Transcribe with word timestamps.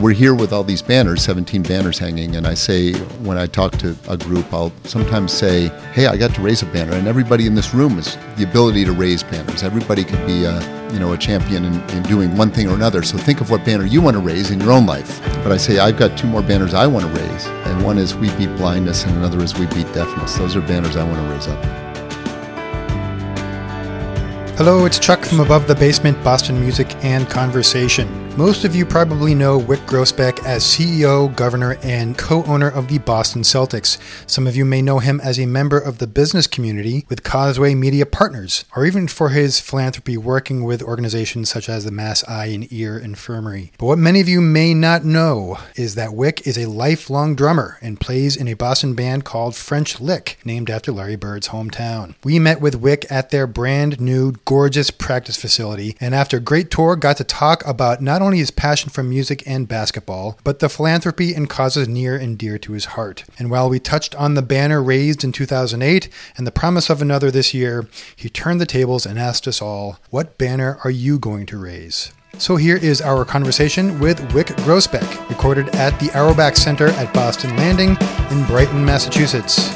we're 0.00 0.12
here 0.12 0.34
with 0.34 0.52
all 0.52 0.62
these 0.62 0.82
banners, 0.82 1.22
17 1.22 1.62
banners 1.62 1.98
hanging, 1.98 2.36
and 2.36 2.46
I 2.46 2.54
say, 2.54 2.92
when 3.22 3.38
I 3.38 3.46
talk 3.46 3.72
to 3.78 3.96
a 4.08 4.16
group, 4.16 4.52
I'll 4.52 4.72
sometimes 4.84 5.32
say, 5.32 5.68
hey, 5.92 6.06
I 6.06 6.16
got 6.16 6.34
to 6.34 6.42
raise 6.42 6.62
a 6.62 6.66
banner. 6.66 6.92
And 6.92 7.08
everybody 7.08 7.46
in 7.46 7.54
this 7.54 7.72
room 7.72 7.92
has 7.92 8.16
the 8.36 8.44
ability 8.44 8.84
to 8.84 8.92
raise 8.92 9.22
banners. 9.22 9.62
Everybody 9.62 10.04
could 10.04 10.24
be 10.26 10.44
a, 10.44 10.92
you 10.92 10.98
know, 10.98 11.14
a 11.14 11.18
champion 11.18 11.64
in, 11.64 11.80
in 11.90 12.02
doing 12.02 12.36
one 12.36 12.50
thing 12.50 12.68
or 12.68 12.74
another. 12.74 13.02
So 13.02 13.16
think 13.16 13.40
of 13.40 13.50
what 13.50 13.64
banner 13.64 13.86
you 13.86 14.02
want 14.02 14.16
to 14.16 14.20
raise 14.20 14.50
in 14.50 14.60
your 14.60 14.72
own 14.72 14.84
life. 14.84 15.20
But 15.42 15.52
I 15.52 15.56
say, 15.56 15.78
I've 15.78 15.96
got 15.96 16.18
two 16.18 16.26
more 16.26 16.42
banners 16.42 16.74
I 16.74 16.86
want 16.86 17.06
to 17.06 17.12
raise. 17.20 17.46
And 17.46 17.82
one 17.82 17.96
is 17.96 18.14
We 18.14 18.28
Beat 18.36 18.54
Blindness, 18.56 19.04
and 19.04 19.16
another 19.16 19.42
is 19.42 19.58
We 19.58 19.66
Beat 19.66 19.90
Deafness. 19.94 20.36
Those 20.36 20.56
are 20.56 20.60
banners 20.60 20.96
I 20.96 21.04
want 21.04 21.16
to 21.16 21.32
raise 21.32 21.48
up. 21.48 21.64
Hello, 24.58 24.84
it's 24.84 24.98
Chuck 24.98 25.24
from 25.24 25.40
Above 25.40 25.66
the 25.66 25.74
Basement 25.74 26.22
Boston 26.22 26.60
Music 26.60 26.94
and 27.04 27.28
Conversation. 27.28 28.25
Most 28.36 28.66
of 28.66 28.76
you 28.76 28.84
probably 28.84 29.34
know 29.34 29.58
Wyc 29.58 29.86
Grousbeck 29.86 30.44
as 30.44 30.62
CEO, 30.62 31.34
governor, 31.34 31.78
and 31.82 32.18
co 32.18 32.44
owner 32.44 32.68
of 32.68 32.88
the 32.88 32.98
Boston 32.98 33.40
Celtics. 33.40 33.96
Some 34.28 34.46
of 34.46 34.54
you 34.54 34.66
may 34.66 34.82
know 34.82 34.98
him 34.98 35.22
as 35.22 35.40
a 35.40 35.46
member 35.46 35.78
of 35.78 35.96
the 35.96 36.06
business 36.06 36.46
community 36.46 37.06
with 37.08 37.22
Causeway 37.22 37.74
Media 37.74 38.04
Partners, 38.04 38.66
or 38.76 38.84
even 38.84 39.08
for 39.08 39.30
his 39.30 39.58
philanthropy 39.58 40.18
working 40.18 40.64
with 40.64 40.82
organizations 40.82 41.48
such 41.48 41.70
as 41.70 41.86
the 41.86 41.90
Mass 41.90 42.28
Eye 42.28 42.48
and 42.48 42.70
Ear 42.70 42.98
Infirmary. 42.98 43.72
But 43.78 43.86
what 43.86 43.98
many 43.98 44.20
of 44.20 44.28
you 44.28 44.42
may 44.42 44.74
not 44.74 45.02
know 45.02 45.56
is 45.74 45.94
that 45.94 46.10
Wyc 46.10 46.46
is 46.46 46.58
a 46.58 46.68
lifelong 46.68 47.36
drummer 47.36 47.78
and 47.80 47.98
plays 47.98 48.36
in 48.36 48.48
a 48.48 48.54
Boston 48.54 48.92
band 48.92 49.24
called 49.24 49.56
French 49.56 49.98
Lick, 49.98 50.38
named 50.44 50.68
after 50.68 50.92
Larry 50.92 51.16
Bird's 51.16 51.48
hometown. 51.48 52.14
We 52.22 52.38
met 52.38 52.60
with 52.60 52.82
Wyc 52.82 53.10
at 53.10 53.30
their 53.30 53.46
brand 53.46 53.98
new, 53.98 54.32
gorgeous 54.44 54.90
practice 54.90 55.40
facility, 55.40 55.96
and 56.00 56.14
after 56.14 56.36
a 56.36 56.40
great 56.40 56.70
tour, 56.70 56.96
got 56.96 57.16
to 57.16 57.24
talk 57.24 57.66
about 57.66 58.02
not 58.02 58.20
only 58.20 58.25
his 58.32 58.50
passion 58.50 58.90
for 58.90 59.02
music 59.02 59.42
and 59.46 59.68
basketball, 59.68 60.38
but 60.44 60.58
the 60.58 60.68
philanthropy 60.68 61.34
and 61.34 61.48
causes 61.48 61.88
near 61.88 62.16
and 62.16 62.38
dear 62.38 62.58
to 62.58 62.72
his 62.72 62.86
heart. 62.86 63.24
And 63.38 63.50
while 63.50 63.68
we 63.68 63.78
touched 63.78 64.14
on 64.14 64.34
the 64.34 64.42
banner 64.42 64.82
raised 64.82 65.24
in 65.24 65.32
2008 65.32 66.08
and 66.36 66.46
the 66.46 66.50
promise 66.50 66.90
of 66.90 67.02
another 67.02 67.30
this 67.30 67.54
year, 67.54 67.88
he 68.14 68.28
turned 68.28 68.60
the 68.60 68.66
tables 68.66 69.06
and 69.06 69.18
asked 69.18 69.46
us 69.46 69.62
all, 69.62 69.98
What 70.10 70.38
banner 70.38 70.78
are 70.84 70.90
you 70.90 71.18
going 71.18 71.46
to 71.46 71.58
raise? 71.58 72.12
So 72.38 72.56
here 72.56 72.76
is 72.76 73.00
our 73.00 73.24
conversation 73.24 73.98
with 73.98 74.18
Wyc 74.32 74.48
Grousbeck, 74.64 75.28
recorded 75.30 75.70
at 75.74 75.98
the 76.00 76.10
Auerbach 76.14 76.56
Center 76.56 76.88
at 76.88 77.12
Boston 77.14 77.56
Landing 77.56 77.96
in 78.30 78.46
Brighton, 78.46 78.84
Massachusetts. 78.84 79.74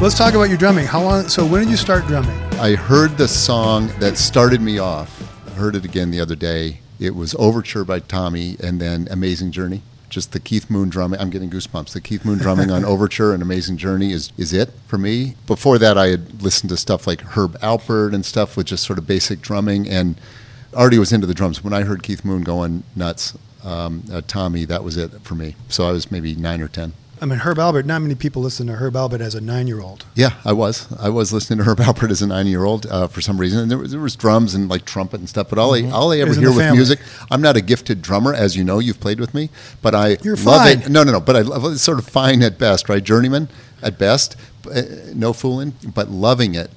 Let's 0.00 0.16
talk 0.16 0.32
about 0.32 0.48
your 0.48 0.56
drumming. 0.56 0.86
How 0.86 1.02
long? 1.02 1.28
So 1.28 1.44
when 1.44 1.60
did 1.60 1.70
you 1.70 1.76
start 1.76 2.06
drumming? 2.06 2.49
I 2.60 2.74
heard 2.74 3.16
the 3.16 3.26
song 3.26 3.86
that 4.00 4.18
started 4.18 4.60
me 4.60 4.78
off. 4.78 5.22
I 5.46 5.52
heard 5.52 5.74
it 5.74 5.86
again 5.86 6.10
the 6.10 6.20
other 6.20 6.34
day. 6.36 6.80
It 6.98 7.14
was 7.14 7.34
Overture 7.36 7.86
by 7.86 8.00
Tommy, 8.00 8.58
and 8.62 8.78
then 8.78 9.08
Amazing 9.10 9.52
Journey. 9.52 9.80
Just 10.10 10.32
the 10.32 10.40
Keith 10.40 10.68
Moon 10.68 10.90
drumming. 10.90 11.18
I'm 11.20 11.30
getting 11.30 11.48
goosebumps. 11.48 11.94
The 11.94 12.02
Keith 12.02 12.22
Moon 12.22 12.36
drumming 12.36 12.70
on 12.70 12.84
Overture 12.84 13.32
and 13.32 13.42
Amazing 13.42 13.78
Journey 13.78 14.12
is, 14.12 14.30
is 14.36 14.52
it 14.52 14.68
for 14.86 14.98
me. 14.98 15.36
Before 15.46 15.78
that, 15.78 15.96
I 15.96 16.08
had 16.08 16.42
listened 16.42 16.68
to 16.68 16.76
stuff 16.76 17.06
like 17.06 17.22
Herb 17.22 17.58
Alpert 17.60 18.12
and 18.12 18.26
stuff 18.26 18.58
with 18.58 18.66
just 18.66 18.84
sort 18.84 18.98
of 18.98 19.06
basic 19.06 19.40
drumming, 19.40 19.88
and 19.88 20.20
already 20.74 20.98
was 20.98 21.14
into 21.14 21.26
the 21.26 21.32
drums. 21.32 21.64
When 21.64 21.72
I 21.72 21.84
heard 21.84 22.02
Keith 22.02 22.26
Moon 22.26 22.42
going 22.42 22.82
nuts 22.94 23.38
um, 23.64 24.04
at 24.12 24.28
Tommy, 24.28 24.66
that 24.66 24.84
was 24.84 24.98
it 24.98 25.22
for 25.22 25.34
me. 25.34 25.56
So 25.70 25.88
I 25.88 25.92
was 25.92 26.12
maybe 26.12 26.34
nine 26.34 26.60
or 26.60 26.68
ten. 26.68 26.92
I 27.22 27.26
mean, 27.26 27.40
Herb 27.40 27.58
Alpert. 27.58 27.84
Not 27.84 28.00
many 28.00 28.14
people 28.14 28.40
listen 28.40 28.66
to 28.68 28.74
Herb 28.74 28.94
Alpert 28.94 29.20
as 29.20 29.34
a 29.34 29.40
nine-year-old. 29.40 30.06
Yeah, 30.14 30.34
I 30.44 30.52
was. 30.52 30.90
I 30.98 31.10
was 31.10 31.32
listening 31.32 31.58
to 31.58 31.64
Herb 31.64 31.78
Alpert 31.78 32.10
as 32.10 32.22
a 32.22 32.26
nine-year-old 32.26 32.86
uh, 32.86 33.08
for 33.08 33.20
some 33.20 33.38
reason, 33.38 33.60
and 33.60 33.70
there 33.70 33.76
was, 33.76 33.90
there 33.90 34.00
was 34.00 34.16
drums 34.16 34.54
and 34.54 34.68
like 34.68 34.86
trumpet 34.86 35.20
and 35.20 35.28
stuff. 35.28 35.50
But 35.50 35.58
all 35.58 35.74
I 35.74 35.82
all 35.90 36.12
I 36.12 36.18
ever 36.18 36.32
hear 36.32 36.48
with 36.48 36.58
family. 36.58 36.78
music, 36.78 36.98
I'm 37.30 37.42
not 37.42 37.56
a 37.56 37.60
gifted 37.60 38.00
drummer, 38.00 38.32
as 38.32 38.56
you 38.56 38.64
know. 38.64 38.78
You've 38.78 39.00
played 39.00 39.20
with 39.20 39.34
me, 39.34 39.50
but 39.82 39.94
I 39.94 40.16
You're 40.22 40.36
love 40.36 40.62
fine. 40.62 40.80
it. 40.80 40.88
No, 40.88 41.02
no, 41.04 41.12
no. 41.12 41.20
But 41.20 41.36
I 41.36 41.40
love 41.42 41.64
it's 41.66 41.82
sort 41.82 41.98
of 41.98 42.06
fine 42.06 42.42
at 42.42 42.58
best, 42.58 42.88
right? 42.88 43.04
Journeyman 43.04 43.48
at 43.82 43.98
best, 43.98 44.36
uh, 44.72 44.82
no 45.14 45.32
fooling. 45.34 45.74
But 45.94 46.10
loving 46.10 46.54
it 46.54 46.70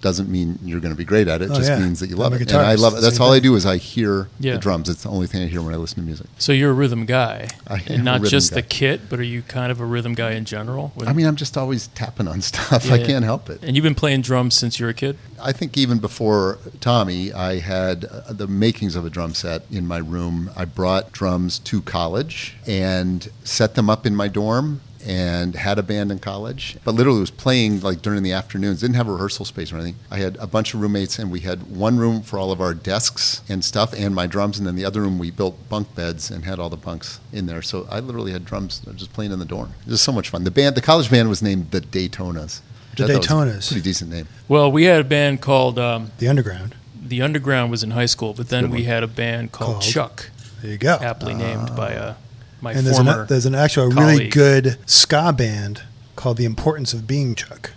doesn't 0.00 0.28
mean 0.28 0.58
you're 0.64 0.80
going 0.80 0.92
to 0.94 0.98
be 0.98 1.04
great 1.04 1.26
at 1.28 1.42
it. 1.42 1.46
It 1.46 1.50
Oh, 1.50 1.56
just 1.56 1.68
yeah. 1.70 1.78
means 1.80 2.00
that 2.00 2.08
you 2.08 2.16
love 2.16 2.32
it, 2.32 2.40
and 2.42 2.52
I 2.60 2.74
love 2.76 2.94
it. 2.96 3.00
That's 3.00 3.16
same 3.16 3.24
all 3.26 3.32
I 3.32 3.40
do 3.40 3.54
is 3.56 3.66
I 3.66 3.76
hear 3.78 4.28
Yeah. 4.38 4.52
the 4.54 4.58
drums. 4.58 4.88
It's 4.88 5.02
the 5.02 5.08
only 5.08 5.26
thing 5.26 5.42
I 5.42 5.46
hear 5.46 5.60
when 5.62 5.74
I 5.74 5.76
listen 5.76 5.96
to 5.96 6.02
music. 6.02 6.26
So 6.38 6.52
you're 6.52 6.70
a 6.70 6.74
rhythm 6.74 7.04
guy, 7.06 7.48
I 7.66 7.74
am 7.74 7.80
and 7.88 8.00
a 8.00 8.02
not 8.04 8.12
rhythm 8.20 8.30
just 8.30 8.50
guy. 8.50 8.56
the 8.56 8.62
kit, 8.62 9.00
but 9.08 9.18
are 9.18 9.24
you 9.24 9.42
kind 9.42 9.72
of 9.72 9.80
a 9.80 9.84
rhythm 9.84 10.14
guy 10.14 10.32
in 10.32 10.44
general? 10.44 10.92
I 11.06 11.12
mean, 11.12 11.26
I'm 11.26 11.36
just 11.36 11.56
always 11.56 11.88
tapping 11.88 12.28
on 12.28 12.40
stuff. 12.42 12.90
I 12.90 12.98
can't 13.02 13.24
help 13.24 13.50
it. 13.50 13.60
and 13.62 13.74
you've 13.76 13.82
been 13.82 13.94
playing 13.94 14.20
drums 14.22 14.54
since 14.54 14.78
you 14.78 14.86
were 14.86 14.90
a 14.90 14.94
kid. 14.94 15.16
I 15.42 15.52
think 15.52 15.76
even 15.76 15.98
before 15.98 16.58
Tommy, 16.80 17.32
I 17.32 17.60
had 17.60 18.04
uh, 18.04 18.32
the 18.32 18.46
makings 18.48 18.96
of 18.96 19.04
a 19.06 19.10
drum 19.10 19.34
set 19.34 19.62
in 19.70 19.86
my 19.86 19.98
room. 19.98 20.50
I 20.56 20.64
brought 20.64 21.12
drums 21.12 21.58
to 21.60 21.80
college 21.82 22.56
and 22.66 23.28
set 23.44 23.74
them 23.74 23.88
up 23.88 24.04
in 24.06 24.14
my 24.16 24.28
dorm 24.28 24.80
and 25.08 25.54
had 25.54 25.78
a 25.78 25.82
band 25.82 26.12
in 26.12 26.18
college. 26.18 26.76
But 26.84 26.94
literally 26.94 27.20
was 27.20 27.30
playing 27.30 27.80
like 27.80 28.02
during 28.02 28.22
the 28.22 28.32
afternoons. 28.32 28.80
Didn't 28.82 28.96
have 28.96 29.08
a 29.08 29.12
rehearsal 29.12 29.46
space 29.46 29.72
or 29.72 29.76
anything. 29.76 29.96
I 30.10 30.18
had 30.18 30.36
a 30.36 30.46
bunch 30.46 30.74
of 30.74 30.82
roommates 30.82 31.18
and 31.18 31.30
we 31.30 31.40
had 31.40 31.74
one 31.74 31.96
room 31.96 32.20
for 32.20 32.38
all 32.38 32.52
of 32.52 32.60
our 32.60 32.74
desks 32.74 33.40
and 33.48 33.64
stuff 33.64 33.94
and 33.94 34.14
my 34.14 34.26
drums 34.26 34.58
and 34.58 34.66
then 34.66 34.76
the 34.76 34.84
other 34.84 35.00
room 35.00 35.18
we 35.18 35.30
built 35.30 35.68
bunk 35.70 35.94
beds 35.94 36.30
and 36.30 36.44
had 36.44 36.58
all 36.58 36.68
the 36.68 36.76
bunks 36.76 37.20
in 37.32 37.46
there. 37.46 37.62
So 37.62 37.88
I 37.90 38.00
literally 38.00 38.32
had 38.32 38.44
drums 38.44 38.80
just 38.96 39.14
playing 39.14 39.32
in 39.32 39.38
the 39.38 39.46
dorm. 39.46 39.72
It 39.86 39.90
was 39.90 40.02
so 40.02 40.12
much 40.12 40.28
fun. 40.28 40.44
The 40.44 40.50
band, 40.50 40.74
the 40.76 40.82
college 40.82 41.10
band 41.10 41.30
was 41.30 41.42
named 41.42 41.70
the 41.70 41.80
Daytonas. 41.80 42.60
The 42.96 43.04
I 43.04 43.06
thought 43.06 43.16
was 43.16 43.26
a 43.26 43.28
Daytonas. 43.30 43.68
Pretty 43.68 43.82
decent 43.82 44.10
name. 44.10 44.28
Well, 44.46 44.70
we 44.70 44.84
had 44.84 45.00
a 45.00 45.04
band 45.04 45.40
called 45.40 45.78
um, 45.78 46.10
The 46.18 46.28
Underground. 46.28 46.74
The 47.00 47.22
Underground 47.22 47.70
was 47.70 47.82
in 47.82 47.92
high 47.92 48.06
school, 48.06 48.34
but 48.34 48.50
then 48.50 48.70
we 48.70 48.84
had 48.84 49.02
a 49.02 49.06
band 49.06 49.52
called, 49.52 49.74
Called? 49.74 49.84
Chuck, 49.84 50.30
There 50.60 50.72
you 50.72 50.76
go. 50.76 50.98
aptly 51.00 51.32
named 51.32 51.74
by 51.74 51.94
uh, 51.96 52.14
my 52.60 52.72
and 52.72 52.86
there's 52.86 52.98
an, 52.98 53.06
former. 53.06 53.26
there's 53.26 53.46
an 53.46 53.54
actual 53.54 53.88
really 53.88 54.28
good 54.28 54.78
ska 54.86 55.32
band 55.32 55.82
called 56.16 56.36
The 56.36 56.44
Importance 56.44 56.92
of 56.92 57.06
Being 57.06 57.34
Chuck. 57.34 57.72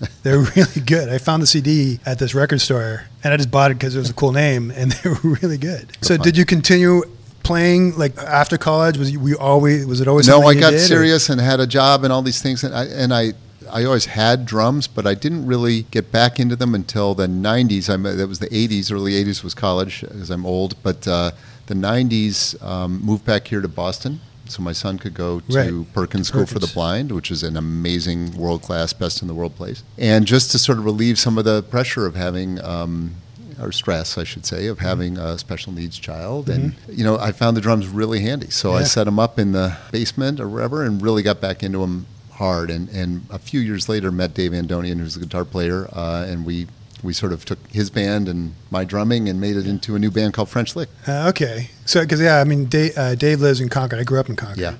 They're 0.22 0.38
really 0.38 0.80
good. 0.84 1.08
I 1.08 1.18
found 1.18 1.42
the 1.42 1.46
CD 1.46 1.98
at 2.06 2.18
this 2.18 2.34
record 2.34 2.60
store, 2.60 3.04
and 3.24 3.32
I 3.34 3.36
just 3.36 3.50
bought 3.50 3.70
it 3.70 3.74
because 3.74 3.96
it 3.96 3.98
was 3.98 4.10
a 4.10 4.14
cool 4.14 4.32
name, 4.32 4.70
and 4.74 4.92
they 4.92 5.10
were 5.10 5.36
really 5.42 5.58
good. 5.58 5.96
So, 6.02 6.16
fun. 6.16 6.24
did 6.24 6.36
you 6.36 6.44
continue 6.44 7.02
playing 7.42 7.96
like 7.96 8.16
after 8.18 8.58
college? 8.58 8.98
Was 8.98 9.10
you, 9.10 9.18
we 9.20 9.34
always 9.34 9.86
was 9.86 10.00
it 10.00 10.08
always 10.08 10.28
No, 10.28 10.42
I 10.42 10.54
got 10.54 10.70
did, 10.70 10.80
or- 10.80 10.84
serious 10.84 11.28
and 11.30 11.40
had 11.40 11.60
a 11.60 11.66
job 11.66 12.04
and 12.04 12.12
all 12.12 12.22
these 12.22 12.42
things, 12.42 12.64
and 12.64 12.74
I 12.74 12.84
and 12.84 13.12
I. 13.12 13.32
I 13.70 13.84
always 13.84 14.06
had 14.06 14.46
drums, 14.46 14.86
but 14.88 15.06
I 15.06 15.12
didn't 15.12 15.44
really 15.44 15.82
get 15.90 16.10
back 16.10 16.40
into 16.40 16.56
them 16.56 16.74
until 16.74 17.14
the 17.14 17.26
'90s. 17.26 17.90
I 17.92 17.98
that 18.16 18.26
was 18.26 18.38
the 18.38 18.46
'80s, 18.48 18.90
early 18.90 19.12
'80s 19.12 19.44
was 19.44 19.52
college, 19.52 20.00
because 20.00 20.30
I'm 20.30 20.46
old. 20.46 20.82
But 20.82 21.06
uh, 21.06 21.32
the 21.68 21.74
'90s 21.74 22.60
um, 22.62 23.00
moved 23.04 23.24
back 23.24 23.48
here 23.48 23.60
to 23.60 23.68
Boston, 23.68 24.20
so 24.46 24.62
my 24.62 24.72
son 24.72 24.98
could 24.98 25.14
go 25.14 25.40
to 25.40 25.52
Right. 25.54 25.92
Perkins 25.94 26.28
School 26.28 26.46
for 26.46 26.58
the 26.58 26.66
Blind, 26.74 27.12
which 27.12 27.30
is 27.30 27.42
an 27.42 27.56
amazing, 27.56 28.36
world-class, 28.36 28.92
best 28.94 29.22
in 29.22 29.28
the 29.28 29.34
world 29.34 29.54
place, 29.56 29.82
and 29.96 30.26
just 30.26 30.50
to 30.52 30.58
sort 30.58 30.78
of 30.78 30.84
relieve 30.84 31.18
some 31.18 31.38
of 31.38 31.44
the 31.44 31.62
pressure 31.62 32.04
of 32.06 32.14
having. 32.16 32.62
Um, 32.64 33.14
or 33.60 33.72
stress, 33.72 34.16
I 34.16 34.22
should 34.22 34.46
say, 34.46 34.58
Mm-hmm. 34.62 34.70
of 34.70 34.78
having 34.78 35.18
a 35.18 35.36
special 35.36 35.72
needs 35.72 35.98
child, 35.98 36.48
and 36.48 36.76
you 36.88 37.02
know, 37.02 37.18
I 37.18 37.32
found 37.32 37.56
the 37.56 37.60
drums 37.60 37.88
really 37.88 38.20
handy. 38.20 38.50
So 38.50 38.72
I 38.72 38.84
set 38.84 39.02
them 39.04 39.18
up 39.18 39.36
in 39.36 39.50
the 39.50 39.76
basement 39.90 40.38
or 40.38 40.48
wherever, 40.48 40.84
and 40.84 41.02
really 41.02 41.24
got 41.24 41.40
back 41.40 41.64
into 41.64 41.80
them 41.80 42.06
hard. 42.34 42.70
And 42.70 42.88
and 42.90 43.26
a 43.30 43.38
few 43.40 43.58
years 43.58 43.88
later, 43.88 44.12
met 44.12 44.32
Dave 44.32 44.52
Andonian, 44.52 44.98
who's 45.00 45.16
a 45.16 45.18
guitar 45.18 45.44
player, 45.44 45.88
uh, 45.92 46.24
and 46.28 46.46
we 46.46 46.68
we 47.02 47.12
sort 47.12 47.32
of 47.32 47.44
took 47.44 47.58
his 47.70 47.90
band 47.90 48.28
and 48.28 48.54
my 48.70 48.84
drumming 48.84 49.28
and 49.28 49.40
made 49.40 49.56
it 49.56 49.66
into 49.66 49.94
a 49.94 49.98
new 49.98 50.10
band 50.10 50.34
called 50.34 50.48
French 50.48 50.74
Lick. 50.76 50.88
Uh, 51.06 51.28
okay, 51.28 51.70
so 51.84 52.00
because 52.02 52.20
yeah, 52.20 52.40
I 52.40 52.44
mean 52.44 52.64
Dave, 52.66 52.96
uh, 52.98 53.14
Dave 53.14 53.40
lives 53.40 53.60
in 53.60 53.68
Concord. 53.68 54.00
I 54.00 54.04
grew 54.04 54.18
up 54.20 54.28
in 54.28 54.36
Concord. 54.36 54.58
Yeah. 54.58 54.74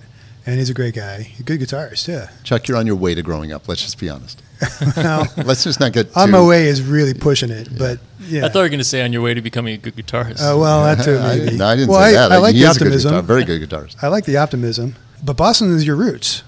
and 0.46 0.58
he's 0.58 0.70
a 0.70 0.74
great 0.74 0.94
guy, 0.94 1.30
a 1.38 1.42
good 1.42 1.60
guitarist. 1.60 2.08
Yeah. 2.08 2.30
Chuck, 2.42 2.66
you're 2.68 2.76
on 2.78 2.86
your 2.86 2.96
way 2.96 3.14
to 3.14 3.22
growing 3.22 3.52
up. 3.52 3.68
Let's 3.68 3.82
just 3.82 3.98
be 3.98 4.08
honest. 4.08 4.42
Well, 4.96 5.26
Let's 5.36 5.62
just 5.62 5.78
not 5.78 5.92
get 5.92 6.16
on 6.16 6.30
my 6.32 6.44
way 6.44 6.66
is 6.66 6.82
really 6.82 7.14
pushing 7.14 7.50
it, 7.50 7.68
but 7.78 8.00
yeah. 8.20 8.44
I 8.44 8.48
thought 8.48 8.60
you 8.60 8.62
were 8.64 8.68
going 8.70 8.78
to 8.80 8.84
say 8.84 9.02
on 9.02 9.12
your 9.12 9.22
way 9.22 9.32
to 9.34 9.40
becoming 9.40 9.74
a 9.74 9.78
good 9.78 9.94
guitarist. 9.94 10.40
Uh, 10.40 10.58
well, 10.58 10.82
that 10.82 11.04
too, 11.04 11.16
I, 11.18 11.28
maybe. 11.36 11.44
didn't- 11.44 11.60
I 11.60 11.76
didn't 11.76 11.90
well, 11.90 12.00
say 12.00 12.08
I, 12.16 12.28
that. 12.28 12.32
I 12.32 12.36
like 12.38 12.54
he 12.56 12.62
the 12.62 12.68
is 12.70 12.76
a 12.76 12.78
good 12.80 12.86
optimism. 12.88 13.10
guitar- 13.12 13.22
very 13.22 13.44
good 13.44 13.62
guitarist. 13.68 13.96
I 14.02 14.08
like 14.08 14.24
the 14.24 14.36
optimism. 14.38 14.96
But 15.24 15.36
Boston 15.36 15.72
is 15.76 15.86
your 15.86 15.94
roots. 15.96 16.42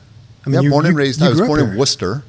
I 0.47 0.50
yeah, 0.50 0.61
you- 0.61 0.71
born 0.71 0.87
and 0.87 0.95
you- 0.95 0.99
raised. 0.99 1.21
you 1.21 1.27
I 1.27 1.31
was 1.31 1.41
born 1.41 1.61
in. 1.61 1.77
Worcester. 1.77 2.25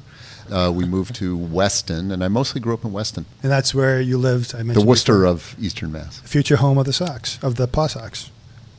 Uh, 0.52 0.70
we 0.70 0.84
moved 0.84 1.14
to 1.16 1.36
Weston, 1.36 2.10
and 2.12 2.22
I 2.22 2.28
mostly 2.28 2.60
grew 2.60 2.74
up 2.74 2.84
in 2.84 2.92
Weston, 2.92 3.24
and 3.42 3.50
that's 3.50 3.74
where 3.74 4.00
you 4.00 4.18
lived. 4.18 4.54
I 4.54 4.58
the 4.58 4.64
mentioned 4.64 4.86
Worcester 4.86 5.12
before. 5.14 5.26
of 5.26 5.56
Eastern 5.60 5.92
Mass. 5.92 6.20
future 6.20 6.56
home 6.56 6.76
of 6.78 6.84
the 6.86 6.92
Sox 6.92 7.38
of 7.42 7.56
the 7.56 7.66
Paw 7.66 7.86
Sox. 7.86 8.30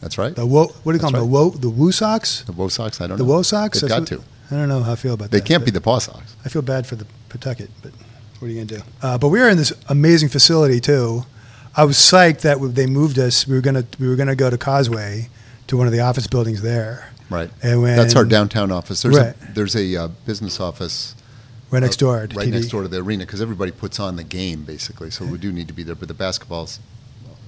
That's 0.01 0.17
right. 0.17 0.35
The 0.35 0.45
Wo, 0.45 0.67
what 0.83 0.91
do 0.91 0.97
you 0.97 0.99
call 0.99 1.11
them? 1.11 1.21
The 1.21 1.25
Wo, 1.25 1.49
the 1.49 1.69
Woo 1.69 1.91
Sox. 1.91 2.43
The 2.43 2.51
Woe 2.51 2.67
Sox. 2.67 2.99
I 3.01 3.07
don't 3.07 3.17
The 3.17 3.23
know. 3.23 3.29
Wo 3.29 3.41
Sox. 3.41 3.81
They've 3.81 3.89
got 3.89 4.01
what- 4.01 4.07
to. 4.09 4.21
I 4.51 4.55
don't 4.57 4.69
know 4.69 4.83
how 4.83 4.91
I 4.91 4.95
feel 4.95 5.13
about 5.13 5.31
They 5.31 5.39
that. 5.39 5.45
They 5.45 5.47
can't 5.47 5.65
be 5.65 5.71
the 5.71 5.81
Paw 5.81 5.97
Sox. 5.99 6.35
I 6.45 6.49
feel 6.49 6.61
bad 6.61 6.85
for 6.85 6.95
the 6.95 7.05
Pawtucket, 7.29 7.69
but 7.81 7.91
what 8.39 8.47
are 8.47 8.51
you 8.51 8.63
gonna 8.63 8.79
do? 8.79 8.85
Uh, 9.01 9.17
but 9.17 9.29
we 9.29 9.39
were 9.39 9.49
in 9.49 9.57
this 9.57 9.73
amazing 9.89 10.29
facility 10.29 10.79
too. 10.79 11.25
I 11.75 11.85
was 11.85 11.97
psyched 11.97 12.41
that 12.41 12.59
they 12.75 12.85
moved 12.85 13.17
us. 13.17 13.47
We 13.47 13.55
were 13.55 13.61
gonna 13.61 13.85
we 13.99 14.07
were 14.07 14.15
gonna 14.15 14.35
go 14.35 14.49
to 14.51 14.57
Causeway 14.59 15.29
to 15.67 15.77
one 15.77 15.87
of 15.87 15.93
the 15.93 16.01
office 16.01 16.27
buildings 16.27 16.61
there. 16.61 17.09
Right. 17.31 17.49
And 17.63 17.81
when 17.81 17.95
That's 17.95 18.15
our 18.15 18.25
downtown 18.25 18.71
office. 18.71 19.01
There's 19.01 19.17
Right. 19.17 19.33
a 19.49 19.53
there's 19.53 19.75
a 19.75 19.95
uh, 19.95 20.07
business 20.27 20.59
office 20.59 21.15
Right 21.73 21.81
next 21.83 21.97
door 21.97 22.27
to 22.27 22.35
right 22.37 22.47
TD. 22.47 22.51
next 22.51 22.67
door 22.67 22.83
to 22.83 22.87
the 22.87 22.97
arena, 23.01 23.25
because 23.25 23.41
everybody 23.41 23.71
puts 23.71 23.99
on 23.99 24.15
the 24.15 24.23
game 24.23 24.63
basically. 24.63 25.09
So 25.11 25.25
we 25.25 25.37
do 25.37 25.51
need 25.51 25.67
to 25.67 25.73
be 25.73 25.83
there, 25.83 25.95
but 25.95 26.07
the 26.07 26.13
basketball's 26.13 26.79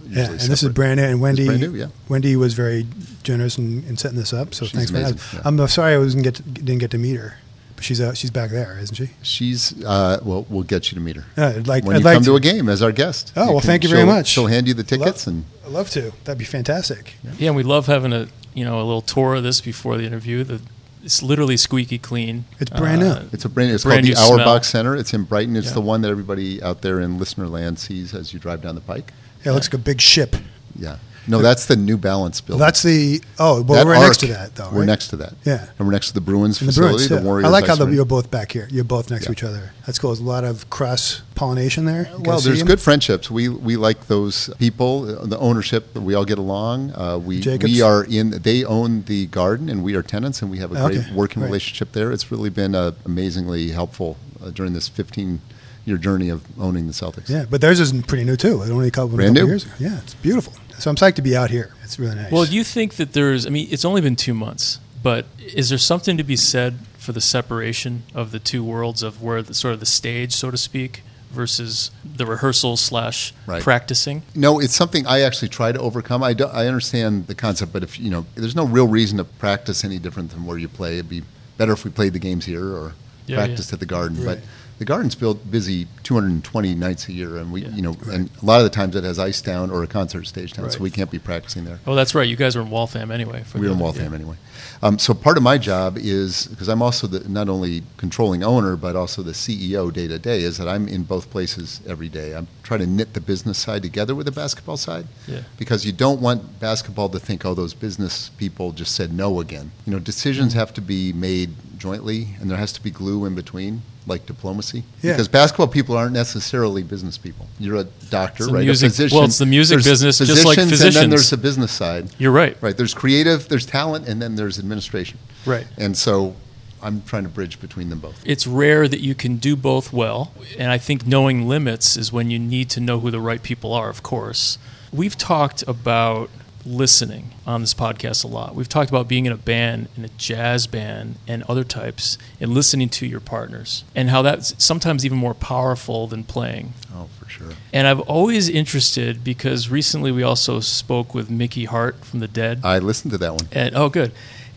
usually 0.03 0.21
Yeah, 0.21 0.29
and 0.31 0.39
this 0.39 0.49
is 0.49 0.59
separate. 0.61 0.73
brand 0.75 0.99
new. 0.99 1.05
And 1.07 1.21
Wendy, 1.21 1.45
brand 1.45 1.61
new, 1.61 1.75
yeah. 1.75 1.87
Wendy 2.09 2.35
was 2.35 2.53
very 2.53 2.85
generous 3.23 3.57
in, 3.57 3.83
in 3.87 3.97
setting 3.97 4.17
this 4.17 4.33
up. 4.33 4.53
So 4.53 4.65
She's 4.65 4.73
thanks 4.75 4.91
for 4.91 4.97
amazing, 4.97 5.17
that. 5.17 5.33
yeah. 5.33 5.41
I'm 5.45 5.67
sorry 5.67 5.93
I 5.93 5.97
wasn't 5.97 6.23
get 6.23 6.35
to, 6.35 6.43
didn't 6.43 6.79
get 6.79 6.91
to 6.91 6.97
meet 6.97 7.15
her, 7.17 7.37
but 7.75 7.83
she's 7.85 7.99
uh, 8.01 8.13
she's 8.13 8.31
back 8.31 8.49
there, 8.51 8.77
isn't 8.81 8.95
she? 8.95 9.09
She's 9.21 9.83
uh, 9.83 10.19
well, 10.23 10.45
we'll 10.49 10.63
get 10.63 10.91
you 10.91 10.95
to 10.95 11.01
meet 11.01 11.15
her 11.17 11.25
Yeah, 11.37 11.49
I'd 11.57 11.67
like 11.67 11.83
when 11.85 11.95
I'd 11.95 11.99
you 11.99 12.05
like 12.05 12.15
come 12.15 12.23
to. 12.23 12.35
a 12.35 12.39
game 12.39 12.67
as 12.69 12.81
our 12.81 12.91
guest. 12.91 13.33
Oh, 13.35 13.51
well, 13.53 13.59
thank 13.59 13.83
you 13.83 13.89
very 13.89 14.05
much. 14.05 14.27
She'll 14.27 14.47
hand 14.47 14.67
you 14.67 14.73
the 14.73 14.83
tickets, 14.83 15.27
Love- 15.27 15.35
and 15.35 15.45
I'd 15.65 15.71
love 15.71 15.89
to. 15.91 16.13
That'd 16.23 16.37
be 16.39 16.45
fantastic. 16.45 17.15
Yeah, 17.37 17.47
and 17.47 17.55
we 17.55 17.63
love 17.63 17.87
having 17.87 18.13
a 18.13 18.27
you 18.53 18.63
know 18.65 18.77
a 18.77 18.85
little 18.85 19.01
tour 19.01 19.35
of 19.35 19.43
this 19.43 19.59
before 19.61 19.97
the 19.97 20.05
interview. 20.05 20.43
The, 20.43 20.61
it's 21.05 21.21
literally 21.21 21.55
squeaky 21.55 21.97
clean. 21.99 22.45
It's 22.59 22.71
brand 22.71 23.03
uh, 23.03 23.19
new. 23.19 23.29
it's 23.31 23.45
a 23.45 23.49
brand. 23.49 23.71
It's 23.71 23.83
Brand 23.83 24.05
called 24.15 24.31
the 24.31 24.37
new 24.37 24.43
smell. 24.43 24.63
Center. 24.63 24.95
It's 24.95 25.13
in 25.13 25.23
Brighton. 25.23 25.55
It's 25.55 25.67
Yeah. 25.67 25.73
the 25.75 25.81
one 25.81 26.01
that 26.01 26.09
everybody 26.09 26.61
out 26.61 26.81
there 26.81 26.99
in 26.99 27.19
listener 27.19 27.47
land 27.47 27.77
sees 27.79 28.13
as 28.13 28.33
you 28.33 28.39
drive 28.39 28.61
down 28.61 28.75
the 28.75 28.81
pike. 28.81 29.13
Yeah, 29.43 29.51
it 29.51 29.55
looks 29.55 29.67
like 29.67 29.75
a 29.75 29.77
big 29.77 30.01
ship. 30.01 30.35
Yeah. 30.77 30.97
No, 31.27 31.39
that's 31.41 31.65
the 31.65 31.75
New 31.75 31.97
Balance 31.97 32.41
building. 32.41 32.59
That's 32.59 32.83
the 32.83 33.21
oh, 33.39 33.61
well, 33.63 33.79
That 33.79 33.85
we're 33.85 33.95
arc, 33.95 34.03
next 34.07 34.19
to 34.19 34.27
that 34.27 34.55
though. 34.55 34.69
We're 34.71 34.79
right? 34.79 34.85
next 34.85 35.07
to 35.09 35.15
that. 35.17 35.33
Yeah. 35.43 35.67
And 35.77 35.87
we're 35.87 35.93
next 35.93 36.07
to 36.09 36.13
the 36.13 36.21
Bruins 36.21 36.59
And 36.61 36.67
the 36.67 36.73
facility, 36.73 37.07
Bruins. 37.07 37.09
the. 37.09 37.27
Warriors. 37.27 37.45
I 37.45 37.49
like 37.49 37.67
how 37.67 37.75
the, 37.75 37.87
you're 37.87 38.05
both 38.05 38.29
back 38.29 38.51
here. 38.51 38.67
You're 38.71 38.83
both 38.83 39.09
next 39.09 39.25
to 39.25 39.31
each 39.31 39.43
other. 39.43 39.71
That's 39.85 39.97
cool. 39.99 40.11
There's 40.11 40.19
a 40.19 40.23
lot 40.23 40.43
of 40.43 40.69
cross 40.69 41.21
pollination 41.35 41.85
there. 41.85 42.07
You 42.11 42.23
Well, 42.23 42.39
there's 42.39 42.63
good 42.63 42.79
friendships. 42.81 43.29
We 43.31 43.49
we 43.49 43.75
like 43.77 44.07
those 44.07 44.49
people, 44.59 45.19
uh, 45.19 45.25
the 45.25 45.37
ownership. 45.39 45.95
We 45.95 46.13
all 46.13 46.25
get 46.25 46.37
along. 46.37 46.93
Uh, 46.95 47.17
we 47.17 47.39
Jacobs? 47.39 47.71
we 47.73 47.81
are 47.81 48.03
in. 48.05 48.31
They 48.41 48.63
own 48.63 49.03
the 49.03 49.25
garden, 49.27 49.69
and 49.69 49.83
we 49.83 49.95
are 49.95 50.03
tenants, 50.03 50.41
and 50.41 50.51
we 50.51 50.57
have 50.59 50.71
a 50.71 50.75
great 50.75 50.99
Okay, 50.99 51.13
working 51.15 51.41
right. 51.41 51.47
relationship 51.47 51.91
there. 51.93 52.11
It's 52.11 52.31
really 52.31 52.49
been 52.49 52.75
uh, 52.75 52.91
amazingly 53.05 53.69
helpful 53.71 54.17
uh, 54.43 54.49
during 54.51 54.73
this 54.73 54.87
15 54.87 55.41
year 55.85 55.97
journey 55.97 56.29
of 56.29 56.41
owning 56.59 56.87
the 56.87 56.93
Celtics. 56.93 57.29
Yeah, 57.29 57.45
but 57.49 57.61
theirs 57.61 57.79
is 57.79 57.93
pretty 58.03 58.23
new 58.23 58.35
too. 58.35 58.61
It 58.63 58.71
only 58.71 58.87
a 58.87 58.91
couple, 58.91 59.15
Brand 59.15 59.35
couple 59.35 59.47
new. 59.47 59.51
years. 59.53 59.65
ago. 59.65 59.73
Yeah, 59.79 59.99
it's 59.99 60.15
beautiful. 60.15 60.53
So 60.79 60.89
I'm 60.89 60.95
psyched 60.95 61.15
to 61.15 61.21
be 61.21 61.35
out 61.35 61.49
here. 61.49 61.73
It's 61.83 61.97
really 61.99 62.15
nice. 62.15 62.31
Well, 62.31 62.45
do 62.45 62.55
you 62.55 62.63
think 62.63 62.95
that 62.95 63.13
there's? 63.13 63.45
I 63.45 63.49
mean, 63.49 63.67
it's 63.71 63.85
only 63.85 64.01
been 64.01 64.15
two 64.15 64.33
months, 64.33 64.79
but 65.01 65.25
is 65.39 65.69
there 65.69 65.77
something 65.77 66.17
to 66.17 66.23
be 66.23 66.35
said 66.35 66.79
for 66.97 67.11
the 67.11 67.21
separation 67.21 68.03
of 68.13 68.31
the 68.31 68.39
two 68.39 68.63
worlds 68.63 69.03
of 69.03 69.21
where 69.21 69.41
the 69.41 69.53
sort 69.53 69.73
of 69.73 69.79
the 69.79 69.85
stage, 69.85 70.33
so 70.33 70.49
to 70.51 70.57
speak, 70.57 71.01
versus 71.31 71.91
the 72.03 72.25
rehearsal 72.25 72.77
slash 72.77 73.33
Right. 73.45 73.61
practicing? 73.61 74.23
No, 74.33 74.59
it's 74.59 74.75
something 74.75 75.05
I 75.05 75.21
actually 75.21 75.49
try 75.49 75.71
to 75.71 75.79
overcome. 75.79 76.23
I, 76.23 76.33
do, 76.33 76.45
I 76.45 76.65
understand 76.67 77.27
the 77.27 77.35
concept, 77.35 77.71
but 77.73 77.83
if 77.83 77.99
you 77.99 78.09
know, 78.09 78.25
there's 78.35 78.55
no 78.55 78.65
real 78.65 78.87
reason 78.87 79.17
to 79.19 79.23
practice 79.23 79.83
any 79.83 79.99
different 79.99 80.31
than 80.31 80.45
where 80.45 80.57
you 80.57 80.67
play. 80.67 80.95
It'd 80.95 81.09
be 81.09 81.23
better 81.57 81.73
if 81.73 81.85
we 81.85 81.91
played 81.91 82.13
the 82.13 82.19
games 82.19 82.45
here 82.45 82.65
or 82.65 82.93
Yeah, 83.27 83.37
practiced 83.37 83.69
yeah. 83.71 83.75
at 83.75 83.79
the 83.79 83.85
Garden. 83.85 84.17
Right. 84.17 84.39
But 84.39 84.39
the 84.77 84.85
Garden's 84.85 85.15
built 85.15 85.49
busy 85.49 85.87
220 86.03 86.75
nights 86.75 87.07
a 87.07 87.13
year, 87.13 87.37
and 87.37 87.51
we, 87.51 87.61
Yeah. 87.63 87.69
you 87.69 87.81
know, 87.81 87.95
and 88.11 88.29
a 88.41 88.45
lot 88.45 88.57
of 88.59 88.63
the 88.63 88.69
times 88.69 88.95
it 88.95 89.03
has 89.03 89.17
ice 89.19 89.41
down 89.41 89.71
or 89.71 89.83
a 89.83 89.87
concert 89.87 90.27
stage 90.27 90.53
down, 90.53 90.69
so 90.69 90.79
we 90.79 90.91
can't 90.91 91.09
be 91.11 91.19
practicing 91.19 91.65
there. 91.65 91.79
Oh, 91.87 91.95
that's 91.95 92.13
right. 92.13 92.27
You 92.27 92.35
guys 92.35 92.55
are 92.55 92.61
in 92.61 92.69
Waltham 92.69 93.11
anyway. 93.11 93.43
for 93.45 93.59
We're 93.59 93.71
in 93.71 93.79
Waltham 93.79 94.09
yeah. 94.11 94.15
anyway. 94.19 94.35
Um, 94.81 94.99
so 94.99 95.13
part 95.13 95.37
of 95.37 95.43
my 95.43 95.57
job 95.57 95.97
is 95.97 96.47
because 96.47 96.67
I'm 96.67 96.81
also 96.81 97.07
the, 97.07 97.27
not 97.29 97.47
only 97.49 97.83
controlling 97.97 98.43
owner 98.43 98.75
but 98.75 98.95
also 98.95 99.21
the 99.23 99.31
CEO 99.31 99.91
day 99.91 100.07
to 100.07 100.19
day. 100.19 100.41
Is 100.41 100.57
that 100.57 100.67
I'm 100.67 100.87
in 100.87 101.03
both 101.03 101.29
places 101.31 101.79
every 101.87 102.09
day. 102.09 102.35
I'm 102.35 102.47
trying 102.63 102.81
to 102.81 102.85
knit 102.87 103.13
the 103.13 103.21
business 103.21 103.57
side 103.57 103.81
together 103.83 104.13
with 104.13 104.25
the 104.25 104.31
basketball 104.31 104.77
side 104.77 105.07
Yeah. 105.27 105.41
because 105.57 105.85
you 105.85 105.91
don't 105.93 106.19
want 106.21 106.59
basketball 106.59 107.09
to 107.09 107.19
think, 107.19 107.45
oh, 107.45 107.53
those 107.53 107.73
business 107.73 108.29
people 108.37 108.71
just 108.73 108.93
said 108.95 109.13
no 109.13 109.39
again. 109.39 109.71
You 109.85 109.93
know, 109.93 109.99
decisions 109.99 110.51
Mm-hmm. 110.51 110.59
have 110.59 110.73
to 110.75 110.81
be 110.81 111.13
made 111.13 111.74
jointly, 111.77 112.29
and 112.39 112.49
there 112.49 112.57
has 112.57 112.71
to 112.73 112.81
be 112.83 112.91
glue 112.91 113.25
in 113.25 113.35
between, 113.35 113.81
like 114.07 114.25
diplomacy. 114.25 114.83
Yeah. 115.01 115.13
Because 115.13 115.27
basketball 115.27 115.67
people 115.67 115.97
aren't 115.97 116.13
necessarily 116.13 116.83
business 116.83 117.17
people. 117.17 117.47
You're 117.59 117.77
a 117.77 117.83
doctor, 118.09 118.43
It's 118.43 118.47
the 118.51 118.53
right? 118.53 118.63
music- 118.65 118.87
a 118.87 118.89
physician. 118.91 119.15
well, 119.17 119.25
it's 119.25 119.37
the 119.37 119.45
music 119.45 119.75
There's 119.83 120.01
business, 120.01 120.17
just 120.19 120.45
like 120.45 120.57
physicians, 120.57 120.83
and 120.83 120.95
then 120.95 121.09
there's 121.09 121.29
the 121.29 121.37
business 121.37 121.71
side. 121.71 122.09
You're 122.17 122.31
right. 122.31 122.57
Right. 122.61 122.75
There's 122.77 122.93
creative, 122.93 123.47
there's 123.49 123.65
talent, 123.65 124.07
and 124.07 124.21
then 124.21 124.35
there's 124.35 124.59
administration. 124.59 125.17
Right. 125.45 125.65
And 125.77 125.97
so 125.97 126.35
I'm 126.81 127.01
trying 127.03 127.23
to 127.23 127.29
bridge 127.29 127.59
between 127.59 127.89
them 127.89 127.99
both. 127.99 128.21
It's 128.25 128.45
rare 128.45 128.87
that 128.87 128.99
you 129.01 129.15
can 129.15 129.37
do 129.37 129.55
both 129.55 129.91
well, 129.91 130.31
and 130.59 130.71
I 130.71 130.77
think 130.77 131.05
knowing 131.07 131.47
limits 131.47 131.97
is 131.97 132.11
when 132.13 132.29
you 132.29 132.37
need 132.39 132.69
to 132.71 132.79
know 132.79 132.99
who 132.99 133.09
the 133.11 133.19
right 133.19 133.41
people 133.41 133.73
are, 133.73 133.89
of 133.89 134.03
course. 134.03 134.57
We've 134.93 135.17
talked 135.17 135.63
about 135.67 136.29
listening 136.65 137.31
on 137.45 137.61
this 137.61 137.73
podcast 137.73 138.23
a 138.23 138.27
lot. 138.27 138.55
We've 138.55 138.67
talked 138.69 138.89
about 138.89 139.07
being 139.07 139.25
in 139.25 139.31
a 139.31 139.37
band, 139.37 139.87
in 139.95 140.03
a 140.05 140.09
jazz 140.09 140.67
band, 140.67 141.15
and 141.27 141.43
other 141.43 141.63
types, 141.63 142.17
and 142.39 142.51
listening 142.53 142.89
to 142.89 143.05
your 143.05 143.19
partners, 143.19 143.83
and 143.95 144.09
how 144.09 144.21
that's 144.21 144.61
sometimes 144.63 145.05
even 145.05 145.17
more 145.17 145.33
powerful 145.33 146.07
than 146.07 146.23
playing. 146.23 146.73
Oh, 146.93 147.07
for 147.19 147.29
sure. 147.29 147.51
And 147.71 147.87
I've 147.87 147.99
always 148.01 148.49
interested 148.49 149.23
because 149.23 149.69
recently 149.69 150.11
we 150.11 150.23
also 150.23 150.59
spoke 150.59 151.13
with 151.13 151.29
Mickey 151.29 151.65
Hart 151.65 152.03
from 152.03 152.19
the 152.19 152.27
Dead. 152.27 152.61
I 152.63 152.79
listened 152.79 153.11
to 153.11 153.17
that 153.19 153.31
one. 153.33 153.47
and 153.51 153.75
oh, 153.75 153.89
good. 153.89 154.11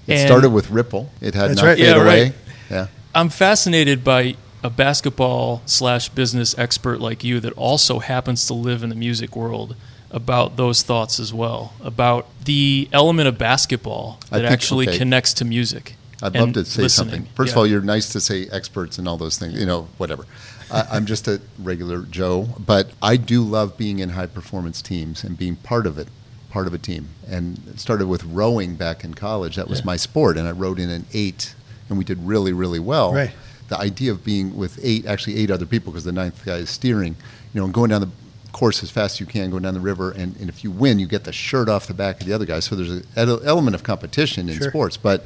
It 0.06 0.14
And- 0.18 0.26
started 0.28 0.50
with 0.50 0.70
Ripple. 0.70 1.10
It 1.20 1.34
had 1.34 1.54
not 1.56 1.64
right. 1.64 1.76
fade 1.76 1.86
Yeah, 1.86 1.94
away. 1.96 2.22
right. 2.24 2.34
Yeah. 2.70 2.86
I'm 3.14 3.28
fascinated 3.28 4.02
by 4.04 4.36
a 4.64 4.70
basketball 4.70 5.62
slash 5.66 6.08
business 6.08 6.56
expert 6.58 7.00
like 7.00 7.22
you 7.22 7.38
that 7.40 7.52
also 7.52 7.98
happens 8.00 8.46
to 8.46 8.54
live 8.54 8.82
in 8.82 8.88
the 8.88 8.94
music 8.96 9.36
world 9.36 9.76
about 10.10 10.56
those 10.56 10.82
thoughts 10.82 11.20
as 11.20 11.34
well 11.34 11.74
about 11.82 12.26
the 12.44 12.88
element 12.92 13.28
of 13.28 13.36
basketball 13.36 14.18
that 14.30 14.40
think- 14.40 14.50
actually 14.50 14.88
okay. 14.88 14.98
connects 14.98 15.34
to 15.34 15.44
music. 15.44 15.94
I'd 16.22 16.34
love 16.34 16.52
to 16.54 16.64
say 16.64 16.82
listening. 16.82 17.10
something. 17.10 17.32
First 17.34 17.52
of 17.52 17.58
all, 17.58 17.66
you're 17.66 17.80
nice 17.80 18.08
to 18.10 18.20
say 18.20 18.48
experts 18.50 18.98
and 18.98 19.06
all 19.06 19.16
those 19.16 19.38
things. 19.38 19.54
You 19.54 19.66
know, 19.66 19.86
whatever. 19.98 20.26
I, 20.70 20.84
I'm 20.90 21.06
just 21.06 21.28
a 21.28 21.40
regular 21.60 22.02
Joe, 22.02 22.48
but 22.58 22.90
I 23.00 23.16
do 23.16 23.42
love 23.42 23.78
being 23.78 24.00
in 24.00 24.10
high 24.10 24.26
performance 24.26 24.82
teams 24.82 25.22
and 25.22 25.38
being 25.38 25.54
part 25.56 25.86
of 25.86 25.96
it, 25.96 26.08
part 26.50 26.66
of 26.66 26.74
a 26.74 26.78
team. 26.78 27.10
And 27.28 27.60
it 27.68 27.78
started 27.78 28.08
with 28.08 28.24
rowing 28.24 28.74
back 28.74 29.04
in 29.04 29.14
college. 29.14 29.54
That 29.54 29.68
was 29.68 29.78
Yeah. 29.80 29.86
my 29.86 29.96
sport, 29.96 30.36
and 30.36 30.48
I 30.48 30.50
rowed 30.50 30.80
in 30.80 30.90
an 30.90 31.06
eight, 31.14 31.54
and 31.88 31.96
we 31.96 32.04
did 32.04 32.18
really, 32.26 32.52
really 32.52 32.80
well. 32.80 33.12
Right. 33.14 33.30
The 33.68 33.78
idea 33.78 34.10
of 34.10 34.24
being 34.24 34.56
with 34.56 34.80
eight, 34.82 35.06
actually 35.06 35.36
eight 35.36 35.50
other 35.52 35.66
people, 35.66 35.92
because 35.92 36.04
the 36.04 36.12
ninth 36.12 36.44
guy 36.44 36.56
is 36.56 36.70
steering, 36.70 37.14
you 37.54 37.60
know, 37.60 37.64
and 37.66 37.72
going 37.72 37.90
down 37.90 38.00
the 38.00 38.10
course 38.58 38.82
as 38.82 38.90
fast 38.90 39.16
as 39.16 39.20
you 39.20 39.26
can, 39.26 39.50
going 39.50 39.62
down 39.62 39.74
the 39.74 39.80
river, 39.80 40.10
and, 40.10 40.34
and 40.40 40.48
if 40.48 40.64
you 40.64 40.70
win, 40.72 40.98
you 40.98 41.06
get 41.06 41.22
the 41.24 41.32
shirt 41.32 41.68
off 41.68 41.86
the 41.86 41.94
back 41.94 42.20
of 42.20 42.26
the 42.26 42.32
other 42.32 42.44
guy. 42.44 42.58
So 42.60 42.74
there's 42.74 42.90
an 42.90 43.04
element 43.44 43.74
of 43.76 43.84
competition 43.84 44.48
in 44.48 44.58
Sure. 44.58 44.68
sports, 44.70 44.96
but 44.96 45.24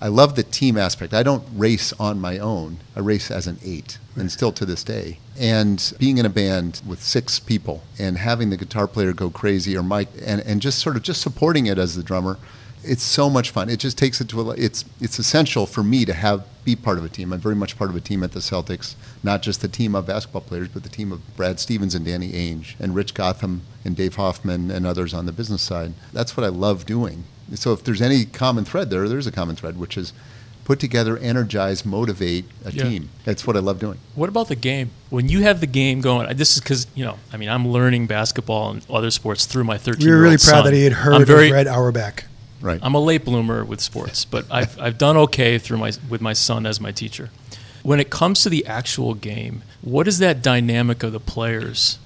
I 0.00 0.08
love 0.08 0.34
the 0.34 0.42
team 0.42 0.76
aspect. 0.76 1.14
I 1.14 1.22
don't 1.22 1.44
race 1.54 1.92
on 2.00 2.20
my 2.20 2.38
own. 2.38 2.78
I 2.96 3.00
race 3.00 3.30
as 3.30 3.46
an 3.46 3.58
eight, 3.64 3.98
and 4.16 4.32
still 4.32 4.50
to 4.52 4.66
this 4.66 4.82
day. 4.82 5.18
And 5.38 5.92
being 5.98 6.18
in 6.18 6.26
a 6.26 6.28
band 6.28 6.82
with 6.84 7.00
six 7.00 7.38
people 7.38 7.84
and 8.00 8.18
having 8.18 8.50
the 8.50 8.56
guitar 8.56 8.88
player 8.88 9.12
go 9.12 9.30
crazy 9.30 9.76
or 9.76 9.84
Mike, 9.84 10.08
and, 10.26 10.40
and 10.40 10.60
just 10.60 10.80
sort 10.80 10.96
of 10.96 11.02
just 11.02 11.22
supporting 11.22 11.66
it 11.66 11.78
as 11.78 11.94
the 11.94 12.02
drummer, 12.02 12.36
it's 12.84 13.02
so 13.02 13.28
much 13.30 13.50
fun. 13.50 13.68
It 13.68 13.78
just 13.78 13.96
takes 13.98 14.20
it 14.20 14.28
to 14.30 14.40
a. 14.40 14.42
le- 14.42 14.56
It's 14.56 14.84
it's 15.00 15.18
essential 15.18 15.66
for 15.66 15.82
me 15.82 16.04
to 16.04 16.12
have 16.12 16.44
be 16.64 16.76
part 16.76 16.96
of 16.98 17.04
a 17.04 17.08
team. 17.08 17.32
I'm 17.32 17.40
very 17.40 17.56
much 17.56 17.76
part 17.76 17.90
of 17.90 17.96
a 17.96 18.00
team 18.00 18.22
at 18.22 18.32
the 18.32 18.38
Celtics, 18.40 18.94
not 19.24 19.42
just 19.42 19.60
the 19.62 19.68
team 19.68 19.94
of 19.96 20.06
basketball 20.06 20.42
players, 20.42 20.68
but 20.68 20.84
the 20.84 20.88
team 20.88 21.10
of 21.10 21.20
Brad 21.36 21.58
Stevens 21.58 21.94
and 21.94 22.04
Danny 22.06 22.30
Ainge 22.32 22.74
and 22.78 22.94
Rich 22.94 23.14
Gotham 23.14 23.62
and 23.84 23.96
Dave 23.96 24.14
Hoffman 24.14 24.70
and 24.70 24.86
others 24.86 25.12
on 25.12 25.26
the 25.26 25.32
business 25.32 25.60
side. 25.62 25.92
That's 26.12 26.36
what 26.36 26.44
I 26.44 26.50
love 26.50 26.86
doing. 26.86 27.24
So 27.54 27.72
if 27.72 27.82
there's 27.82 28.00
any 28.00 28.24
common 28.24 28.64
thread 28.64 28.90
there, 28.90 29.08
there's 29.08 29.26
a 29.26 29.32
common 29.32 29.56
thread, 29.56 29.76
which 29.76 29.96
is 29.98 30.12
put 30.64 30.78
together, 30.78 31.18
energize, 31.18 31.84
motivate 31.84 32.44
a 32.64 32.70
Yeah. 32.70 32.84
team. 32.84 33.08
That's 33.24 33.44
what 33.44 33.56
I 33.56 33.58
love 33.58 33.80
doing. 33.80 33.98
What 34.14 34.28
about 34.28 34.46
the 34.46 34.54
game? 34.54 34.90
When 35.10 35.28
you 35.28 35.42
have 35.42 35.58
the 35.60 35.66
game 35.66 36.00
going, 36.00 36.34
this 36.36 36.52
is 36.54 36.60
because 36.60 36.86
you 36.94 37.04
know, 37.04 37.16
I 37.32 37.36
mean, 37.36 37.48
I'm 37.48 37.66
learning 37.66 38.06
basketball 38.06 38.70
and 38.70 38.86
other 38.88 39.10
sports 39.10 39.46
through 39.46 39.64
my 39.64 39.78
13. 39.78 40.06
we 40.06 40.10
were 40.10 40.16
year 40.18 40.22
really 40.22 40.36
proud 40.36 40.38
son. 40.38 40.64
that 40.66 40.74
he 40.74 40.84
had 40.84 40.92
heard 40.92 41.14
I'm 41.14 41.24
very, 41.24 41.48
of 41.48 41.54
Red 41.54 41.66
Auerbach. 41.66 42.24
Right. 42.62 42.80
I'm 42.82 42.94
a 42.94 43.00
late 43.00 43.24
bloomer 43.24 43.64
with 43.64 43.80
sports, 43.80 44.24
but 44.24 44.46
I've, 44.50 44.80
I've 44.80 44.96
done 44.96 45.16
okay 45.16 45.58
through 45.58 45.78
my 45.78 45.92
with 46.08 46.20
my 46.20 46.32
son 46.32 46.64
as 46.64 46.80
my 46.80 46.92
teacher. 46.92 47.30
When 47.82 47.98
it 47.98 48.08
comes 48.08 48.42
to 48.44 48.48
the 48.48 48.64
actual 48.66 49.14
game, 49.14 49.62
what 49.82 50.06
is 50.06 50.20
that 50.20 50.42
dynamic 50.42 51.02
of 51.02 51.12
the 51.12 51.18
players 51.20 51.98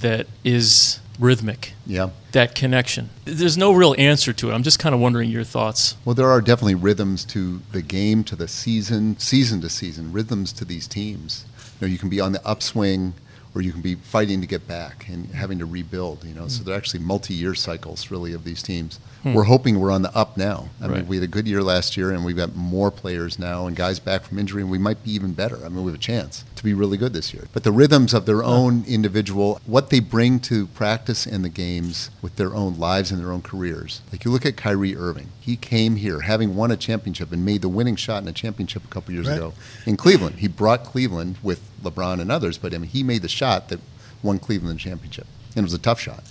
that 0.00 0.26
is 0.44 1.00
rhythmic? 1.18 1.72
yeah. 1.86 2.10
That 2.32 2.54
connection. 2.54 3.10
There's 3.26 3.58
no 3.58 3.72
real 3.72 3.94
answer 3.98 4.32
to 4.32 4.50
it. 4.50 4.54
I'm 4.54 4.62
just 4.62 4.78
kind 4.78 4.94
of 4.94 5.00
wondering 5.02 5.28
your 5.28 5.44
thoughts. 5.44 5.96
Well, 6.04 6.14
there 6.14 6.30
are 6.30 6.40
definitely 6.40 6.76
rhythms 6.76 7.26
to 7.26 7.60
the 7.72 7.82
game, 7.82 8.24
to 8.24 8.36
the 8.36 8.48
season, 8.48 9.18
season 9.18 9.60
to 9.60 9.68
season, 9.68 10.12
rhythms 10.12 10.50
to 10.54 10.64
these 10.64 10.86
teams. 10.86 11.44
You 11.78 11.86
know, 11.86 11.92
you 11.92 11.98
can 11.98 12.08
be 12.08 12.20
on 12.20 12.32
the 12.32 12.40
upswing 12.46 13.12
or 13.54 13.60
you 13.60 13.70
can 13.70 13.82
be 13.82 13.96
fighting 13.96 14.40
to 14.40 14.46
get 14.46 14.66
back 14.66 15.06
and 15.08 15.26
having 15.26 15.58
to 15.58 15.66
rebuild. 15.66 16.24
You 16.24 16.34
know, 16.34 16.48
so 16.48 16.64
they're 16.64 16.76
actually 16.76 17.00
multi-year 17.00 17.54
cycles 17.54 18.10
really 18.10 18.32
of 18.32 18.44
these 18.44 18.62
teams. 18.62 18.98
Hmm. 19.22 19.34
We're 19.34 19.44
hoping 19.44 19.78
we're 19.78 19.92
on 19.92 20.02
the 20.02 20.14
up 20.16 20.36
now. 20.36 20.68
I 20.80 20.86
Right. 20.88 20.96
mean, 20.98 21.06
we 21.06 21.16
had 21.16 21.22
a 21.22 21.28
good 21.28 21.46
year 21.46 21.62
last 21.62 21.96
year, 21.96 22.10
and 22.10 22.24
we've 22.24 22.36
got 22.36 22.56
more 22.56 22.90
players 22.90 23.38
now 23.38 23.66
and 23.68 23.76
guys 23.76 24.00
back 24.00 24.24
from 24.24 24.36
injury, 24.38 24.62
and 24.62 24.70
we 24.70 24.78
might 24.78 25.04
be 25.04 25.12
even 25.12 25.32
better. 25.32 25.58
I 25.64 25.68
mean, 25.68 25.84
we 25.84 25.92
have 25.92 26.00
a 26.00 26.02
chance 26.02 26.42
to 26.56 26.64
be 26.64 26.74
really 26.74 26.96
good 26.96 27.12
this 27.12 27.32
year. 27.32 27.44
But 27.52 27.62
the 27.62 27.70
rhythms 27.70 28.14
of 28.14 28.26
their 28.26 28.42
own 28.42 28.84
individual, 28.88 29.60
what 29.64 29.90
they 29.90 30.00
bring 30.00 30.40
to 30.40 30.66
practice 30.68 31.24
and 31.24 31.44
the 31.44 31.48
games 31.48 32.10
with 32.20 32.34
their 32.34 32.52
own 32.52 32.78
lives 32.78 33.12
and 33.12 33.20
their 33.20 33.30
own 33.30 33.42
careers. 33.42 34.00
Like 34.10 34.24
you 34.24 34.32
look 34.32 34.44
at 34.44 34.56
Kyrie 34.56 34.96
Irving, 34.96 35.28
he 35.38 35.54
came 35.56 35.96
here 35.96 36.22
having 36.22 36.56
won 36.56 36.72
a 36.72 36.76
championship 36.76 37.30
and 37.32 37.44
made 37.44 37.62
the 37.62 37.68
winning 37.68 37.96
shot 37.96 38.22
in 38.22 38.28
a 38.28 38.32
championship 38.32 38.84
a 38.84 38.88
couple 38.88 39.14
years 39.14 39.28
Right. 39.28 39.36
ago 39.36 39.52
in 39.86 39.96
Cleveland. 39.96 40.36
He 40.40 40.48
brought 40.48 40.82
Cleveland 40.84 41.36
with 41.44 41.60
LeBron 41.84 42.20
and 42.20 42.32
others, 42.32 42.58
but 42.58 42.74
I 42.74 42.78
mean, 42.78 42.90
he 42.90 43.02
made 43.04 43.22
the 43.22 43.28
shot 43.28 43.68
that 43.68 43.78
won 44.22 44.38
Cleveland 44.40 44.78
the 44.78 44.82
championship, 44.82 45.26
and 45.54 45.62
it 45.62 45.66
was 45.66 45.74
a 45.74 45.78
tough 45.78 46.00
shot. 46.00 46.24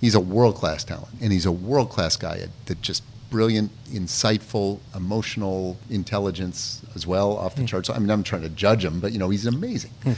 He's 0.00 0.14
a 0.14 0.20
world 0.20 0.54
class 0.56 0.84
talent, 0.84 1.08
and 1.20 1.32
he's 1.32 1.46
a 1.46 1.52
world 1.52 1.90
class 1.90 2.16
guy 2.16 2.46
that 2.66 2.82
just 2.82 3.02
brilliant, 3.30 3.72
insightful, 3.86 4.78
emotional 4.94 5.76
intelligence 5.90 6.82
as 6.94 7.06
well, 7.06 7.36
off 7.36 7.56
the 7.56 7.62
hmm. 7.62 7.66
charts. 7.66 7.90
I 7.90 7.98
mean, 7.98 8.10
I'm 8.10 8.22
trying 8.22 8.42
to 8.42 8.48
judge 8.48 8.84
him, 8.84 9.00
but 9.00 9.12
you 9.12 9.18
know, 9.18 9.30
he's 9.30 9.46
amazing. 9.46 9.90
Hmm. 10.02 10.12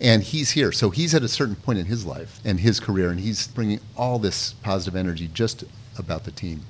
And 0.00 0.22
he's 0.22 0.50
here. 0.50 0.70
So 0.70 0.90
he's 0.90 1.14
at 1.14 1.22
a 1.22 1.28
certain 1.28 1.56
point 1.56 1.78
in 1.78 1.86
his 1.86 2.04
life 2.04 2.40
and 2.44 2.60
his 2.60 2.78
career, 2.78 3.10
and 3.10 3.18
he's 3.18 3.48
bringing 3.48 3.80
all 3.96 4.18
this 4.18 4.52
positive 4.52 4.94
energy 4.94 5.28
just 5.32 5.64
about 5.96 6.24
the 6.24 6.30
team. 6.30 6.60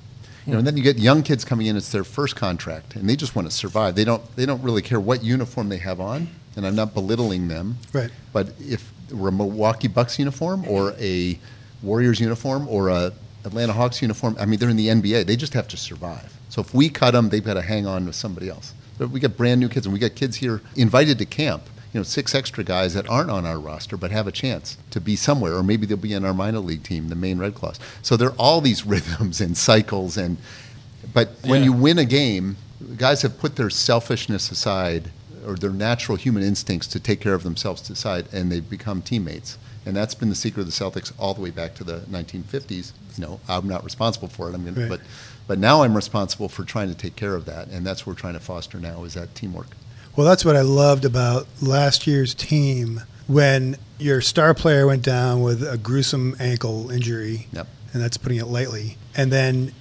You 0.45 0.53
know, 0.53 0.59
and 0.59 0.65
then 0.65 0.77
you 0.77 0.83
get 0.83 0.97
young 0.97 1.21
kids 1.21 1.45
coming 1.45 1.67
in. 1.67 1.75
It's 1.75 1.91
their 1.91 2.03
first 2.03 2.35
contract, 2.35 2.95
and 2.95 3.07
they 3.07 3.15
just 3.15 3.35
want 3.35 3.47
to 3.47 3.55
survive. 3.55 3.93
They 3.93 4.05
don't. 4.05 4.23
They 4.35 4.47
don't 4.47 4.63
really 4.63 4.81
care 4.81 4.99
what 4.99 5.23
uniform 5.23 5.69
they 5.69 5.77
have 5.77 5.99
on. 5.99 6.29
And 6.55 6.65
I'm 6.65 6.75
not 6.75 6.95
belittling 6.95 7.49
them. 7.49 7.77
Right. 7.93 8.09
But 8.33 8.53
if 8.59 8.81
it 8.81 8.83
were 8.83 8.87
a 8.87 8.98
Milwaukee 9.11 9.87
Bucks 9.87 10.17
uniform 10.19 10.65
or 10.67 10.93
a 10.99 11.37
Warriors 11.81 12.19
uniform 12.19 12.67
or 12.67 12.89
a 12.89 13.13
Atlanta 13.45 13.73
Hawks 13.73 14.01
uniform, 14.01 14.35
I 14.39 14.45
mean, 14.45 14.59
they're 14.59 14.69
in 14.69 14.75
the 14.75 14.87
NBA. 14.87 15.25
They 15.25 15.35
just 15.37 15.53
have 15.53 15.67
to 15.69 15.77
survive. 15.77 16.33
So 16.49 16.61
if 16.61 16.73
we 16.73 16.89
cut 16.89 17.11
them, 17.11 17.29
they've 17.29 17.43
got 17.43 17.53
to 17.53 17.61
hang 17.61 17.87
on 17.87 18.05
with 18.05 18.15
somebody 18.15 18.49
else. 18.49 18.73
But 18.97 19.11
we 19.11 19.19
got 19.21 19.37
brand 19.37 19.61
new 19.61 19.69
kids, 19.69 19.85
and 19.85 19.93
we 19.93 19.99
got 19.99 20.15
kids 20.15 20.35
here 20.37 20.61
invited 20.75 21.17
to 21.19 21.25
camp. 21.25 21.63
You 21.93 22.01
know, 22.01 22.03
six 22.03 22.35
extra 22.35 22.63
guys 22.63 22.93
that 22.95 23.09
aren't 23.09 23.31
on 23.31 23.45
our 23.45 23.57
roster 23.57 23.95
but 23.97 24.11
have 24.11 24.27
a 24.27 24.31
chance 24.31 24.77
to 24.91 24.99
be 24.99 25.15
somewhere, 25.15 25.55
or 25.55 25.63
maybe 25.63 25.85
they'll 25.85 25.97
be 25.97 26.13
in 26.13 26.25
our 26.25 26.33
minor 26.33 26.59
league 26.59 26.83
team, 26.83 27.07
the 27.09 27.15
Maine 27.15 27.39
Red 27.39 27.55
Claws. 27.55 27.79
So 28.01 28.17
there 28.17 28.29
are 28.29 28.35
all 28.37 28.59
these 28.61 28.85
rhythms 28.93 29.39
and 29.41 29.57
cycles, 29.57 30.17
and 30.17 30.37
but 31.13 31.29
when 31.45 31.61
Yeah. 31.61 31.65
you 31.65 31.73
win 31.73 31.97
a 31.97 32.05
game, 32.05 32.57
guys 32.97 33.21
have 33.21 33.39
put 33.39 33.55
their 33.55 33.69
selfishness 33.69 34.51
aside 34.51 35.11
or 35.45 35.55
their 35.55 35.71
natural 35.71 36.17
human 36.17 36.43
instincts 36.43 36.87
to 36.87 36.99
take 36.99 37.19
care 37.21 37.33
of 37.33 37.43
themselves 37.43 37.89
aside, 37.89 38.25
and 38.33 38.51
they've 38.51 38.69
become 38.69 39.01
teammates. 39.01 39.57
And 39.85 39.95
that's 39.95 40.13
been 40.13 40.29
the 40.29 40.35
secret 40.35 40.61
of 40.61 40.67
the 40.67 40.71
Celtics 40.73 41.11
all 41.17 41.33
the 41.33 41.41
way 41.41 41.49
back 41.51 41.73
to 41.75 41.83
the 41.83 41.99
1950s. 42.11 42.91
You 43.17 43.21
know, 43.25 43.39
I'm 43.47 43.67
not 43.67 43.83
responsible 43.83 44.27
for 44.27 44.49
it. 44.49 44.55
I'm 44.55 44.63
gonna, 44.65 44.81
Right. 44.81 44.89
but 44.89 45.01
but 45.47 45.57
now 45.57 45.81
I'm 45.83 45.95
responsible 45.95 46.47
for 46.47 46.63
trying 46.63 46.89
to 46.89 46.95
take 46.95 47.15
care 47.15 47.33
of 47.33 47.45
that, 47.45 47.69
and 47.69 47.85
that's 47.85 48.05
what 48.05 48.15
we're 48.15 48.19
trying 48.19 48.35
to 48.35 48.39
foster 48.39 48.79
now 48.79 49.03
is 49.03 49.15
that 49.15 49.33
teamwork. 49.33 49.69
Well, 50.15 50.27
that's 50.27 50.45
what 50.45 50.55
I 50.55 50.61
loved 50.61 51.05
about 51.05 51.47
last 51.61 52.05
year's 52.05 52.33
team 52.35 53.01
when 53.25 53.77
your 53.97 54.21
star 54.21 54.53
player 54.53 54.85
went 54.85 55.01
down 55.01 55.41
with 55.41 55.63
a 55.67 55.77
gruesome 55.77 56.35
ankle 56.39 56.91
injury, 56.91 57.47
Yep. 57.53 57.67
and 57.93 58.01
that's 58.03 58.17
putting 58.17 58.37
it 58.37 58.45
lightly. 58.47 58.97
And 59.15 59.31
then 59.31 59.71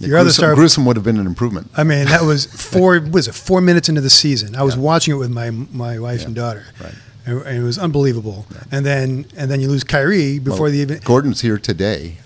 Yeah, 0.00 0.08
your 0.08 0.16
other 0.18 0.24
gruesome, 0.26 0.40
star, 0.42 0.54
gruesome 0.54 0.84
would 0.86 0.96
have 0.96 1.04
been 1.04 1.18
an 1.18 1.26
improvement. 1.26 1.70
I 1.76 1.84
mean, 1.84 2.06
that 2.06 2.22
was 2.22 2.46
four. 2.72 2.98
was 3.00 3.28
it 3.28 3.34
four 3.34 3.60
minutes 3.60 3.88
into 3.88 4.00
the 4.00 4.10
season? 4.10 4.56
I 4.56 4.62
was 4.62 4.74
Yeah. 4.74 4.80
watching 4.82 5.14
it 5.14 5.18
with 5.18 5.30
my 5.30 5.50
my 5.50 5.98
wife 5.98 6.20
Yeah. 6.20 6.26
and 6.26 6.34
daughter, 6.34 6.64
Right. 6.82 6.94
and, 7.26 7.42
and 7.42 7.58
it 7.58 7.62
was 7.62 7.78
unbelievable. 7.78 8.46
And 8.72 8.84
then 8.86 9.26
and 9.36 9.50
then 9.50 9.60
you 9.60 9.68
lose 9.68 9.84
Kyrie 9.84 10.38
before 10.38 10.64
Well, 10.64 10.72
the 10.72 10.78
even. 10.78 11.00
Gordon's 11.04 11.42
here 11.42 11.58
today, 11.58 12.16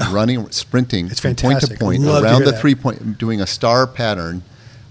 oh. 0.00 0.12
running, 0.12 0.48
sprinting 0.52 1.06
It's 1.10 1.20
from 1.20 1.34
point 1.34 1.60
to 1.62 1.76
point 1.76 2.02
Love 2.02 2.22
to 2.22 2.24
around 2.28 2.36
hear 2.36 2.44
the 2.46 2.52
that. 2.52 2.60
three 2.60 2.74
point, 2.74 3.18
doing 3.18 3.40
a 3.40 3.46
star 3.46 3.86
pattern, 3.86 4.42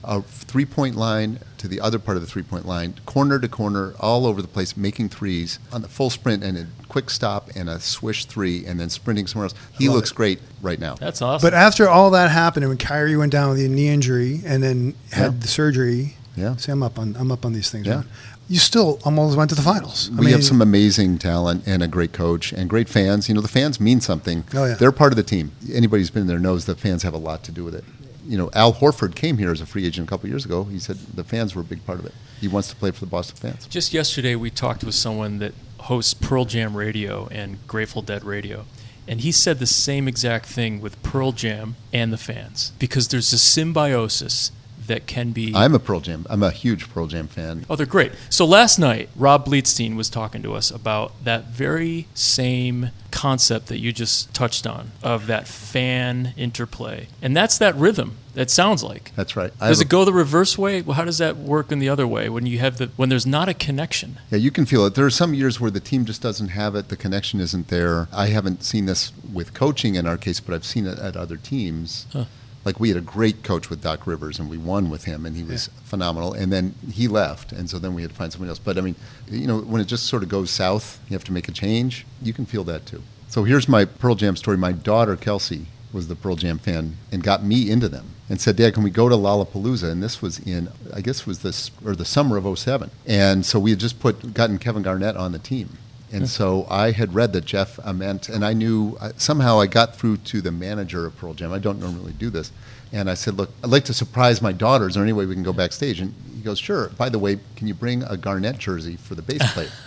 a 0.04 0.22
three 0.22 0.66
point 0.66 0.96
line 0.96 1.40
to 1.64 1.70
the 1.70 1.80
other 1.80 1.98
part 1.98 2.18
of 2.18 2.22
the 2.22 2.28
three 2.28 2.44
point 2.44 2.66
line, 2.68 2.94
corner 3.06 3.40
to 3.40 3.48
corner, 3.48 3.94
all 3.98 4.26
over 4.26 4.42
the 4.42 4.50
place, 4.50 4.76
making 4.76 5.08
threes 5.08 5.60
on 5.72 5.82
the 5.82 5.88
full 5.88 6.10
sprint 6.10 6.44
and 6.44 6.58
a 6.58 6.68
quick 6.90 7.10
stop 7.10 7.50
and 7.56 7.70
a 7.70 7.80
swish 7.80 8.26
three, 8.26 8.66
and 8.66 8.78
then 8.82 8.90
sprinting 8.90 9.28
somewhere 9.28 9.46
else. 9.46 9.54
He 9.80 9.88
looks 9.88 10.12
it. 10.12 10.16
great 10.16 10.40
right 10.62 10.78
now. 10.78 10.96
That's 10.96 11.22
awesome. 11.22 11.48
But 11.48 11.54
after 11.54 11.88
all 11.88 12.12
that 12.12 12.30
happened, 12.32 12.66
and 12.66 12.70
when 12.70 12.78
Kyrie 12.78 13.16
went 13.16 13.32
down 13.32 13.48
with 13.52 13.60
the 13.60 13.70
knee 13.70 13.88
injury 13.88 14.42
and 14.46 14.62
then 14.62 14.94
had 15.14 15.32
Yeah. 15.36 15.40
the 15.40 15.48
surgery, 15.48 16.18
Yeah. 16.36 16.58
see, 16.58 16.70
I'm 16.74 16.84
up 16.84 17.00
on 17.00 17.16
I'm 17.18 17.32
up 17.32 17.46
on 17.46 17.54
these 17.54 17.70
things. 17.70 17.88
Yeah. 17.88 17.96
man. 17.96 18.06
You 18.50 18.60
still 18.60 19.00
almost 19.06 19.38
went 19.38 19.50
to 19.52 19.56
the 19.56 19.62
finals. 19.62 20.10
I 20.14 20.20
we 20.20 20.26
mean, 20.26 20.34
have 20.34 20.44
some 20.44 20.62
amazing 20.62 21.18
talent 21.18 21.64
and 21.66 21.82
a 21.82 21.88
great 21.88 22.12
coach 22.12 22.52
and 22.52 22.70
great 22.70 22.90
fans. 22.90 23.30
You 23.30 23.36
know, 23.36 23.42
the 23.42 23.48
fans 23.48 23.80
mean 23.80 24.02
something. 24.02 24.44
Oh, 24.54 24.66
yeah. 24.66 24.74
They're 24.74 24.92
part 24.92 25.14
of 25.14 25.16
the 25.16 25.24
team. 25.24 25.54
Anybody 25.74 26.02
who's 26.02 26.10
been 26.10 26.28
there 26.28 26.40
knows 26.40 26.66
the 26.66 26.76
fans 26.76 27.04
have 27.04 27.14
a 27.14 27.18
lot 27.18 27.46
to 27.46 27.54
do 27.54 27.64
with 27.64 27.74
it. 27.74 27.86
You 28.26 28.38
know, 28.38 28.50
Al 28.54 28.74
Horford 28.74 29.16
came 29.16 29.38
here 29.38 29.52
as 29.52 29.62
a 29.62 29.66
free 29.66 29.86
agent 29.86 30.08
a 30.08 30.10
couple 30.10 30.30
years 30.30 30.46
ago. 30.46 30.64
He 30.64 30.80
said 30.80 30.98
the 30.98 31.24
fans 31.24 31.56
were 31.56 31.62
a 31.62 31.66
big 31.66 31.86
part 31.86 32.00
of 32.00 32.06
it. 32.06 32.14
He 32.40 32.48
wants 32.48 32.70
to 32.70 32.76
play 32.76 32.92
for 32.92 33.00
the 33.02 33.06
Boston 33.06 33.36
fans. 33.36 33.68
Just 33.68 33.94
yesterday, 33.94 34.36
we 34.36 34.50
talked 34.50 34.84
with 34.84 34.96
someone 34.96 35.40
that 35.40 35.54
hosts 35.80 36.14
Pearl 36.14 36.46
Jam 36.46 36.78
Radio 36.78 37.28
and 37.32 37.66
Grateful 37.68 38.02
Dead 38.02 38.24
Radio. 38.24 38.66
And 39.08 39.22
he 39.22 39.32
said 39.32 39.60
the 39.60 39.68
same 39.68 40.08
exact 40.08 40.46
thing 40.46 40.80
with 40.80 41.02
Pearl 41.04 41.34
Jam 41.34 41.76
and 41.92 42.14
the 42.14 42.18
fans 42.18 42.72
because 42.80 43.10
there's 43.10 43.34
a 43.34 43.38
symbiosis 43.38 44.52
that 44.88 45.08
can 45.08 45.32
be. 45.32 45.54
I'm 45.56 45.74
a 45.74 45.80
Pearl 45.80 46.00
Jam. 46.00 46.26
I'm 46.30 46.44
a 46.44 46.52
huge 46.52 46.90
Pearl 46.90 47.08
Jam 47.08 47.28
fan. 47.28 47.66
Oh, 47.70 47.76
they're 47.76 47.86
great. 47.86 48.14
So 48.30 48.46
last 48.46 48.80
night, 48.80 49.10
Rob 49.16 49.46
Bleetstein 49.46 49.96
was 49.96 50.10
talking 50.10 50.42
to 50.44 50.54
us 50.54 50.72
about 50.72 51.24
that 51.24 51.46
very 51.46 52.08
same 52.14 52.92
concept 53.12 53.68
that 53.68 53.80
you 53.80 53.94
just 53.94 54.34
touched 54.34 54.66
on 54.66 54.92
of 55.02 55.28
that 55.28 55.48
fan 55.48 56.34
interplay. 56.36 57.08
And 57.22 57.38
that's 57.38 57.58
that 57.60 57.76
rhythm. 57.76 58.18
That 58.34 58.50
sounds 58.50 58.84
like. 58.84 59.12
That's 59.16 59.36
right. 59.36 59.54
I 59.62 59.68
Does 59.68 59.80
it 59.80 59.90
go 59.90 60.06
the 60.06 60.14
reverse 60.14 60.58
way? 60.58 60.82
Well, 60.82 60.96
how 60.96 61.06
does 61.06 61.20
that 61.20 61.38
work 61.38 61.72
in 61.72 61.78
the 61.78 61.90
other 61.90 62.08
way 62.08 62.30
when 62.30 62.48
you 62.48 62.58
have 62.60 62.78
the 62.78 62.88
when 62.96 63.10
there's 63.10 63.28
not 63.28 63.48
a 63.48 63.54
connection? 63.54 64.20
Yeah, 64.32 64.40
you 64.40 64.50
can 64.50 64.66
feel 64.66 64.86
it. 64.86 64.96
There 64.96 65.06
are 65.06 65.12
some 65.12 65.36
years 65.36 65.60
where 65.60 65.70
the 65.70 65.80
team 65.80 66.06
just 66.06 66.22
doesn't 66.22 66.50
have 66.50 66.74
it. 66.76 66.90
The 66.90 66.98
connection 66.98 67.40
isn't 67.40 67.68
there. 67.68 68.08
I 68.12 68.28
haven't 68.28 68.64
seen 68.64 68.88
this 68.88 69.12
with 69.32 69.54
coaching 69.54 69.94
in 69.96 70.08
our 70.08 70.18
case, 70.18 70.40
but 70.40 70.56
I've 70.56 70.66
seen 70.66 70.88
it 70.88 70.98
at 70.98 71.16
other 71.16 71.38
teams. 71.38 72.08
Huh. 72.12 72.26
Like 72.66 72.80
we 72.80 72.90
had 72.90 72.98
a 72.98 73.02
great 73.02 73.44
coach 73.44 73.70
with 73.70 73.82
Doc 73.82 74.08
Rivers, 74.08 74.40
and 74.40 74.50
we 74.50 74.58
won 74.58 74.90
with 74.90 75.04
him, 75.04 75.26
and 75.26 75.36
he 75.36 75.44
was 75.44 75.70
phenomenal. 75.84 76.34
And 76.34 76.52
then 76.52 76.76
he 76.92 77.08
left, 77.08 77.52
and 77.52 77.70
so 77.70 77.78
then 77.80 77.94
we 77.94 78.02
had 78.02 78.12
to 78.12 78.18
find 78.18 78.32
somebody 78.32 78.50
else. 78.50 78.60
But 78.60 78.78
I 78.78 78.82
mean, 78.82 78.96
you 79.30 79.48
know, 79.48 79.60
when 79.60 79.82
it 79.82 79.86
just 79.86 80.06
sort 80.06 80.24
of 80.24 80.30
goes 80.30 80.50
south, 80.50 81.00
you 81.10 81.14
have 81.14 81.26
to 81.26 81.34
make 81.34 81.48
a 81.48 81.52
change. 81.52 82.06
You 82.22 82.34
can 82.34 82.46
feel 82.46 82.64
that 82.66 82.86
too. 82.86 83.04
So 83.28 83.44
here's 83.44 83.68
my 83.68 83.86
Pearl 83.86 84.16
Jam 84.16 84.36
story. 84.36 84.58
My 84.58 84.72
daughter 84.72 85.16
Kelsey 85.16 85.66
was 85.92 86.08
the 86.08 86.16
Pearl 86.16 86.36
Jam 86.36 86.58
fan 86.58 86.98
and 87.12 87.24
got 87.24 87.44
me 87.44 87.70
into 87.70 87.90
them 87.90 88.08
and 88.30 88.40
said, 88.42 88.56
Dad, 88.56 88.74
can 88.74 88.84
we 88.84 88.90
go 88.90 89.10
to 89.10 89.16
Lollapalooza? 89.16 89.92
And 89.92 90.02
this 90.02 90.22
was 90.22 90.40
in, 90.40 90.70
I 90.94 91.02
guess 91.02 91.22
it 91.22 91.28
was 91.28 91.40
this, 91.40 91.72
or 91.86 91.96
the 91.96 92.06
summer 92.06 92.38
of 92.38 92.58
07. 92.58 92.90
And 93.06 93.46
so 93.46 93.60
we 93.60 93.72
had 93.72 93.80
just 93.80 94.00
put, 94.00 94.34
gotten 94.34 94.58
Kevin 94.58 94.82
Garnett 94.82 95.16
on 95.16 95.32
the 95.32 95.40
team. 95.40 95.78
And 96.14 96.30
so 96.30 96.68
I 96.70 96.92
had 96.92 97.16
read 97.16 97.34
that 97.34 97.46
Jeff 97.46 97.80
Ament, 97.84 98.30
and 98.30 98.46
I 98.46 98.54
knew 98.54 98.98
somehow 99.18 99.60
I 99.60 99.68
got 99.68 99.96
through 99.96 100.18
to 100.18 100.42
the 100.42 100.52
manager 100.52 101.06
of 101.06 101.18
Pearl 101.18 101.34
Jam. 101.34 101.52
I 101.52 101.60
don't 101.60 101.80
normally 101.80 102.14
do 102.14 102.30
this. 102.30 102.52
And 102.92 103.10
I 103.10 103.16
said, 103.16 103.36
Look, 103.36 103.50
I'd 103.64 103.72
like 103.72 103.86
to 103.86 103.94
surprise 103.94 104.42
my 104.42 104.52
daughter. 104.52 104.88
Is 104.88 104.94
there 104.94 105.04
any 105.04 105.14
way 105.14 105.26
we 105.26 105.34
can 105.34 105.44
go 105.44 105.54
backstage? 105.54 106.00
And 106.00 106.14
he 106.36 106.42
goes, 106.42 106.60
Sure. 106.60 106.90
By 106.90 107.10
the 107.10 107.18
way, 107.18 107.40
can 107.56 107.68
you 107.68 107.74
bring 107.74 108.04
a 108.04 108.16
Garnett 108.16 108.60
jersey 108.60 108.96
for 108.96 109.16
the 109.16 109.22
bass 109.22 109.52
player? 109.54 109.70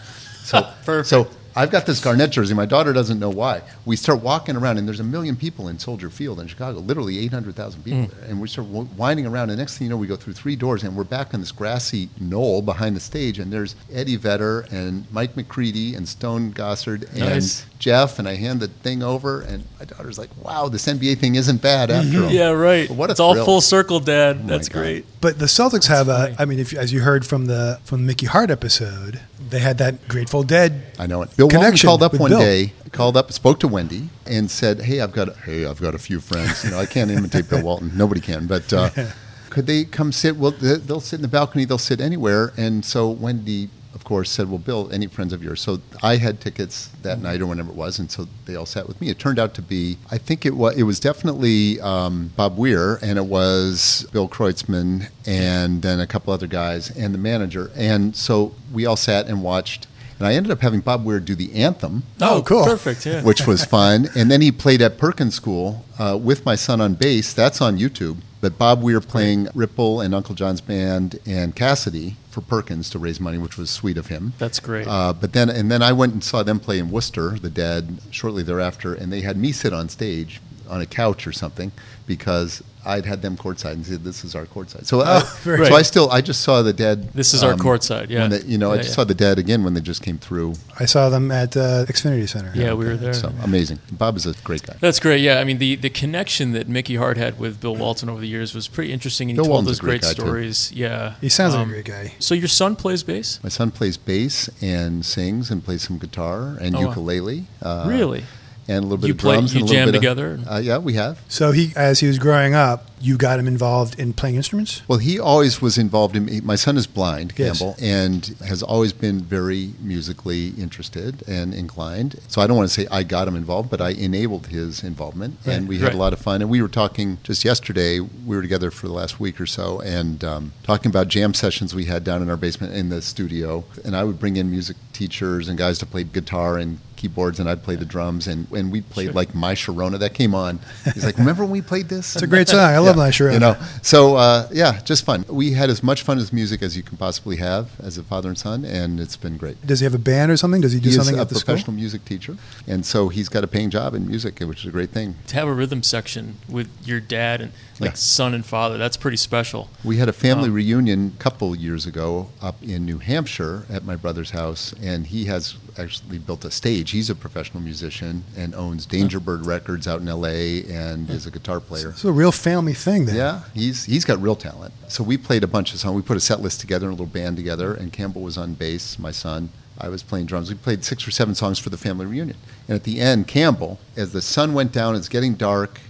So, 0.46 0.62
so 1.02 1.28
I've 1.56 1.70
got 1.70 1.86
this 1.86 2.00
Garnett 2.00 2.30
jersey. 2.30 2.54
My 2.54 2.66
daughter 2.66 2.92
doesn't 2.92 3.18
know 3.18 3.30
why. 3.30 3.62
We 3.86 3.96
start 3.96 4.20
walking 4.22 4.56
around, 4.56 4.78
and 4.78 4.86
there's 4.86 5.00
a 5.00 5.04
million 5.04 5.36
people 5.36 5.68
in 5.68 5.78
Soldier 5.78 6.10
Field 6.10 6.38
in 6.38 6.46
Chicago, 6.48 6.80
literally 6.80 7.18
800,000 7.18 7.82
people 7.82 8.00
Mm. 8.00 8.10
there. 8.10 8.28
And 8.30 8.40
we 8.40 8.48
start 8.48 8.68
w- 8.70 8.88
winding 8.96 9.24
around, 9.26 9.48
and 9.50 9.58
next 9.58 9.78
thing 9.78 9.86
you 9.86 9.90
know, 9.90 9.96
we 9.96 10.06
go 10.06 10.16
through 10.16 10.34
three 10.34 10.54
doors, 10.56 10.82
and 10.82 10.94
we're 10.94 11.04
back 11.04 11.32
on 11.32 11.40
this 11.40 11.52
grassy 11.52 12.10
knoll 12.20 12.60
behind 12.62 12.94
the 12.94 13.00
stage, 13.00 13.38
and 13.38 13.52
there's 13.52 13.74
Eddie 13.92 14.16
Vedder 14.16 14.66
and 14.70 15.06
Mike 15.10 15.36
McCready 15.36 15.94
and 15.94 16.06
Stone 16.08 16.52
Gossard 16.52 17.08
and 17.12 17.20
Nice. 17.20 17.64
Jeff, 17.78 18.18
and 18.18 18.28
I 18.28 18.34
hand 18.36 18.60
the 18.60 18.68
thing 18.68 19.02
over, 19.02 19.40
and 19.40 19.64
my 19.78 19.84
daughter's 19.86 20.18
like, 20.18 20.30
"Wow, 20.42 20.68
this 20.68 20.86
NBA 20.86 21.14
thing 21.14 21.34
isn't 21.36 21.60
bad 21.62 21.90
after 21.90 22.24
all." 22.24 22.30
Yeah, 22.30 22.48
right. 22.50 22.90
What 22.90 23.10
a 23.10 23.12
it's 23.12 23.20
all 23.20 23.34
full 23.44 23.60
circle, 23.60 24.00
Dad. 24.00 24.42
my 24.44 24.50
That's 24.50 24.68
great. 24.68 25.04
But 25.20 25.38
the 25.38 25.46
Celtics 25.46 25.86
have 25.88 26.08
a. 26.08 26.16
funny. 26.18 26.36
I 26.38 26.44
mean, 26.44 26.58
if 26.58 26.72
as 26.74 26.92
you 26.92 27.00
heard 27.00 27.24
from 27.26 27.46
the 27.46 27.78
from 27.84 28.00
the 28.02 28.06
Mickey 28.06 28.26
Hart 28.26 28.50
episode, 28.50 29.20
they 29.50 29.58
had 29.58 29.78
that 29.78 30.08
Grateful 30.08 30.42
Dead. 30.42 30.82
I 30.98 31.06
know 31.06 31.22
it. 31.22 31.36
Bill 31.36 31.46
Walton 31.46 31.60
Connection 31.60 31.88
called 31.88 32.02
up 32.02 32.14
one 32.14 32.30
Bill. 32.30 32.38
day, 32.40 32.72
called 32.92 33.16
up, 33.16 33.32
spoke 33.32 33.60
to 33.60 33.68
Wendy, 33.68 34.08
and 34.26 34.50
said, 34.50 34.80
"Hey, 34.82 35.00
I've 35.00 35.12
got, 35.12 35.36
hey, 35.38 35.66
I've 35.66 35.80
got 35.80 35.94
a 35.94 35.98
few 35.98 36.20
friends. 36.20 36.64
You 36.64 36.70
know, 36.72 36.78
I 36.78 36.86
can't 36.86 37.10
imitate 37.10 37.48
Bill 37.48 37.62
Walton. 37.62 37.92
Nobody 37.94 38.20
can, 38.20 38.46
but 38.46 38.72
uh, 38.72 38.90
could 39.50 39.66
they 39.66 39.84
come 39.84 40.12
sit? 40.12 40.36
Well, 40.36 40.50
they'll 40.52 41.00
sit 41.00 41.16
in 41.16 41.22
the 41.22 41.28
balcony. 41.28 41.64
They'll 41.64 41.78
sit 41.78 42.00
anywhere." 42.00 42.52
And 42.56 42.84
so 42.84 43.08
Wendy, 43.10 43.70
of 43.96 44.04
course, 44.04 44.30
said, 44.30 44.48
"Well, 44.48 44.58
Bill, 44.58 44.88
any 44.92 45.06
friends 45.08 45.32
of 45.32 45.42
yours?" 45.42 45.60
So 45.62 45.80
I 46.02 46.18
had 46.18 46.40
tickets 46.40 46.90
that 47.02 47.20
night 47.20 47.40
or 47.40 47.46
whenever 47.46 47.70
it 47.70 47.74
was, 47.76 47.98
and 47.98 48.08
so 48.10 48.28
they 48.44 48.54
all 48.54 48.66
sat 48.66 48.86
with 48.86 49.00
me. 49.00 49.08
It 49.08 49.18
turned 49.18 49.38
out 49.40 49.54
to 49.54 49.62
be, 49.62 49.96
I 50.10 50.18
think 50.18 50.46
it 50.46 50.54
was, 50.54 50.76
it 50.76 50.84
was 50.84 51.00
definitely 51.00 51.80
um, 51.80 52.30
Bob 52.36 52.56
Weir, 52.58 52.98
and 53.02 53.18
it 53.18 53.26
was 53.26 54.06
Bill 54.12 54.28
Kreutzmann, 54.28 55.08
and 55.26 55.82
then 55.82 55.98
a 55.98 56.06
couple 56.06 56.32
other 56.32 56.46
guys, 56.46 56.90
and 56.96 57.12
the 57.14 57.18
manager. 57.18 57.70
And 57.74 58.14
so 58.14 58.54
we 58.72 58.86
all 58.86 58.96
sat 58.96 59.26
and 59.26 59.42
watched. 59.42 59.86
And 60.18 60.26
I 60.26 60.32
ended 60.34 60.50
up 60.50 60.60
having 60.62 60.80
Bob 60.80 61.04
Weir 61.04 61.20
do 61.20 61.34
the 61.34 61.52
anthem, 61.54 62.02
Oh, 62.22 62.42
cool. 62.46 62.64
Perfect. 62.64 63.04
Yeah. 63.04 63.22
which 63.22 63.46
was 63.46 63.66
fun. 63.66 64.08
And 64.16 64.30
then 64.30 64.40
he 64.40 64.50
played 64.50 64.80
at 64.80 64.96
Perkins 64.96 65.34
School 65.34 65.84
uh, 65.98 66.18
with 66.20 66.46
my 66.46 66.54
son 66.54 66.80
on 66.80 66.94
bass. 66.94 67.34
That's 67.34 67.60
on 67.60 67.78
YouTube. 67.78 68.16
But 68.40 68.58
Bob 68.58 68.82
Weir 68.82 69.00
playing 69.00 69.48
Ripple 69.54 70.00
and 70.00 70.14
Uncle 70.14 70.34
John's 70.34 70.60
band 70.60 71.18
and 71.26 71.56
Cassidy 71.56 72.16
for 72.30 72.40
Perkins 72.42 72.90
to 72.90 72.98
raise 72.98 73.18
money, 73.18 73.38
which 73.38 73.56
was 73.56 73.70
sweet 73.70 73.96
of 73.96 74.08
him. 74.08 74.34
That's 74.38 74.60
great. 74.60 74.86
Uh, 74.86 75.12
but 75.12 75.32
then, 75.32 75.48
and 75.48 75.70
then 75.70 75.82
I 75.82 75.92
went 75.92 76.12
and 76.12 76.22
saw 76.22 76.42
them 76.42 76.60
play 76.60 76.78
in 76.78 76.90
Worcester, 76.90 77.38
the 77.38 77.48
Dead, 77.48 77.98
shortly 78.10 78.42
thereafter, 78.42 78.94
and 78.94 79.12
they 79.12 79.22
had 79.22 79.36
me 79.36 79.52
sit 79.52 79.72
on 79.72 79.88
stage 79.88 80.40
on 80.68 80.80
a 80.80 80.86
couch 80.86 81.26
or 81.26 81.32
something 81.32 81.72
because 82.06 82.62
I'd 82.86 83.04
had 83.04 83.20
them 83.22 83.36
courtside 83.36 83.72
and 83.72 83.84
said, 83.84 84.04
"This 84.04 84.24
is 84.24 84.34
our 84.34 84.46
courtside." 84.46 84.86
So, 84.86 85.00
I, 85.02 85.20
Oh, 85.22 85.38
very 85.42 85.66
so 85.66 85.74
I 85.74 85.82
still, 85.82 86.10
I 86.10 86.20
just 86.20 86.40
saw 86.42 86.62
the 86.62 86.72
Dead. 86.72 87.12
This 87.12 87.34
is 87.34 87.42
our 87.42 87.52
um, 87.54 87.58
courtside, 87.58 88.08
yeah. 88.10 88.20
when 88.20 88.30
they- 88.30 88.42
you 88.46 88.58
know, 88.58 88.70
I 88.72 88.76
just 88.76 88.90
yeah. 88.90 88.94
saw 88.96 89.04
the 89.04 89.14
Dead 89.14 89.38
again 89.38 89.64
when 89.64 89.74
they 89.74 89.80
just 89.80 90.02
came 90.02 90.18
through. 90.18 90.54
I 90.78 90.84
saw 90.86 91.08
them 91.08 91.30
at 91.30 91.56
uh, 91.56 91.84
Xfinity 91.86 92.28
Center. 92.28 92.52
yeah, 92.54 92.72
we 92.74 92.84
were 92.86 92.96
there. 92.96 93.12
So 93.14 93.32
amazing. 93.42 93.78
Bob 93.92 94.16
is 94.16 94.26
a 94.26 94.32
great 94.44 94.62
guy. 94.62 94.76
That's 94.80 95.00
great. 95.00 95.20
Yeah, 95.20 95.40
I 95.40 95.44
mean 95.44 95.58
the, 95.58 95.76
the 95.76 95.90
connection 95.90 96.52
that 96.52 96.68
Mickey 96.68 96.96
Hart 96.96 97.16
had 97.16 97.38
with 97.38 97.60
Bill 97.60 97.74
Walton 97.76 98.08
over 98.08 98.20
the 98.20 98.28
years 98.28 98.54
was 98.54 98.68
pretty 98.68 98.92
interesting, 98.92 99.30
and 99.30 99.36
he 99.36 99.42
Bill 99.42 99.44
told 99.46 99.64
Walton's 99.64 99.78
those 99.78 99.78
a 99.78 99.82
great 99.82 100.00
great, 100.02 100.02
guy, 100.02 100.14
too. 100.14 100.22
stories. 100.28 100.72
Yeah, 100.72 101.14
He 101.20 101.28
sounds 101.28 101.54
like 101.54 101.62
Um, 101.62 101.70
a 101.70 101.72
great 101.72 101.84
guy. 101.86 102.14
So 102.18 102.34
your 102.34 102.48
son 102.48 102.76
plays 102.76 103.02
bass? 103.02 103.40
My 103.42 103.48
son 103.48 103.70
plays 103.70 103.96
bass 103.96 104.48
and 104.62 105.04
sings 105.04 105.50
and 105.50 105.64
plays 105.64 105.82
some 105.82 105.98
guitar 105.98 106.56
and 106.60 106.76
Oh, 106.76 106.80
wow. 106.80 106.88
ukulele. 106.88 107.46
Uh, 107.62 107.84
really? 107.88 108.24
And 108.68 108.78
a 108.78 108.80
little 108.82 108.96
bit 108.98 109.06
You 109.08 109.12
of 109.14 109.18
play- 109.18 109.34
drums. 109.36 109.54
you 109.54 109.60
and 109.60 109.68
a 109.68 109.72
little 109.72 109.76
jam 109.76 109.86
bit 109.86 109.94
of- 109.94 110.00
together? 110.00 110.40
uh, 110.50 110.58
yeah, 110.58 110.78
we 110.78 110.94
have. 110.94 111.20
So 111.28 111.52
he, 111.52 111.72
as 111.76 112.00
he 112.00 112.08
was 112.08 112.18
growing 112.18 112.54
up, 112.54 112.90
you 113.00 113.16
got 113.18 113.38
him 113.38 113.46
involved 113.46 113.98
in 113.98 114.12
playing 114.14 114.36
instruments. 114.36 114.82
Well, 114.88 114.98
he 114.98 115.18
always 115.20 115.60
was 115.60 115.76
involved 115.78 116.16
in. 116.16 116.44
My 116.44 116.56
son 116.56 116.76
is 116.76 116.86
blind, 116.86 117.34
Yes. 117.36 117.58
Campbell, 117.58 117.76
and 117.80 118.34
has 118.46 118.62
always 118.62 118.92
been 118.92 119.20
very 119.20 119.72
musically 119.80 120.48
interested 120.58 121.22
and 121.28 121.52
inclined. 121.54 122.18
So 122.28 122.40
I 122.40 122.46
don't 122.46 122.56
want 122.56 122.68
to 122.70 122.74
say 122.74 122.86
I 122.90 123.02
got 123.02 123.28
him 123.28 123.36
involved, 123.36 123.70
but 123.70 123.80
I 123.80 123.90
enabled 123.90 124.46
his 124.48 124.82
involvement, 124.82 125.38
and 125.44 125.68
we 125.68 125.76
had 125.78 125.86
Right. 125.88 125.94
a 125.94 125.98
lot 125.98 126.12
of 126.12 126.18
fun. 126.20 126.40
And 126.42 126.50
we 126.50 126.62
were 126.62 126.68
talking 126.68 127.18
just 127.22 127.44
yesterday. 127.44 128.00
We 128.00 128.34
were 128.36 128.42
together 128.42 128.70
for 128.70 128.86
the 128.88 128.94
last 128.94 129.20
week 129.20 129.40
or 129.40 129.46
so, 129.46 129.80
and 129.80 130.24
um, 130.24 130.52
talking 130.62 130.90
about 130.90 131.08
jam 131.08 131.34
sessions 131.34 131.74
we 131.74 131.84
had 131.84 132.02
down 132.04 132.22
in 132.22 132.30
our 132.30 132.36
basement 132.36 132.72
in 132.74 132.88
the 132.88 133.02
studio. 133.02 133.64
And 133.84 133.94
I 133.96 134.04
would 134.04 134.18
bring 134.18 134.36
in 134.36 134.50
music 134.50 134.76
teachers 134.92 135.48
and 135.48 135.58
guys 135.58 135.78
to 135.78 135.86
play 135.86 136.02
guitar 136.04 136.56
and 136.56 136.78
keyboards, 136.96 137.38
and 137.38 137.46
I'd 137.46 137.62
play 137.62 137.76
the 137.76 137.84
drums, 137.84 138.26
and 138.26 138.46
and 138.52 138.72
we 138.72 138.80
played 138.80 139.06
Sure. 139.08 139.12
like 139.12 139.34
My 139.34 139.54
Sharona. 139.54 139.98
That 139.98 140.14
came 140.14 140.34
on. 140.34 140.58
He's 140.94 141.04
like, 141.04 141.18
"Remember 141.18 141.42
when 141.44 141.52
we 141.52 141.60
played 141.60 141.90
this?" 141.90 142.14
It's 142.16 142.22
a 142.22 142.26
great 142.26 142.48
song. 142.48 142.60
I 142.60 142.78
love 142.86 142.96
my 142.96 143.10
Sharona. 143.10 143.32
You 143.34 143.38
know, 143.40 143.56
so 143.82 144.16
uh, 144.16 144.48
yeah, 144.52 144.80
just 144.82 145.04
fun. 145.04 145.24
We 145.28 145.52
had 145.52 145.70
as 145.70 145.82
much 145.82 146.02
fun 146.02 146.18
as 146.18 146.32
music 146.32 146.62
as 146.62 146.76
you 146.76 146.82
can 146.82 146.96
possibly 146.96 147.36
have 147.36 147.70
as 147.80 147.98
a 147.98 148.02
father 148.02 148.28
and 148.28 148.38
son, 148.38 148.64
and 148.64 149.00
it's 149.00 149.16
been 149.16 149.36
great. 149.36 149.64
Does 149.66 149.80
he 149.80 149.84
have 149.84 149.94
a 149.94 149.98
band 149.98 150.30
or 150.30 150.36
something? 150.36 150.60
Does 150.60 150.72
he 150.72 150.80
do 150.80 150.88
he 150.88 150.94
something 150.94 151.14
is 151.14 151.18
a 151.18 151.22
at 151.22 151.28
the 151.28 151.34
school? 151.36 151.54
professional 151.54 151.74
music 151.76 152.04
teacher, 152.04 152.36
and 152.66 152.84
so 152.86 153.08
he's 153.08 153.28
got 153.28 153.44
a 153.44 153.46
paying 153.46 153.70
job 153.70 153.94
in 153.94 154.06
music, 154.06 154.38
which 154.40 154.60
is 154.60 154.66
a 154.66 154.70
great 154.72 154.90
thing. 154.90 155.14
To 155.28 155.34
have 155.36 155.48
a 155.48 155.52
rhythm 155.52 155.82
section 155.82 156.36
with 156.48 156.68
your 156.84 157.00
dad 157.00 157.40
and 157.40 157.52
like 157.80 157.90
Yeah. 157.90 157.94
son 157.96 158.34
and 158.34 158.44
father, 158.44 158.78
that's 158.78 158.96
pretty 158.96 159.16
special. 159.16 159.68
We 159.84 159.98
had 159.98 160.08
a 160.08 160.12
family 160.12 160.48
Um, 160.48 160.54
reunion 160.54 161.12
a 161.18 161.22
couple 161.22 161.54
years 161.54 161.86
ago 161.86 162.28
up 162.40 162.56
in 162.62 162.84
New 162.84 162.98
Hampshire 162.98 163.64
at 163.70 163.84
my 163.84 163.96
brother's 163.96 164.30
house, 164.30 164.72
and 164.82 165.06
he 165.06 165.26
has 165.26 165.54
actually 165.78 166.18
built 166.18 166.44
a 166.44 166.50
stage. 166.50 166.92
He's 166.92 167.10
a 167.10 167.14
professional 167.14 167.62
musician 167.62 168.24
and 168.36 168.54
owns 168.54 168.86
Dangerbird 168.86 169.44
Records 169.46 169.86
out 169.86 170.00
in 170.00 170.08
L.A. 170.08 170.64
and 170.64 171.10
is 171.10 171.26
a 171.26 171.30
guitar 171.30 171.60
player. 171.60 171.90
It's 171.90 172.04
a 172.04 172.12
real 172.12 172.32
family 172.32 172.72
thing 172.74 173.04
then. 173.06 173.16
Yeah, 173.16 173.40
he's 173.54 173.84
he's 173.84 174.04
got 174.04 174.20
real 174.22 174.36
talent. 174.36 174.72
So 174.88 175.04
we 175.04 175.16
played 175.18 175.44
a 175.44 175.46
bunch 175.46 175.74
of 175.74 175.80
songs. 175.80 175.94
We 175.96 176.02
put 176.02 176.16
a 176.16 176.20
set 176.20 176.40
list 176.40 176.60
together, 176.60 176.86
and 176.88 176.92
a 176.98 177.02
little 177.02 177.12
band 177.12 177.36
together, 177.36 177.74
and 177.74 177.92
Campbell 177.92 178.22
was 178.22 178.38
on 178.38 178.54
bass, 178.54 178.98
my 178.98 179.10
son. 179.10 179.50
I 179.78 179.90
was 179.90 180.02
playing 180.02 180.24
drums. 180.24 180.48
We 180.48 180.54
played 180.54 180.84
six 180.86 181.06
or 181.06 181.10
seven 181.10 181.34
songs 181.34 181.58
for 181.58 181.68
the 181.68 181.76
family 181.76 182.06
reunion. 182.06 182.38
And 182.66 182.76
at 182.76 182.84
the 182.84 182.98
end, 182.98 183.28
Campbell, 183.28 183.78
as 183.94 184.12
the 184.12 184.22
sun 184.22 184.54
went 184.54 184.72
down, 184.72 184.96
it's 184.96 185.10
getting 185.10 185.34
dark, 185.34 185.80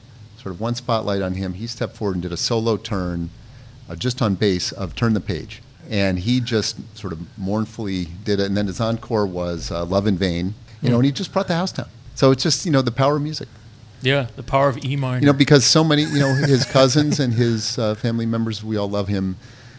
sort 0.46 0.54
of 0.54 0.60
one 0.60 0.76
spotlight 0.76 1.22
on 1.22 1.34
him, 1.34 1.54
he 1.54 1.66
stepped 1.66 1.96
forward 1.96 2.14
and 2.14 2.22
did 2.22 2.32
a 2.32 2.36
solo 2.36 2.76
turn, 2.76 3.30
uh, 3.90 3.96
just 3.96 4.22
on 4.22 4.36
bass, 4.36 4.70
of 4.70 4.94
Turn 4.94 5.12
the 5.12 5.20
Page. 5.20 5.60
And 5.90 6.20
he 6.20 6.38
just 6.38 6.76
sort 6.96 7.12
of 7.12 7.18
mournfully 7.36 8.04
did 8.22 8.38
it. 8.38 8.46
And 8.46 8.56
then 8.56 8.68
his 8.68 8.80
encore 8.80 9.26
was 9.26 9.72
uh, 9.72 9.84
Love 9.84 10.06
in 10.06 10.16
Vain, 10.16 10.54
you 10.82 10.90
know, 10.90 10.98
and 10.98 11.04
he 11.04 11.10
just 11.10 11.32
brought 11.32 11.48
the 11.48 11.56
house 11.56 11.72
down. 11.72 11.88
So 12.14 12.30
it's 12.30 12.44
just, 12.44 12.64
you 12.64 12.70
know, 12.70 12.80
the 12.80 12.92
power 12.92 13.16
of 13.16 13.22
music. 13.22 13.48
Yeah, 14.02 14.28
the 14.36 14.44
power 14.44 14.68
of 14.68 14.84
E 14.84 14.94
minor. 14.94 15.18
You 15.18 15.26
know, 15.26 15.32
because 15.32 15.64
so 15.64 15.82
many, 15.82 16.02
you 16.02 16.20
know, 16.20 16.32
his 16.32 16.64
cousins 16.64 17.18
and 17.18 17.34
his 17.34 17.76
uh, 17.76 17.96
family 17.96 18.24
members, 18.24 18.62
we 18.62 18.76
all 18.76 18.88
love 18.88 19.08
him. 19.08 19.36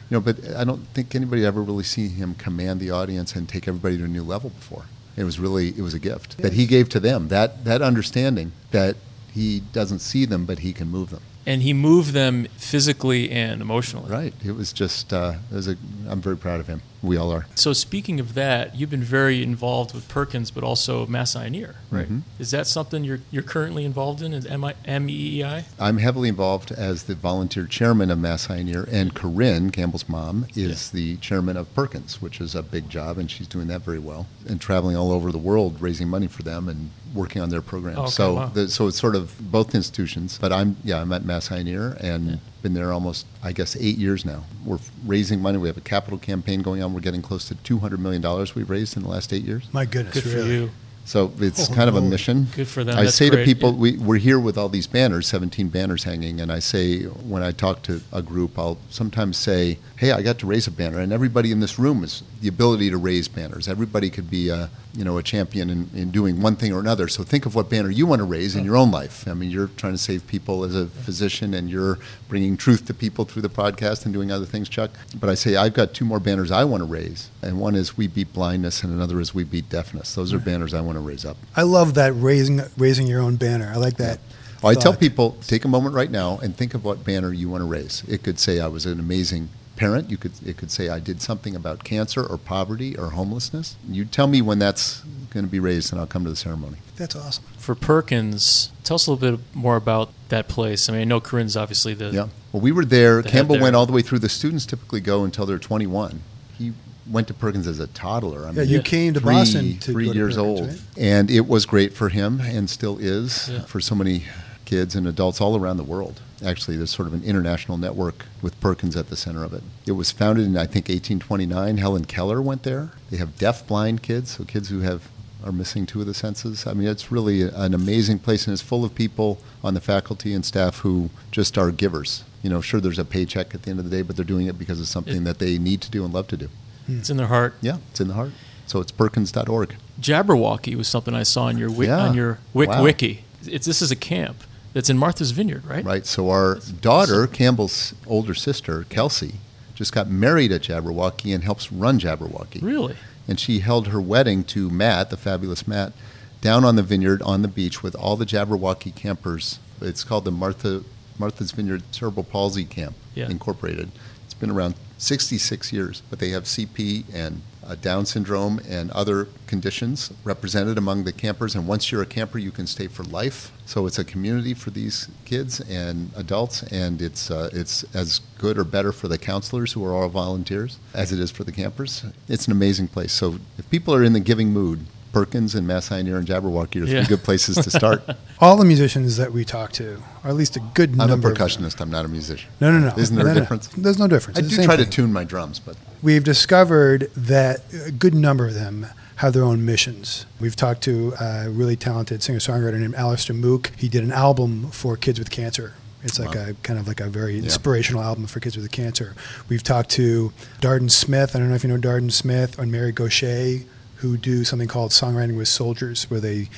You 0.10 0.18
know, 0.18 0.20
but 0.20 0.54
I 0.54 0.66
don't 0.66 0.86
think 0.90 1.16
anybody 1.16 1.46
ever 1.46 1.62
really 1.62 1.86
seen 1.86 2.10
him 2.10 2.36
command 2.36 2.82
the 2.82 2.92
audience 2.92 3.38
and 3.38 3.48
take 3.48 3.70
everybody 3.70 3.98
to 4.00 4.04
a 4.04 4.08
new 4.10 4.24
level 4.24 4.50
before. 4.50 4.84
It 5.16 5.24
was 5.24 5.40
really, 5.40 5.70
it 5.70 5.82
was 5.82 5.94
a 5.94 6.00
gift 6.00 6.40
that 6.40 6.54
he 6.54 6.66
gave 6.66 6.90
to 6.90 7.00
them. 7.00 7.30
That 7.30 7.64
that 7.64 7.82
understanding 7.82 8.52
that 8.72 8.98
he 9.38 9.50
doesn't 9.80 10.00
see 10.00 10.26
them, 10.26 10.46
but 10.46 10.58
he 10.60 10.72
can 10.74 10.88
move 10.90 11.10
them. 11.16 11.22
and 11.46 11.62
he 11.62 11.74
moved 11.74 12.12
them 12.14 12.46
physically 12.58 13.22
and 13.32 13.62
emotionally. 13.62 14.10
Right. 14.12 14.34
It 14.50 14.54
was 14.62 14.70
just, 14.74 15.14
uh, 15.14 15.36
it 15.52 15.56
was 15.56 15.68
a. 15.74 15.76
I'm 16.12 16.22
very 16.22 16.36
proud 16.46 16.60
of 16.60 16.68
him. 16.68 16.82
We 17.08 17.18
all 17.18 17.32
are. 17.32 17.48
So 17.56 17.74
speaking 17.74 18.20
of 18.20 18.34
that, 18.36 18.76
you've 18.76 18.90
been 18.90 19.02
very 19.02 19.42
involved 19.42 19.94
with 19.96 20.08
Perkins, 20.08 20.52
but 20.52 20.64
also 20.64 21.08
Mass 21.08 21.36
Eye 21.36 21.46
and 21.46 21.56
Ear, 21.56 21.76
right? 21.90 22.08
Mhm. 22.10 22.22
Is 22.38 22.52
that 22.52 22.68
something 22.68 23.04
you're 23.04 23.22
you're 23.32 23.44
currently 23.44 23.86
involved 23.86 24.22
in? 24.22 24.34
Is 24.34 24.46
M 24.46 24.64
I 24.64 24.76
M 24.86 25.10
E 25.10 25.38
E 25.40 25.44
I? 25.44 25.66
I'm 25.80 25.98
heavily 25.98 26.30
involved 26.30 26.72
as 26.72 27.04
the 27.04 27.16
volunteer 27.16 27.66
chairman 27.66 28.12
of 28.12 28.20
Mass 28.20 28.50
Eye 28.50 28.58
and 28.58 28.70
Ear, 28.70 28.88
and 28.92 29.14
Corinne, 29.14 29.72
Campbell's 29.72 30.10
mom, 30.10 30.46
is 30.56 30.92
the 30.92 31.16
chairman 31.18 31.56
of 31.58 31.74
Perkins, 31.74 32.22
which 32.22 32.42
is 32.42 32.54
a 32.54 32.62
big 32.62 32.90
job, 32.90 33.18
and 33.18 33.32
she's 33.32 33.48
doing 33.48 33.68
that 33.68 33.82
very 33.82 34.00
well, 34.00 34.28
and 34.48 34.60
traveling 34.60 34.96
all 34.98 35.12
over 35.12 35.32
the 35.32 35.38
world 35.38 35.82
raising 35.82 36.10
money 36.10 36.28
for 36.28 36.44
them 36.44 36.68
and 36.68 36.92
working 37.14 37.42
on 37.42 37.50
their 37.50 37.62
programs. 37.62 37.98
Oh, 37.98 38.02
okay, 38.04 38.12
so, 38.12 38.34
wow. 38.34 38.46
the, 38.54 38.68
so 38.68 38.88
it's 38.88 39.00
sort 39.00 39.16
of 39.16 39.52
both 39.52 39.74
institutions. 39.74 40.38
But 40.40 40.52
I'm, 40.52 40.76
yeah, 40.84 41.02
I'm 41.02 41.12
at 41.14 41.24
Mass 41.24 41.52
Eye 41.52 41.58
and 41.58 41.70
Ear 41.70 41.98
and 42.02 42.40
been 42.68 42.74
there 42.74 42.92
almost, 42.92 43.26
I 43.42 43.54
guess, 43.54 43.78
eight 43.78 43.98
years 43.98 44.26
now. 44.26 44.44
We're 44.66 44.80
raising 45.06 45.40
money. 45.42 45.58
We 45.58 45.70
have 45.70 45.78
a 45.78 45.82
capital 45.82 46.20
campaign 46.20 46.62
going 46.62 46.84
on. 46.84 46.94
We're 46.94 47.00
getting 47.00 47.22
close 47.22 47.48
to 47.48 47.56
200 47.56 47.98
million 47.98 48.22
dollars 48.22 48.56
we've 48.56 48.70
raised 48.70 48.98
in 48.98 49.04
the 49.04 49.10
last 49.10 49.32
eight 49.32 49.44
years. 49.44 49.64
My 49.72 49.86
goodness, 49.86 50.16
Good 50.16 50.24
for 50.24 50.42
you. 50.46 50.70
So 51.06 51.32
it's 51.40 51.70
Oh, 51.72 51.74
kind 51.74 51.88
of 51.88 51.96
a 51.96 52.02
mission. 52.02 52.48
Good 52.54 52.68
for 52.68 52.84
them. 52.84 52.98
I 52.98 53.04
That's 53.04 53.16
say 53.16 53.30
great. 53.30 53.40
to 53.40 53.46
people, 53.46 53.72
Yeah. 53.72 53.78
we, 53.78 53.98
we're 53.98 54.18
here 54.18 54.38
with 54.38 54.58
all 54.58 54.68
these 54.68 54.88
banners, 54.88 55.26
17 55.28 55.70
banners 55.70 56.04
hanging, 56.04 56.42
and 56.42 56.52
I 56.52 56.60
say, 56.60 57.04
when 57.04 57.42
I 57.42 57.52
talk 57.54 57.82
to 57.84 58.02
a 58.12 58.22
group, 58.22 58.60
I'll 58.60 58.78
sometimes 58.90 59.38
say, 59.38 59.78
hey, 59.96 60.12
I 60.12 60.22
got 60.22 60.38
to 60.40 60.46
raise 60.46 60.68
a 60.68 60.72
banner, 60.72 61.00
and 61.00 61.14
everybody 61.14 61.54
in 61.54 61.62
this 61.62 61.80
room 61.80 62.02
has 62.02 62.24
the 62.42 62.50
ability 62.50 62.90
to 62.90 62.98
raise 62.98 63.30
banners. 63.30 63.70
Everybody 63.70 64.10
could 64.10 64.30
be 64.30 64.50
a, 64.50 64.70
you 64.98 65.06
know, 65.06 65.20
a 65.20 65.24
champion 65.24 65.70
in, 65.70 65.90
in 65.94 66.10
doing 66.10 66.42
one 66.42 66.56
thing 66.56 66.74
or 66.74 66.80
another. 66.80 67.08
So 67.08 67.24
think 67.24 67.46
of 67.46 67.54
what 67.54 67.70
banner 67.70 67.92
you 67.92 68.08
want 68.08 68.20
to 68.20 68.26
raise 68.26 68.56
in 68.56 68.66
your 68.66 68.76
own 68.76 68.90
life. 68.90 69.28
I 69.28 69.36
mean, 69.36 69.52
you're 69.52 69.70
trying 69.78 69.94
to 69.94 69.98
save 70.00 70.26
people 70.26 70.64
as 70.64 70.76
a 70.76 70.88
physician, 70.88 71.54
and 71.54 71.70
you're 71.70 72.00
bringing 72.28 72.58
truth 72.58 72.88
to 72.88 72.96
people 72.96 73.24
through 73.24 73.44
the 73.44 73.50
podcast 73.50 74.06
and 74.06 74.14
doing 74.14 74.32
other 74.32 74.46
things, 74.46 74.68
Chuck. 74.68 74.90
But 75.20 75.30
I 75.30 75.36
say, 75.36 75.56
I've 75.56 75.76
got 75.76 75.94
two 75.94 76.04
more 76.04 76.20
banners 76.20 76.50
I 76.50 76.64
want 76.64 76.82
to 76.82 76.86
raise, 76.86 77.30
and 77.44 77.60
one 77.60 77.76
is 77.76 77.96
We 77.96 78.08
Beat 78.08 78.34
Blindness, 78.34 78.84
and 78.84 78.92
another 78.92 79.22
is 79.22 79.36
We 79.36 79.44
Beat 79.44 79.70
Deafness. 79.70 80.16
Those 80.16 80.34
are 80.34 80.40
banners 80.40 80.74
I 80.74 80.82
want 80.82 80.96
to 80.96 81.02
raise 81.02 81.26
up. 81.26 81.38
I 81.56 81.62
love 81.62 81.94
that 81.94 82.14
raising 82.14 82.62
raising 82.76 83.06
your 83.06 83.22
own 83.22 83.36
banner. 83.36 83.72
I 83.72 83.78
like 83.78 83.98
that. 83.98 84.20
Well, 84.64 84.72
I 84.72 84.76
tell 84.76 84.96
people, 84.96 85.38
take 85.46 85.64
a 85.66 85.68
moment 85.68 85.94
right 85.94 86.10
now 86.10 86.40
and 86.40 86.58
think 86.58 86.74
of 86.74 86.84
what 86.84 87.04
banner 87.06 87.32
you 87.32 87.48
want 87.50 87.62
to 87.62 87.68
raise. 87.68 88.04
It 88.08 88.24
could 88.24 88.40
say 88.40 88.60
I 88.60 88.68
was 88.68 88.88
an 88.88 89.00
amazing 89.00 89.50
parent. 89.78 90.10
You 90.10 90.18
could 90.18 90.34
it 90.46 90.58
could 90.58 90.72
say 90.72 90.90
I 90.90 91.00
did 91.00 91.22
something 91.22 91.56
about 91.56 91.84
cancer 91.84 92.24
or 92.24 92.38
poverty 92.38 92.98
or 92.98 93.12
homelessness. 93.12 93.76
You 93.90 94.04
tell 94.06 94.28
me 94.28 94.42
when 94.42 94.60
that's 94.60 95.02
going 95.30 95.46
to 95.46 95.52
be 95.52 95.60
raised, 95.60 95.92
and 95.94 96.00
I'll 96.02 96.08
come 96.08 96.24
to 96.24 96.30
the 96.30 96.36
ceremony. 96.36 96.78
That's 96.98 97.16
awesome. 97.16 97.44
For 97.58 97.76
Perkins, 97.76 98.72
tell 98.84 98.96
us 98.96 99.08
a 99.08 99.12
little 99.12 99.38
bit 99.38 99.46
more 99.54 99.76
about 99.76 100.12
that 100.30 100.48
place. 100.48 100.90
I 100.90 100.94
mean, 100.94 101.02
I 101.02 101.06
know 101.06 101.20
Corinne's 101.22 101.56
obviously 101.56 101.94
the 101.94 102.10
Yeah. 102.12 102.28
Well, 102.52 102.62
we 102.62 102.72
were 102.72 102.86
there. 102.86 103.22
The 103.22 103.30
Campbell 103.30 103.56
there. 103.56 103.64
went 103.64 103.76
all 103.76 103.86
the 103.86 103.94
way 103.94 104.02
through. 104.02 104.20
The 104.20 104.30
students 104.30 104.66
typically 104.66 105.00
go 105.02 105.24
until 105.24 105.46
they're 105.46 105.60
21. 105.60 106.22
He 106.58 106.74
went 107.10 107.28
to 107.28 107.34
Perkins 107.34 107.68
as 107.68 107.80
a 107.80 107.88
toddler. 107.88 108.48
I 108.48 108.52
Yeah, 108.52 108.62
you 108.64 108.78
Yeah. 108.78 108.82
came 108.84 109.14
to 109.14 109.20
three, 109.20 109.34
Boston 109.34 109.78
to 109.80 109.92
three 109.92 110.06
go 110.06 110.12
to 110.14 110.18
years 110.18 110.36
Perkins, 110.36 110.60
old, 110.60 110.68
right? 110.70 110.82
and 110.98 111.30
it 111.32 111.48
was 111.48 111.66
great 111.66 111.94
for 111.94 112.10
him, 112.10 112.42
and 112.42 112.70
still 112.70 112.98
is 112.98 113.50
Yeah. 113.52 113.62
for 113.62 113.80
so 113.80 113.96
many 113.96 114.24
kids 114.66 114.96
and 114.96 115.08
adults 115.08 115.40
all 115.40 115.56
around 115.58 115.78
the 115.78 115.84
world. 115.84 116.20
Actually, 116.46 116.78
there's 116.78 116.92
sort 116.92 117.08
of 117.08 117.14
an 117.14 117.24
international 117.24 117.78
network 117.78 118.26
with 118.42 118.60
Perkins 118.60 118.96
at 118.96 119.10
the 119.10 119.16
center 119.16 119.44
of 119.44 119.54
it. 119.54 119.64
It 119.88 119.94
was 119.94 120.12
founded 120.12 120.46
in 120.46 120.56
I 120.56 120.66
think 120.68 120.88
1829. 120.90 121.78
Helen 121.78 122.06
Keller 122.06 122.42
went 122.42 122.64
there. 122.64 122.92
They 123.10 123.18
have 123.18 123.38
deaf-blind 123.40 124.04
kids, 124.04 124.32
so 124.38 124.44
kids 124.44 124.70
who 124.70 124.82
have 124.82 125.10
are 125.44 125.52
missing 125.52 125.86
two 125.86 126.02
of 126.02 126.08
the 126.08 126.14
senses. 126.14 126.66
I 126.68 126.74
mean, 126.74 126.88
it's 126.88 127.12
really 127.12 127.44
an 127.44 127.74
amazing 127.74 128.20
place, 128.20 128.46
and 128.48 128.54
it's 128.54 128.62
full 128.62 128.84
of 128.84 128.94
people 128.96 129.40
on 129.64 129.76
the 129.76 129.80
faculty 129.82 130.34
and 130.34 130.44
staff 130.44 130.80
who 130.80 131.10
just 131.32 131.58
are 131.58 131.72
givers. 131.72 132.24
You 132.44 132.50
know, 132.50 132.60
sure, 132.60 132.80
there's 132.82 133.00
a 133.00 133.06
paycheck 133.06 133.54
at 133.56 133.64
the 133.64 133.70
end 133.70 133.80
of 133.80 133.86
the 133.90 133.92
day, 133.96 134.02
but 134.02 134.16
they're 134.16 134.26
doing 134.26 134.48
it 134.48 134.58
because 134.60 134.80
it's 134.82 134.90
something 134.90 135.18
It- 135.18 135.24
that 135.26 135.40
they 135.40 135.58
need 135.58 135.82
to 135.82 135.92
do 135.92 136.04
and 136.06 136.14
love 136.14 136.28
to 136.30 136.38
do. 136.38 136.50
Hmm. 136.88 136.98
it's 137.00 137.10
in 137.10 137.18
their 137.18 137.28
heart. 137.28 137.56
Yeah, 137.62 137.78
it's 137.92 138.00
in 138.02 138.08
the 138.08 138.14
heart. 138.16 138.32
So 138.66 138.80
it's 138.80 138.92
Perkins.org. 138.92 139.76
Jabberwocky 140.02 140.76
was 140.76 140.88
something 140.88 141.14
I 141.14 141.24
saw 141.24 141.44
on 141.46 141.58
your 141.58 141.70
wiki, 141.70 141.88
Yeah. 141.90 142.08
on 142.08 142.16
your 142.16 142.40
Wyc 142.56 142.68
Wow. 142.68 142.84
wiki. 142.84 143.24
It's 143.46 143.66
this 143.66 143.82
is 143.82 143.92
a 143.92 143.96
camp 143.96 144.44
that's 144.78 144.92
in 144.92 144.98
Martha's 145.00 145.32
Vineyard, 145.32 145.66
right? 145.66 145.84
Right. 145.84 146.06
So 146.06 146.30
our 146.30 146.60
daughter, 146.82 147.26
Campbell's 147.26 147.96
older 148.06 148.36
sister, 148.36 148.86
Kelsey, 148.90 149.36
just 149.74 149.92
got 149.92 150.08
married 150.08 150.52
at 150.52 150.62
Jabberwocky 150.62 151.34
and 151.34 151.44
helps 151.44 151.72
run 151.72 152.00
Jabberwocky. 152.00 152.62
Really? 152.62 152.96
And 153.28 153.40
she 153.40 153.62
held 153.62 153.88
her 153.88 154.00
wedding 154.00 154.44
to 154.46 154.70
Matt, 154.70 155.10
the 155.10 155.18
fabulous 155.18 155.68
Matt, 155.68 155.94
down 156.42 156.64
on 156.64 156.76
the 156.76 156.84
vineyard 156.84 157.24
on 157.24 157.42
the 157.42 157.48
beach 157.48 157.82
with 157.82 157.96
all 157.96 158.16
the 158.16 158.26
Jabberwocky 158.26 158.94
campers. 158.94 159.58
It's 159.82 160.04
called 160.04 160.26
the 160.26 160.32
Martha 160.32 160.84
Martha's 161.18 161.52
Vineyard 161.54 161.82
Cerebral 161.92 162.24
Palsy 162.24 162.64
Camp 162.64 162.96
Yeah. 163.16 163.28
Incorporated. 163.30 163.90
It's 164.26 164.36
been 164.36 164.52
around 164.52 164.76
66 165.00 165.74
years, 165.74 166.04
but 166.12 166.20
they 166.20 166.30
have 166.30 166.44
CP 166.44 167.06
and 167.12 167.42
Down 167.76 168.06
syndrome 168.06 168.60
and 168.68 168.92
other 168.92 169.28
conditions 169.48 170.12
represented 170.24 170.78
among 170.78 171.04
the 171.04 171.12
campers. 171.12 171.56
And 171.56 171.68
once 171.68 171.92
you're 171.92 172.02
a 172.02 172.06
camper, 172.06 172.38
you 172.38 172.52
can 172.52 172.68
stay 172.68 172.88
for 172.88 173.04
life. 173.04 173.52
So 173.66 173.86
it's 173.86 174.00
a 174.00 174.06
community 174.06 174.54
for 174.54 174.70
these 174.70 175.10
kids 175.26 175.60
and 175.60 176.12
adults, 176.16 176.64
and 176.64 177.02
it's 177.02 177.30
uh, 177.30 177.50
it's 177.52 177.84
as 177.94 178.22
good 178.38 178.58
or 178.58 178.64
better 178.64 178.92
for 178.92 179.08
the 179.08 179.18
counselors 179.18 179.74
who 179.74 179.84
are 179.86 179.94
all 179.94 180.08
volunteers 180.08 180.80
as 180.94 181.12
it 181.12 181.20
is 181.20 181.32
for 181.32 181.44
the 181.44 181.52
campers. 181.52 182.06
It's 182.30 182.46
an 182.46 182.54
amazing 182.54 182.88
place. 182.88 183.12
So 183.12 183.40
if 183.58 183.70
people 183.70 183.94
are 183.94 184.04
in 184.04 184.14
the 184.14 184.20
giving 184.22 184.52
mood, 184.52 184.86
Perkins 185.12 185.56
and 185.56 185.66
Mass 185.68 185.92
Eye 185.92 186.00
and 186.00 186.08
Ear 186.08 186.18
and 186.18 186.28
Jabberwocky 186.28 186.82
are 186.82 186.86
three 186.86 186.94
Yeah. 186.94 187.06
good 187.06 187.24
places 187.24 187.56
to 187.58 187.70
start. 187.72 188.04
All 188.40 188.56
the 188.58 188.66
musicians 188.66 189.18
that 189.18 189.32
we 189.32 189.44
talk 189.46 189.72
to, 189.74 190.02
or 190.24 190.30
at 190.30 190.36
least 190.36 190.56
a 190.56 190.60
good 190.74 190.92
I'm 190.94 191.02
a 191.02 191.08
number. 191.08 191.32
of 191.32 191.38
them- 191.38 191.48
percussionist. 191.48 191.80
I'm 191.82 191.90
not 191.90 192.06
a 192.06 192.08
musician. 192.08 192.50
No, 192.62 192.72
no, 192.72 192.80
no. 192.90 192.94
Isn't 192.98 193.16
there 193.16 193.26
No, 193.26 193.32
a 193.32 193.34
no. 193.36 193.40
difference? 193.42 193.68
There's 193.70 194.00
no 194.00 194.08
difference. 194.08 194.38
I 194.40 194.44
It's 194.44 194.56
do 194.58 194.64
try 194.64 194.76
to 194.76 194.86
tune 194.86 195.12
my 195.14 195.24
drums, 195.24 195.60
but 195.60 195.76
We've 196.02 196.24
discovered 196.24 197.10
that 197.16 197.62
a 197.86 197.92
good 197.92 198.14
number 198.14 198.46
of 198.48 198.54
them 198.54 198.86
have 199.16 199.34
their 199.34 199.44
own 199.44 199.66
missions. 199.66 200.28
We've 200.40 200.56
talked 200.56 200.82
to 200.84 201.14
a 201.20 201.50
really 201.50 201.76
talented 201.76 202.22
singer 202.22 202.38
songwriter 202.40 202.80
named 202.80 202.94
Alastair 202.94 203.36
Moock. 203.36 203.72
He 203.76 203.90
did 203.90 204.04
an 204.04 204.12
album 204.12 204.70
for 204.72 204.96
kids 204.96 205.18
with 205.18 205.32
cancer. 205.32 205.74
It's 206.04 206.20
like 206.20 206.36
Wow. 206.36 206.50
a 206.50 206.54
kind 206.62 206.78
of 206.80 206.88
like 206.88 207.00
a 207.00 207.08
very 207.10 207.38
Yeah. 207.38 207.46
inspirational 207.46 208.04
album 208.04 208.28
for 208.28 208.40
kids 208.40 208.56
with 208.56 208.70
cancer. 208.72 209.16
We've 209.50 209.64
talked 209.64 209.90
to 209.92 210.32
Darden 210.62 210.92
Smith. 210.92 211.36
I 211.36 211.40
don't 211.40 211.50
know 211.50 211.56
if 211.56 211.64
you 211.64 211.70
know 211.76 211.80
Darden 211.80 212.12
Smith 212.12 212.60
or 212.60 212.68
Mary 212.68 212.92
Gauthier, 212.92 213.62
who 213.98 214.18
do 214.18 214.44
something 214.44 214.68
called 214.68 214.92
Songwriting 214.92 215.38
with 215.38 215.48
Soldiers, 215.48 216.10
where 216.10 216.20
they 216.20 216.50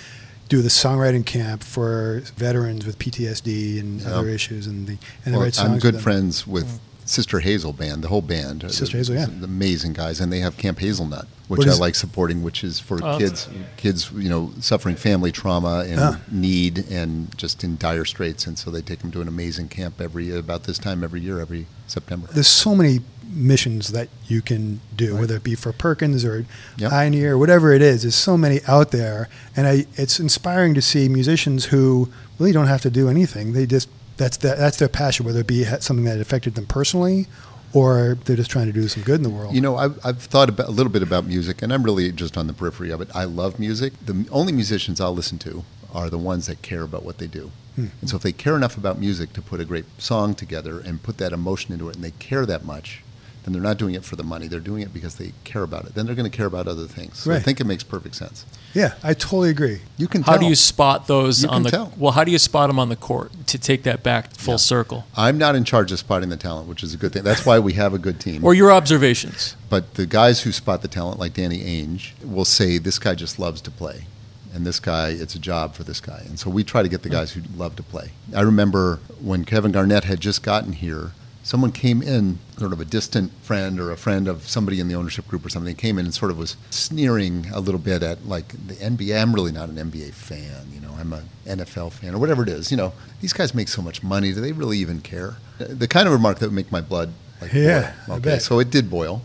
do 0.49 0.61
the 0.61 0.69
songwriting 0.69 1.25
camp 1.25 1.63
for 1.63 2.21
veterans 2.35 2.85
with 2.85 2.97
PTSD 2.97 3.79
and 3.79 4.01
Yeah. 4.01 4.07
other 4.15 4.29
issues, 4.29 4.65
and 4.67 4.87
the 4.87 4.97
and 5.23 5.33
they 5.33 5.37
Well, 5.37 5.41
write 5.41 5.53
songs. 5.55 5.67
I'm 5.67 5.73
with 5.75 5.81
good 5.83 5.93
them. 5.95 6.01
friends 6.01 6.47
with 6.47 6.65
mm. 6.65 6.79
Sister 7.09 7.39
Hazel 7.39 7.73
band, 7.73 8.03
the 8.03 8.07
whole 8.07 8.21
band. 8.21 8.63
Sister 8.71 8.95
Hazel, 8.97 9.15
yeah. 9.15 9.25
Amazing 9.43 9.93
guys, 9.93 10.19
and 10.19 10.31
they 10.31 10.39
have 10.41 10.57
Camp 10.57 10.77
Hazelnut, 10.77 11.27
which 11.47 11.57
What 11.57 11.67
I 11.67 11.73
like 11.73 11.95
supporting, 11.95 12.43
which 12.43 12.63
is 12.63 12.79
for 12.79 12.99
Oh, 13.03 13.17
kids, 13.17 13.47
kids, 13.77 14.11
you 14.15 14.29
know, 14.29 14.51
suffering 14.61 14.95
family 14.95 15.31
trauma 15.31 15.85
and 15.87 15.99
Ah. 15.99 16.19
need 16.31 16.85
and 16.91 17.35
just 17.35 17.63
in 17.63 17.77
dire 17.77 18.05
straits, 18.05 18.45
and 18.45 18.59
so 18.59 18.69
they 18.69 18.81
take 18.81 18.99
them 18.99 19.09
to 19.11 19.21
an 19.21 19.27
amazing 19.27 19.69
camp 19.69 19.99
every 19.99 20.29
about 20.37 20.65
this 20.65 20.77
time 20.77 21.03
every 21.03 21.19
year, 21.21 21.39
every 21.39 21.65
September. 21.87 22.27
there's 22.31 22.47
so 22.47 22.75
many 22.75 23.01
missions 23.31 23.87
that 23.89 24.07
you 24.27 24.41
can 24.43 24.79
do, 24.95 25.13
Right. 25.13 25.21
whether 25.21 25.35
it 25.37 25.43
be 25.43 25.55
for 25.55 25.71
Perkins 25.71 26.23
or 26.23 26.45
Yep. 26.77 26.91
Pioneer, 26.91 27.33
or 27.33 27.37
whatever 27.39 27.73
it 27.73 27.81
is. 27.81 28.03
There's 28.03 28.13
so 28.15 28.37
many 28.37 28.61
out 28.67 28.91
there, 28.91 29.29
and 29.55 29.65
I, 29.65 29.87
it's 29.95 30.19
inspiring 30.19 30.75
to 30.75 30.81
see 30.81 31.09
musicians 31.09 31.65
who 31.65 32.09
really 32.37 32.51
don't 32.51 32.67
have 32.67 32.81
to 32.83 32.91
do 32.91 33.09
anything. 33.09 33.53
They 33.53 33.65
just 33.65 33.87
that's 34.19 34.37
the, 34.37 34.49
that's 34.49 34.77
their 34.77 34.89
passion, 34.89 35.25
whether 35.25 35.39
it 35.39 35.47
be 35.47 35.63
something 35.63 36.05
that 36.05 36.19
affected 36.19 36.53
them 36.53 36.67
personally, 36.67 37.25
or 37.73 38.17
they're 38.25 38.35
just 38.35 38.51
trying 38.51 38.67
to 38.67 38.73
do 38.73 38.87
some 38.87 39.01
good 39.01 39.15
in 39.15 39.23
the 39.23 39.29
world. 39.29 39.55
You 39.55 39.61
know, 39.61 39.77
I've, 39.77 39.97
I've 40.05 40.21
thought 40.21 40.49
about, 40.49 40.67
a 40.67 40.71
little 40.71 40.91
bit 40.91 41.01
about 41.01 41.25
music, 41.25 41.61
and 41.61 41.73
I'm 41.73 41.83
really 41.83 42.11
just 42.11 42.37
on 42.37 42.45
the 42.47 42.53
periphery 42.53 42.91
of 42.91 43.01
it. 43.01 43.09
I 43.15 43.23
love 43.23 43.59
music. 43.59 43.93
The 44.05 44.27
only 44.29 44.51
musicians 44.51 44.99
I'll 44.99 45.15
listen 45.15 45.39
to 45.39 45.63
are 45.93 46.09
the 46.09 46.17
ones 46.17 46.47
that 46.47 46.61
care 46.61 46.83
about 46.83 47.03
what 47.03 47.17
they 47.17 47.27
do. 47.27 47.51
Hmm. 47.75 47.87
And 48.01 48.09
so, 48.09 48.17
if 48.17 48.23
they 48.23 48.33
care 48.33 48.55
enough 48.55 48.77
about 48.77 48.99
music 48.99 49.33
to 49.33 49.41
put 49.41 49.59
a 49.59 49.65
great 49.65 49.85
song 49.97 50.35
together 50.35 50.79
and 50.79 51.01
put 51.01 51.17
that 51.17 51.31
emotion 51.31 51.73
into 51.73 51.89
it, 51.89 51.95
and 51.95 52.03
they 52.03 52.11
care 52.11 52.45
that 52.45 52.65
much, 52.65 53.03
then 53.43 53.53
they're 53.53 53.61
not 53.61 53.77
doing 53.77 53.95
it 53.95 54.03
for 54.03 54.15
the 54.15 54.23
money. 54.23 54.47
They're 54.47 54.59
doing 54.59 54.81
it 54.81 54.93
because 54.93 55.15
they 55.15 55.33
care 55.43 55.63
about 55.63 55.85
it. 55.85 55.95
Then 55.95 56.05
they're 56.05 56.15
going 56.15 56.29
to 56.29 56.35
care 56.35 56.45
about 56.45 56.67
other 56.67 56.85
things. 56.85 57.19
So 57.19 57.31
I 57.31 57.39
think 57.39 57.59
it 57.59 57.65
makes 57.65 57.83
perfect 57.83 58.15
sense. 58.15 58.45
yeah, 58.73 58.93
I 59.03 59.13
totally 59.13 59.49
agree. 59.49 59.81
You 59.97 60.07
can 60.07 60.23
How 60.23 60.33
tell. 60.33 60.41
do 60.41 60.45
you 60.47 60.55
spot 60.55 61.07
those 61.07 61.43
You 61.43 61.49
on 61.49 61.63
the 61.63 61.71
tell. 61.71 61.93
well? 61.97 62.11
How 62.11 62.23
do 62.23 62.31
you 62.31 62.37
spot 62.37 62.69
them 62.69 62.79
on 62.79 62.89
the 62.89 62.95
court 62.95 63.31
to 63.47 63.57
take 63.57 63.83
that 63.83 64.03
back 64.03 64.33
full 64.35 64.53
Yeah. 64.53 64.57
circle, 64.57 65.05
I'm 65.15 65.37
not 65.37 65.55
in 65.55 65.63
charge 65.63 65.91
of 65.91 65.99
spotting 65.99 66.29
the 66.29 66.37
talent, 66.37 66.67
which 66.67 66.83
is 66.83 66.93
a 66.93 66.97
good 66.97 67.13
thing. 67.13 67.23
That's 67.23 67.45
why 67.45 67.59
we 67.59 67.73
have 67.73 67.93
a 67.93 67.99
good 67.99 68.19
team. 68.19 68.43
or 68.43 68.53
your 68.53 68.71
observations? 68.71 69.55
But 69.69 69.95
the 69.95 70.05
guys 70.05 70.41
who 70.41 70.51
spot 70.51 70.81
the 70.81 70.87
talent, 70.87 71.19
like 71.19 71.33
Danny 71.33 71.59
Ainge, 71.59 72.11
will 72.23 72.45
say 72.45 72.77
this 72.77 72.99
guy 72.99 73.15
just 73.15 73.39
loves 73.39 73.61
to 73.61 73.71
play, 73.71 74.05
and 74.53 74.65
this 74.65 74.79
guy, 74.79 75.09
it's 75.09 75.35
a 75.35 75.39
job 75.39 75.75
for 75.75 75.83
this 75.83 75.99
guy. 76.01 76.23
And 76.27 76.37
so 76.39 76.49
we 76.49 76.63
try 76.63 76.83
to 76.83 76.89
get 76.89 77.03
the 77.03 77.09
hmm. 77.09 77.15
guys 77.15 77.31
who 77.31 77.41
love 77.55 77.75
to 77.77 77.83
play. 77.83 78.11
I 78.35 78.41
remember 78.41 78.99
when 79.21 79.45
Kevin 79.45 79.71
Garnett 79.71 80.03
had 80.03 80.19
just 80.19 80.43
gotten 80.43 80.73
here, 80.73 81.11
someone 81.43 81.71
came 81.71 82.01
in, 82.01 82.39
sort 82.57 82.73
of 82.73 82.79
a 82.79 82.85
distant 82.85 83.31
friend 83.41 83.79
or 83.79 83.91
a 83.91 83.97
friend 83.97 84.27
of 84.27 84.47
somebody 84.47 84.79
in 84.79 84.87
the 84.87 84.95
ownership 84.95 85.27
group 85.27 85.45
or 85.45 85.49
something, 85.49 85.75
came 85.75 85.97
in 85.97 86.05
and 86.05 86.13
sort 86.13 86.31
of 86.31 86.37
was 86.37 86.55
sneering 86.69 87.47
a 87.53 87.59
little 87.59 87.79
bit 87.79 88.03
at 88.03 88.25
like 88.27 88.49
the 88.67 88.75
NBA. 88.75 89.21
I'm 89.21 89.33
really 89.33 89.51
not 89.51 89.69
an 89.69 89.75
NBA 89.75 90.13
fan, 90.13 90.67
you 90.73 90.79
know. 90.79 90.93
I'm 90.99 91.13
an 91.13 91.29
NFL 91.45 91.93
fan 91.93 92.13
or 92.13 92.19
whatever 92.19 92.43
it 92.43 92.49
is. 92.49 92.71
You 92.71 92.77
know, 92.77 92.93
these 93.21 93.33
guys 93.33 93.53
make 93.55 93.69
so 93.69 93.81
much 93.81 94.03
money. 94.03 94.33
Do 94.33 94.41
they 94.41 94.51
really 94.51 94.77
even 94.79 95.01
care? 95.01 95.35
The 95.57 95.87
kind 95.87 96.07
of 96.07 96.13
remark 96.13 96.39
that 96.39 96.47
would 96.47 96.55
make 96.55 96.71
my 96.71 96.81
blood 96.81 97.13
like 97.41 97.53
Yeah, 97.53 97.93
boil. 98.07 98.17
Okay, 98.17 98.39
so 98.39 98.59
it 98.59 98.69
did 98.69 98.89
boil. 98.89 99.21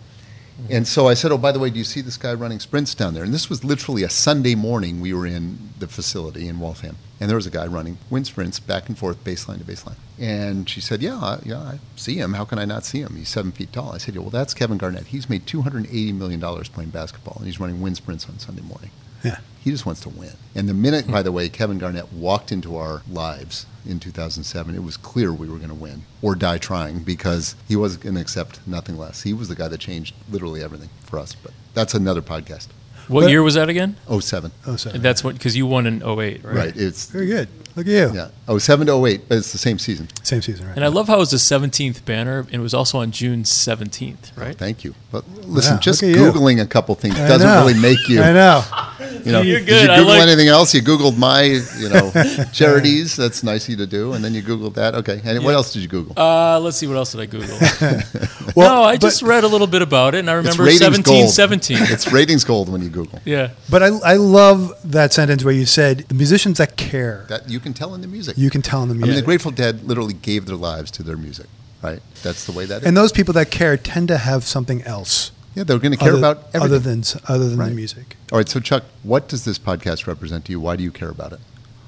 And 0.71 0.87
so 0.87 1.09
I 1.09 1.15
said, 1.15 1.33
"Oh, 1.33 1.39
by 1.39 1.53
the 1.53 1.59
way, 1.59 1.71
do 1.71 1.79
you 1.79 1.85
see 1.85 2.01
this 2.01 2.17
guy 2.17 2.33
running 2.33 2.61
sprints 2.61 2.95
down 2.95 3.15
there?" 3.15 3.25
And 3.25 3.35
this 3.35 3.51
was 3.51 3.65
literally 3.65 4.03
a 4.03 4.09
Sunday 4.09 4.55
morning. 4.55 5.01
We 5.01 5.13
were 5.13 5.27
in 5.27 5.71
the 5.79 5.89
facility 5.89 6.47
in 6.47 6.61
Waltham, 6.61 6.97
and 7.21 7.29
there 7.29 7.37
was 7.37 7.47
a 7.47 7.51
guy 7.51 7.67
running 7.67 7.99
wind 8.09 8.27
sprints 8.27 8.61
back 8.61 8.89
and 8.89 8.97
forth, 8.97 9.23
baseline 9.25 9.59
to 9.59 9.65
baseline. 9.65 9.97
And 10.19 10.69
she 10.69 10.81
said, 10.81 11.03
"Yeah, 11.03 11.39
yeah, 11.45 11.59
I 11.59 11.79
see 11.97 12.17
him. 12.17 12.35
How 12.35 12.45
can 12.45 12.59
I 12.59 12.65
not 12.65 12.85
see 12.85 13.01
him? 13.01 13.17
He's 13.17 13.29
seven 13.29 13.53
feet 13.53 13.73
tall." 13.73 13.93
I 13.93 13.99
said, 13.99 14.15
"Yeah, 14.15 14.21
well, 14.21 14.31
that's 14.31 14.55
Kevin 14.55 14.79
Garnett. 14.79 15.09
He's 15.09 15.29
made 15.29 15.47
two 15.47 15.63
hundred 15.63 15.87
eighty 15.87 16.13
million 16.13 16.41
dollars 16.41 16.69
playing 16.69 16.91
basketball, 16.91 17.37
and 17.39 17.47
he's 17.47 17.59
running 17.61 17.81
wind 17.81 17.97
sprints 17.97 18.27
on 18.29 18.39
Sunday 18.39 18.63
morning. 18.63 18.91
Yeah. 19.25 19.39
He 19.63 19.71
just 19.71 19.87
wants 19.87 20.01
to 20.03 20.09
win." 20.11 20.33
And 20.55 20.69
the 20.69 20.75
minute, 20.75 21.11
by 21.11 21.23
the 21.23 21.33
way, 21.33 21.49
Kevin 21.49 21.79
Garnett 21.79 22.13
walked 22.13 22.53
into 22.53 22.77
our 22.77 23.03
lives 23.11 23.67
in 23.87 23.99
2007, 24.01 24.75
it 24.75 24.83
was 24.83 24.97
clear 24.97 25.33
we 25.33 25.49
were 25.49 25.57
going 25.59 25.69
to 25.69 25.75
win 25.75 26.03
or 26.23 26.35
die 26.35 26.59
trying 26.59 27.01
because 27.01 27.55
he 27.69 27.77
was 27.77 27.97
going 27.99 28.15
to 28.15 28.21
accept 28.21 28.61
nothing 28.67 28.97
less. 28.97 29.23
He 29.23 29.33
was 29.35 29.49
the 29.49 29.55
guy 29.55 29.69
that 29.69 29.79
changed 29.81 30.15
literally 30.31 30.63
everything 30.63 30.89
for 31.05 31.19
us. 31.19 31.35
But 31.35 31.53
that's 31.75 31.93
another 31.95 32.23
podcast. 32.23 32.69
What 33.09 33.23
But- 33.23 33.31
year 33.31 33.43
was 33.43 33.55
that 33.55 33.69
again? 33.69 33.97
07. 34.09 34.53
Oh, 34.67 34.77
sorry. 34.77 34.95
And 34.97 35.05
that's 35.05 35.23
what 35.23 35.35
because 35.35 35.55
you 35.57 35.67
won 35.67 35.87
in 35.87 36.03
08, 36.03 36.43
right? 36.45 36.55
Right. 36.57 36.77
It's 36.77 37.07
Very 37.07 37.27
good. 37.27 37.49
Look 37.77 37.87
at 37.89 37.93
you. 37.93 38.13
yeah. 38.15 38.57
07 38.59 38.87
to 38.87 38.95
08, 39.07 39.29
but 39.29 39.37
it's 39.39 39.51
the 39.53 39.59
same 39.59 39.79
season. 39.81 40.09
Same 40.23 40.41
season, 40.41 40.67
right? 40.69 40.77
And 40.77 40.85
I 40.85 40.89
love 40.89 41.09
how 41.09 41.17
it 41.17 41.19
was 41.19 41.31
the 41.33 41.37
17th 41.39 42.05
banner, 42.07 42.39
and 42.39 42.55
it 42.55 42.61
was 42.61 42.73
also 42.73 42.99
on 42.99 43.11
June 43.11 43.43
17th, 43.43 44.31
right? 44.37 44.57
Thank 44.57 44.85
you. 44.85 44.95
But 45.11 45.25
listen, 45.43 45.75
Wow, 45.75 45.81
just 45.81 46.01
look 46.03 46.13
at 46.13 46.17
you. 46.17 46.31
googling 46.33 46.63
a 46.63 46.67
couple 46.67 46.95
things 46.95 47.17
I 47.19 47.27
doesn't 47.29 47.47
know. 47.47 47.67
really 47.67 47.79
make 47.79 48.09
you. 48.09 48.23
I 48.23 48.33
know. 48.33 48.63
You 49.25 49.33
know, 49.33 49.41
You're 49.41 49.61
Did 49.61 49.69
good. 49.69 49.85
you 49.87 49.91
I 49.93 49.97
Google 49.99 50.13
like- 50.15 50.23
anything 50.23 50.49
else? 50.49 50.75
You 50.75 50.83
Googled 50.83 51.17
my, 51.17 51.43
you 51.45 51.89
know, 51.89 52.11
charities. 52.53 53.17
That's 53.17 53.43
nice 53.43 53.65
of 53.65 53.71
you 53.71 53.77
to 53.79 53.87
do, 53.87 54.13
and 54.13 54.23
then 54.25 54.35
you 54.35 54.43
Googled 54.43 54.75
that. 54.75 54.95
Okay. 54.97 55.21
And 55.25 55.43
what 55.45 55.55
else 55.55 55.73
did 55.73 55.81
you 55.83 55.89
Google? 55.89 56.13
Uh, 56.19 56.61
let's 56.61 56.77
see 56.77 56.87
what 56.87 56.97
else 56.97 57.13
did 57.13 57.21
I 57.23 57.27
Google. 57.27 57.59
Well, 58.55 58.83
no, 58.83 58.83
I 58.85 58.97
just 58.99 59.23
read 59.23 59.43
a 59.43 59.49
little 59.49 59.67
bit 59.67 59.83
about 59.83 60.15
it, 60.15 60.19
and 60.19 60.31
I 60.31 60.35
remember 60.35 60.63
ratings 60.63 60.79
17, 60.81 61.03
gold. 61.23 61.31
17. 61.31 61.77
it's 61.81 62.13
ratings 62.13 62.45
gold 62.45 62.69
when 62.71 62.83
you 62.83 62.89
Google. 62.89 63.19
yeah. 63.25 63.51
But 63.69 63.83
I, 63.83 63.87
I 63.87 64.15
love 64.15 64.73
that 64.93 65.13
sentence 65.13 65.43
where 65.43 65.55
you 65.55 65.67
said 65.67 66.01
the 66.09 66.15
musicians 66.15 66.59
that 66.59 66.77
care, 66.77 67.25
That 67.31 67.49
you 67.51 67.59
can 67.59 67.73
tell 67.75 67.95
in 67.97 68.01
the 68.01 68.07
music. 68.07 68.39
you 68.39 68.51
can 68.51 68.63
tell 68.63 68.83
in 68.85 68.89
the 68.91 68.95
music. 68.95 69.09
I 69.09 69.11
mean, 69.15 69.17
the 69.21 69.25
Grateful 69.27 69.51
Dead 69.51 69.83
literally 69.85 70.15
gave 70.15 70.47
their 70.47 70.55
lives 70.57 70.93
to 70.93 71.03
their 71.03 71.17
music, 71.17 71.47
right? 71.83 72.01
That's 72.23 72.45
the 72.47 72.53
way 72.53 72.65
that 72.67 72.83
is. 72.83 72.87
and 72.87 72.97
those 72.97 73.11
people 73.11 73.35
that 73.35 73.51
care 73.51 73.77
tend 73.77 74.07
to 74.09 74.19
have 74.19 74.45
something 74.45 74.83
else. 74.83 75.33
yeah, 75.57 75.65
they're 75.65 75.79
going 75.81 75.91
to 75.93 75.99
care 75.99 76.11
other, 76.11 76.19
about 76.19 76.37
everything. 76.55 76.61
other 76.63 76.79
than 76.79 77.03
other 77.27 77.49
than 77.49 77.59
Right. 77.59 77.69
the 77.71 77.75
music. 77.75 78.14
All 78.33 78.39
right, 78.39 78.49
so 78.49 78.59
Chuck, 78.61 78.85
what 79.03 79.29
does 79.29 79.45
this 79.45 79.59
podcast 79.59 80.07
represent 80.07 80.47
to 80.47 80.53
you? 80.53 80.61
Why 80.61 80.77
do 80.77 80.83
you 80.83 80.91
care 80.91 81.11
about 81.11 81.33
it? 81.33 81.41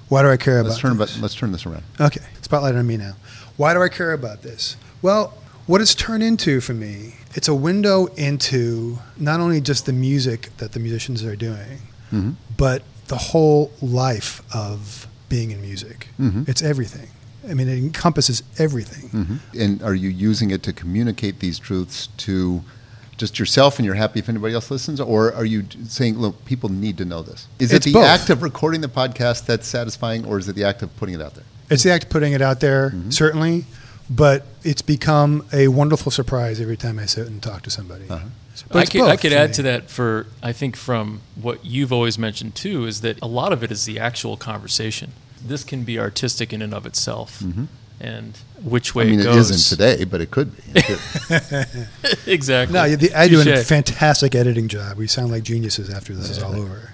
Why 0.09 0.23
do 0.23 0.31
I 0.31 0.37
care 0.37 0.63
Let's 0.63 0.77
about 0.77 0.81
turn 0.81 0.97
this? 0.99 1.13
about, 1.15 1.23
let's 1.23 1.35
turn 1.35 1.53
this 1.53 1.67
around. 1.67 1.83
Okay, 2.01 2.21
spotlight 2.43 2.75
on 2.77 2.87
me 2.87 2.97
now. 2.97 3.17
Why 3.57 3.75
do 3.75 3.83
I 3.83 3.89
care 3.89 4.13
about 4.13 4.43
this? 4.43 4.77
Well, 5.03 5.35
what 5.67 5.81
it's 5.81 5.95
turned 5.95 6.23
into 6.23 6.61
for 6.61 6.75
me, 6.75 7.15
it's 7.35 7.49
a 7.49 7.55
window 7.55 8.07
into 8.17 8.99
not 9.17 9.41
only 9.41 9.61
just 9.61 9.87
the 9.87 9.93
music 9.93 10.51
that 10.59 10.73
the 10.73 10.79
musicians 10.79 11.25
are 11.25 11.37
doing, 11.37 11.79
hmm 12.11 12.31
but 12.57 12.83
the 13.09 13.17
whole 13.17 13.71
life 13.83 14.43
of 14.55 15.07
being 15.29 15.51
in 15.51 15.61
music. 15.61 16.09
Mhm. 16.19 16.49
It's 16.49 16.63
everything. 16.63 17.09
I 17.49 17.55
mean, 17.55 17.69
it 17.69 17.77
encompasses 17.79 18.43
everything. 18.59 19.09
hmm 19.11 19.37
And 19.59 19.83
are 19.83 19.95
you 19.95 20.09
using 20.09 20.51
it 20.51 20.63
to 20.65 20.73
communicate 20.73 21.41
these 21.41 21.59
truths 21.59 22.09
to 22.19 22.63
just 23.17 23.39
yourself 23.39 23.79
and 23.79 23.87
you're 23.87 23.95
happy 23.95 24.19
if 24.21 24.29
anybody 24.29 24.55
else 24.55 24.71
listens? 24.71 25.01
Or 25.01 25.33
are 25.35 25.45
you 25.45 25.65
saying, 25.89 26.19
look, 26.19 26.45
people 26.45 26.69
need 26.69 26.99
to 26.99 27.05
know 27.05 27.23
this? 27.23 27.47
Is 27.59 27.73
It's 27.73 27.87
it 27.87 27.91
the 27.91 27.95
both. 27.95 28.07
act 28.07 28.31
of 28.31 28.43
recording 28.43 28.81
the 28.81 28.89
podcast 28.89 29.47
that's 29.47 29.67
satisfying, 29.67 30.25
or 30.25 30.39
is 30.39 30.49
it 30.49 30.55
the 30.55 30.65
act 30.65 30.83
of 30.83 30.95
putting 30.97 31.15
it 31.15 31.23
out 31.23 31.35
there? 31.35 31.45
It's 31.71 31.83
the 31.83 31.93
act 31.93 32.05
of 32.05 32.11
putting 32.11 32.33
it 32.33 32.43
out 32.43 32.61
there, 32.61 32.91
Mhm. 32.91 33.13
certainly, 33.13 33.65
but 34.09 34.47
it's 34.63 34.83
become 34.83 35.45
a 35.53 35.69
wonderful 35.69 36.13
surprise 36.13 36.61
every 36.61 36.77
time 36.77 36.99
I 36.99 37.07
sit 37.07 37.27
and 37.27 37.43
talk 37.43 37.63
to 37.63 37.71
somebody. 37.71 38.05
Uh-huh. 38.09 38.27
But 38.71 38.79
I 38.79 38.87
could, 38.87 39.03
I 39.03 39.17
could 39.17 39.33
add 39.35 39.51
me. 39.51 39.55
to 39.57 39.63
that 39.63 39.91
for 39.91 40.27
I 40.43 40.53
think 40.53 40.77
from 40.77 41.21
what 41.35 41.65
you've 41.67 41.93
always 41.93 42.19
mentioned 42.19 42.55
too 42.55 42.87
is 42.87 43.03
that 43.03 43.19
a 43.21 43.27
lot 43.27 43.53
of 43.53 43.63
it 43.63 43.71
is 43.71 43.85
the 43.85 43.99
actual 43.99 44.37
conversation. 44.39 45.13
This 45.47 45.63
can 45.63 45.83
be 45.85 45.99
artistic 45.99 46.53
in 46.55 46.63
and 46.63 46.73
of 46.73 46.87
itself, 46.87 47.41
Mhm. 47.45 47.67
And 48.01 48.37
which 48.63 48.95
way 48.95 49.05
I 49.05 49.11
mean, 49.11 49.21
it 49.21 49.23
it 49.23 49.25
goes. 49.27 49.51
isn't 49.51 49.77
today, 49.79 50.05
but 50.05 50.21
it 50.21 50.31
could 50.31 50.55
be. 50.57 50.63
It 50.75 50.85
could. 50.85 51.89
exactly. 52.27 52.75
No, 52.75 52.89
the, 52.95 53.15
I 53.15 53.29
do 53.29 53.41
a 53.41 53.57
fantastic 53.65 54.35
editing 54.35 54.69
job. 54.69 54.97
We 54.97 55.07
sound 55.07 55.31
like 55.31 55.43
geniuses 55.43 55.91
after 55.91 56.15
this 56.15 56.31
is 56.31 56.43
all 56.43 56.55
over. 56.55 56.93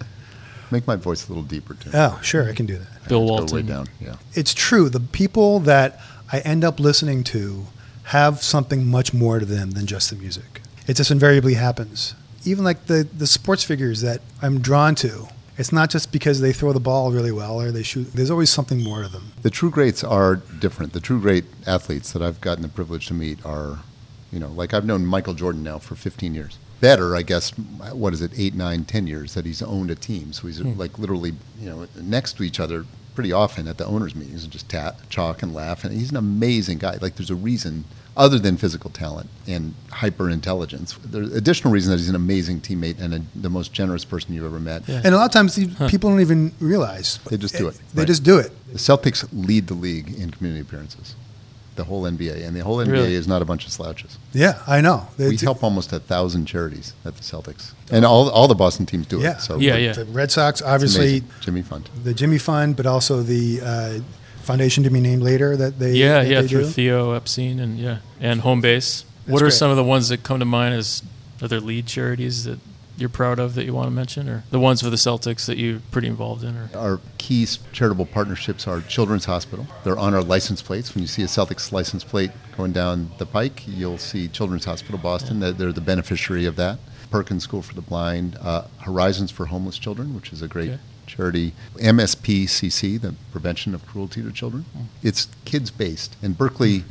Make 0.71 0.87
my 0.87 0.97
voice 0.97 1.27
a 1.27 1.29
little 1.29 1.43
deeper 1.45 1.75
too. 1.75 1.91
Oh, 1.93 2.19
sure, 2.23 2.49
I 2.49 2.55
can 2.55 2.65
do 2.67 2.79
that. 2.79 3.09
Bill 3.09 3.27
Let's 3.27 3.53
go 3.53 3.57
way 3.57 3.63
Walton. 3.63 3.67
down. 3.67 3.87
Yeah. 4.01 4.17
It's 4.33 4.55
true. 4.55 4.89
The 4.89 5.01
people 5.01 5.61
that 5.61 6.01
I 6.33 6.39
end 6.41 6.65
up 6.65 6.81
listening 6.81 7.25
to 7.25 7.67
have 8.05 8.43
something 8.43 8.87
much 8.87 9.13
more 9.13 9.39
to 9.39 9.45
them 9.45 9.73
than 9.73 9.87
just 9.87 10.09
the 10.11 10.17
music. 10.17 10.63
It 10.87 10.95
just 10.95 11.11
invariably 11.11 11.55
happens. 11.55 12.15
Even 12.45 12.65
like 12.65 12.87
the, 12.87 13.07
the 13.17 13.27
sports 13.27 13.63
figures 13.65 14.01
that 14.01 14.21
I'm 14.41 14.61
drawn 14.61 14.95
to, 14.97 15.29
it's 15.59 15.73
not 15.73 15.91
just 15.91 16.13
because 16.13 16.41
they 16.41 16.53
throw 16.53 16.73
the 16.73 16.81
ball 16.81 17.13
really 17.13 17.33
well 17.33 17.61
or 17.61 17.71
they 17.71 17.83
shoot. 17.83 18.13
There's 18.13 18.31
always 18.31 18.51
something 18.51 18.83
more 18.83 19.03
to 19.03 19.09
them. 19.09 19.33
The 19.43 19.51
true 19.51 19.71
greats 19.71 20.03
are 20.03 20.37
different. 20.37 20.93
The 20.93 21.01
true 21.01 21.21
great 21.21 21.45
athletes 21.67 22.13
that 22.13 22.23
I've 22.23 22.41
gotten 22.41 22.63
the 22.63 22.69
privilege 22.69 23.07
to 23.09 23.15
meet 23.15 23.45
are, 23.45 23.81
you 24.33 24.39
know, 24.39 24.49
like 24.49 24.73
I've 24.73 24.87
known 24.87 25.05
Michael 25.05 25.35
Jordan 25.35 25.63
now 25.63 25.79
for 25.79 25.95
15 25.95 26.35
years. 26.35 26.59
Better, 26.81 27.15
I 27.15 27.23
guess, 27.23 27.51
what 27.51 28.13
is 28.13 28.23
it, 28.23 28.33
eight, 28.37 28.55
nine, 28.55 28.85
ten 28.85 29.07
years 29.07 29.35
that 29.35 29.47
he's 29.47 29.63
owned 29.63 29.91
a 29.91 29.95
team. 29.95 30.33
So 30.33 30.49
he's 30.49 30.59
hmm. 30.59 30.79
like 30.79 30.99
literally, 30.99 31.35
you 31.61 31.69
know, 31.69 31.87
next 31.97 32.39
to 32.39 32.43
each 32.43 32.59
other 32.59 32.87
pretty 33.15 33.31
often 33.31 33.69
at 33.69 33.79
the 33.79 33.85
owners' 33.85 34.15
meetings 34.15 34.43
and 34.43 34.53
just 34.53 34.69
ta- 34.69 34.97
chalk 35.11 35.43
and 35.43 35.55
laugh. 35.55 35.85
And 35.85 35.93
he's 35.93 36.11
an 36.11 36.17
amazing 36.17 36.79
guy. 36.79 36.99
Like 37.01 37.17
there's 37.17 37.31
a 37.31 37.37
reason 37.37 37.85
other 38.17 38.39
than 38.39 38.57
physical 38.57 38.91
talent 38.91 39.29
and 39.47 39.75
hyper 39.91 40.29
intelligence. 40.29 40.99
There's 41.05 41.33
additional 41.35 41.73
reason 41.73 41.91
that 41.93 41.99
he's 41.99 42.09
an 42.11 42.15
amazing 42.15 42.61
teammate 42.61 43.01
and 43.01 43.15
a, 43.15 43.23
the 43.35 43.49
most 43.49 43.73
generous 43.73 44.05
person 44.05 44.35
you've 44.35 44.45
ever 44.45 44.61
met. 44.61 44.87
Yeah. 44.89 45.01
And 45.05 45.15
a 45.15 45.17
lot 45.19 45.25
of 45.27 45.33
times 45.33 45.55
the 45.57 45.67
people 45.89 46.11
don't 46.11 46.21
even 46.21 46.53
realize. 46.61 47.19
They 47.31 47.37
just 47.39 47.57
do 47.57 47.69
it, 47.69 47.81
They 47.95 48.03
right. 48.03 48.07
just 48.07 48.23
do 48.23 48.39
it. 48.39 48.53
The 48.73 48.79
Celtics 48.79 49.27
lead 49.33 49.67
the 49.69 49.75
league 49.75 50.15
in 50.19 50.31
community 50.31 50.61
appearances. 50.61 51.15
The 51.75 51.85
whole 51.85 52.03
NBA, 52.03 52.47
and 52.47 52.55
the 52.55 52.61
whole 52.61 52.77
NBA 52.77 52.93
Really? 52.93 53.15
is 53.15 53.27
not 53.27 53.41
a 53.41 53.47
bunch 53.47 53.65
of 53.65 53.73
slouches. 53.73 54.19
Yeah, 54.35 54.59
I 54.67 54.83
know. 54.83 55.07
They, 55.17 55.31
We 55.31 55.39
help 55.39 55.65
almost 55.65 55.91
a 55.95 56.01
thousand 56.01 56.45
charities 56.45 56.93
at 57.07 57.17
the 57.17 57.23
Celtics, 57.23 57.73
and 57.91 58.05
all 58.05 58.29
all 58.29 58.47
the 58.47 58.55
Boston 58.55 58.85
teams 58.85 59.07
do 59.07 59.21
Yeah. 59.21 59.37
it. 59.39 59.41
So 59.41 59.57
Yeah, 59.59 59.77
it's 59.77 59.97
yeah. 59.97 60.05
The 60.05 60.11
Red 60.13 60.31
Sox, 60.31 60.61
obviously. 60.61 61.23
Jimmy 61.41 61.63
Fund. 61.63 61.89
the 62.05 62.13
Jimmy 62.13 62.37
Fund, 62.37 62.77
but 62.77 62.85
also 62.85 63.23
the 63.23 63.63
uh, 63.63 64.01
foundation 64.43 64.85
to 64.85 64.91
be 64.91 65.01
named 65.01 65.23
later 65.23 65.57
that 65.57 65.79
they 65.79 65.93
Yeah, 65.95 66.23
that 66.23 66.27
yeah, 66.31 66.41
they 66.43 66.49
through 66.49 66.63
do. 66.65 66.69
Theo 66.69 67.13
Epstein 67.13 67.59
and 67.61 67.79
yeah, 67.79 67.99
and 68.21 68.41
home 68.43 68.61
base. 68.61 69.05
That's 69.27 69.33
what 69.33 69.43
are 69.43 69.47
great. 69.47 69.53
some 69.55 69.71
of 69.71 69.77
the 69.77 69.85
ones 69.85 70.09
that 70.09 70.23
come 70.23 70.39
to 70.41 70.45
mind 70.45 70.75
as 70.75 71.03
other 71.41 71.61
lead 71.61 71.87
charities 71.87 72.45
that 72.45 72.59
you're 72.99 73.09
proud 73.09 73.39
of 73.39 73.55
that 73.55 73.65
you 73.65 73.73
want 73.73 73.87
to 73.87 73.91
mention, 73.91 74.29
or 74.29 74.45
the 74.51 74.59
ones 74.61 74.83
for 74.83 74.91
the 74.91 74.97
Celtics 74.97 75.47
that 75.47 75.57
you're 75.57 75.81
pretty 75.91 76.09
involved 76.09 76.45
in? 76.45 76.57
Or 76.57 76.71
Our 76.77 77.01
key 77.19 77.47
charitable 77.73 78.07
partnerships 78.07 78.69
are 78.69 78.81
Children's 78.83 79.25
Hospital. 79.25 79.67
They're 79.83 79.99
on 79.99 80.13
our 80.15 80.23
license 80.23 80.61
plates. 80.61 80.95
When 80.95 81.03
you 81.03 81.09
see 81.09 81.23
a 81.23 81.27
Celtics 81.27 81.73
license 81.73 82.05
plate 82.05 82.31
going 82.57 82.73
down 82.73 83.11
the 83.19 83.27
pike, 83.27 83.63
you'll 83.67 83.99
see 83.99 84.29
Children's 84.29 84.67
Hospital 84.67 84.99
Boston. 84.99 85.41
They're- 85.41 85.53
They're 85.53 85.73
the 85.73 85.81
beneficiary 85.81 86.45
of 86.45 86.57
that. 86.57 86.79
Perkins 87.11 87.43
School 87.45 87.63
for 87.63 87.75
the 87.75 87.81
Blind, 87.83 88.37
uh, 88.41 88.63
Horizons 88.81 89.31
for 89.31 89.47
Homeless 89.47 89.79
Children, 89.79 90.15
which 90.15 90.33
is 90.33 90.43
a 90.43 90.49
great 90.49 90.71
Okay. 90.71 90.79
Charity. 91.17 91.53
MSPCC, 91.77 93.01
the 93.01 93.15
Prevention 93.33 93.75
of 93.75 93.87
Cruelty 93.87 94.23
to 94.23 94.33
Children. 94.33 94.65
It's 95.03 95.29
kids 95.45 95.71
based. 95.71 96.17
And 96.23 96.37
Berklee 96.37 96.85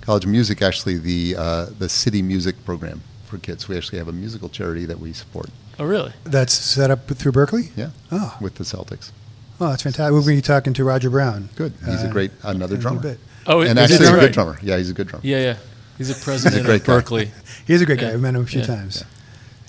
College 0.00 0.24
of 0.24 0.30
Music, 0.30 0.62
actually, 0.62 0.98
the 0.98 1.36
uh, 1.36 1.66
the 1.78 1.88
city 1.88 2.22
music 2.22 2.64
program 2.64 3.02
for 3.26 3.38
kids. 3.38 3.68
We 3.68 3.76
actually 3.76 3.98
have 3.98 4.08
a 4.08 4.12
musical 4.12 4.48
charity 4.48 4.86
that 4.86 4.98
we 4.98 5.12
support. 5.12 5.50
oh, 5.78 5.84
really? 5.84 6.12
That's 6.24 6.52
set 6.54 6.90
up 6.90 7.06
through 7.06 7.32
Berklee. 7.32 7.70
Yeah, 7.76 7.90
Oh, 8.10 8.36
with 8.40 8.54
the 8.56 8.64
Celtics. 8.64 9.10
oh, 9.60 9.68
that's 9.68 9.82
fantastic. 9.82 10.12
We'll 10.12 10.26
be 10.26 10.40
talking 10.40 10.72
to 10.74 10.84
Roger 10.84 11.10
Brown. 11.10 11.50
Good. 11.54 11.72
He's 11.84 12.02
a 12.02 12.08
uh, 12.08 12.12
great 12.12 12.30
another 12.42 12.74
in 12.76 12.80
a 12.80 12.82
drummer. 12.82 13.00
bit. 13.02 13.18
Oh, 13.46 13.60
and 13.60 13.78
actually, 13.78 13.98
he 13.98 14.04
he's 14.04 14.08
a 14.10 14.14
right? 14.14 14.20
good 14.22 14.32
drummer. 14.32 14.58
Yeah, 14.62 14.78
he's 14.78 14.90
a 14.90 14.94
good 14.94 15.06
drummer. 15.08 15.24
Yeah, 15.26 15.38
yeah. 15.40 15.56
He's 15.98 16.10
a 16.10 16.24
president 16.24 16.64
great 16.64 16.80
of 16.80 16.86
guy. 16.86 17.00
Berklee. 17.00 17.28
He's 17.66 17.82
a 17.82 17.86
great 17.86 18.00
guy. 18.00 18.06
Yeah. 18.08 18.14
I've 18.14 18.20
met 18.22 18.34
him 18.34 18.40
a 18.42 18.46
few 18.46 18.60
Yeah. 18.60 18.66
times. 18.66 19.04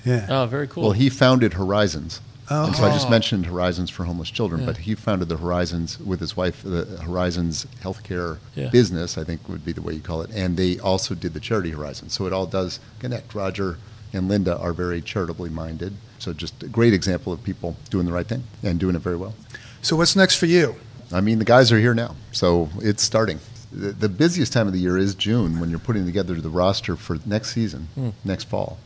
Yeah. 0.02 0.26
Oh, 0.30 0.46
very 0.46 0.66
cool. 0.66 0.82
Well, 0.84 0.92
he 0.92 1.10
founded 1.10 1.52
Horizons. 1.52 2.22
Oh. 2.50 2.66
And 2.66 2.76
so 2.76 2.84
I 2.84 2.90
just 2.92 3.06
Oh. 3.06 3.10
mentioned 3.10 3.46
Horizons 3.46 3.88
for 3.88 4.04
Homeless 4.04 4.30
Children, 4.30 4.60
Yeah. 4.62 4.66
but 4.66 4.76
he 4.78 4.94
founded 4.94 5.28
the 5.28 5.36
Horizons 5.36 5.98
with 6.00 6.20
his 6.20 6.36
wife, 6.36 6.62
the 6.64 6.84
Horizons 7.02 7.66
Healthcare 7.82 8.38
Yeah. 8.54 8.68
business, 8.70 9.16
I 9.16 9.24
think 9.24 9.48
would 9.48 9.64
be 9.64 9.72
the 9.72 9.80
way 9.82 9.94
you 9.94 10.00
call 10.00 10.22
it. 10.22 10.30
And 10.34 10.56
they 10.56 10.78
also 10.78 11.14
did 11.14 11.34
the 11.34 11.40
charity 11.40 11.70
Horizons. 11.70 12.12
So 12.14 12.26
it 12.26 12.32
all 12.32 12.46
does 12.46 12.80
connect. 12.98 13.34
Roger 13.34 13.78
and 14.12 14.28
Linda 14.28 14.58
are 14.58 14.72
very 14.72 15.00
charitably 15.00 15.50
minded. 15.50 15.94
So 16.18 16.32
just 16.32 16.62
a 16.62 16.68
great 16.68 16.92
example 16.92 17.32
of 17.32 17.42
people 17.42 17.76
doing 17.90 18.06
the 18.06 18.12
right 18.12 18.26
thing 18.26 18.42
and 18.62 18.78
doing 18.78 18.94
it 18.96 19.02
very 19.02 19.16
well. 19.16 19.34
So 19.80 19.96
what's 19.96 20.14
next 20.16 20.36
for 20.36 20.46
you? 20.46 20.74
I 21.12 21.20
mean, 21.20 21.38
the 21.38 21.44
guys 21.44 21.70
are 21.72 21.78
here 21.78 21.94
now, 21.94 22.16
so 22.32 22.70
it's 22.80 23.02
starting. 23.02 23.38
The, 23.72 23.92
the 23.92 24.08
busiest 24.08 24.52
time 24.52 24.66
of 24.66 24.72
the 24.72 24.78
year 24.78 24.98
is 24.98 25.14
June 25.14 25.58
when 25.60 25.70
you're 25.70 25.78
putting 25.78 26.04
together 26.04 26.34
the 26.40 26.48
roster 26.50 26.94
for 26.96 27.18
next 27.24 27.52
season, 27.52 27.88
Hmm. 27.94 28.10
next 28.24 28.48
fall. 28.48 28.78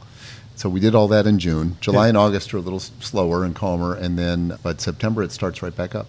So 0.57 0.69
we 0.69 0.81
did 0.81 0.95
all 0.95 1.07
that 1.09 1.27
in 1.27 1.39
June. 1.39 1.77
July 1.81 2.05
Yeah. 2.07 2.09
and 2.11 2.17
August 2.19 2.53
are 2.55 2.57
a 2.57 2.61
little 2.61 2.81
slower 2.81 3.45
and 3.45 3.55
calmer, 3.55 3.95
and 3.95 4.19
then 4.19 4.57
but 4.63 4.81
September 4.81 5.23
it 5.23 5.31
starts 5.33 5.63
right 5.63 5.75
back 5.77 5.95
up. 5.95 6.07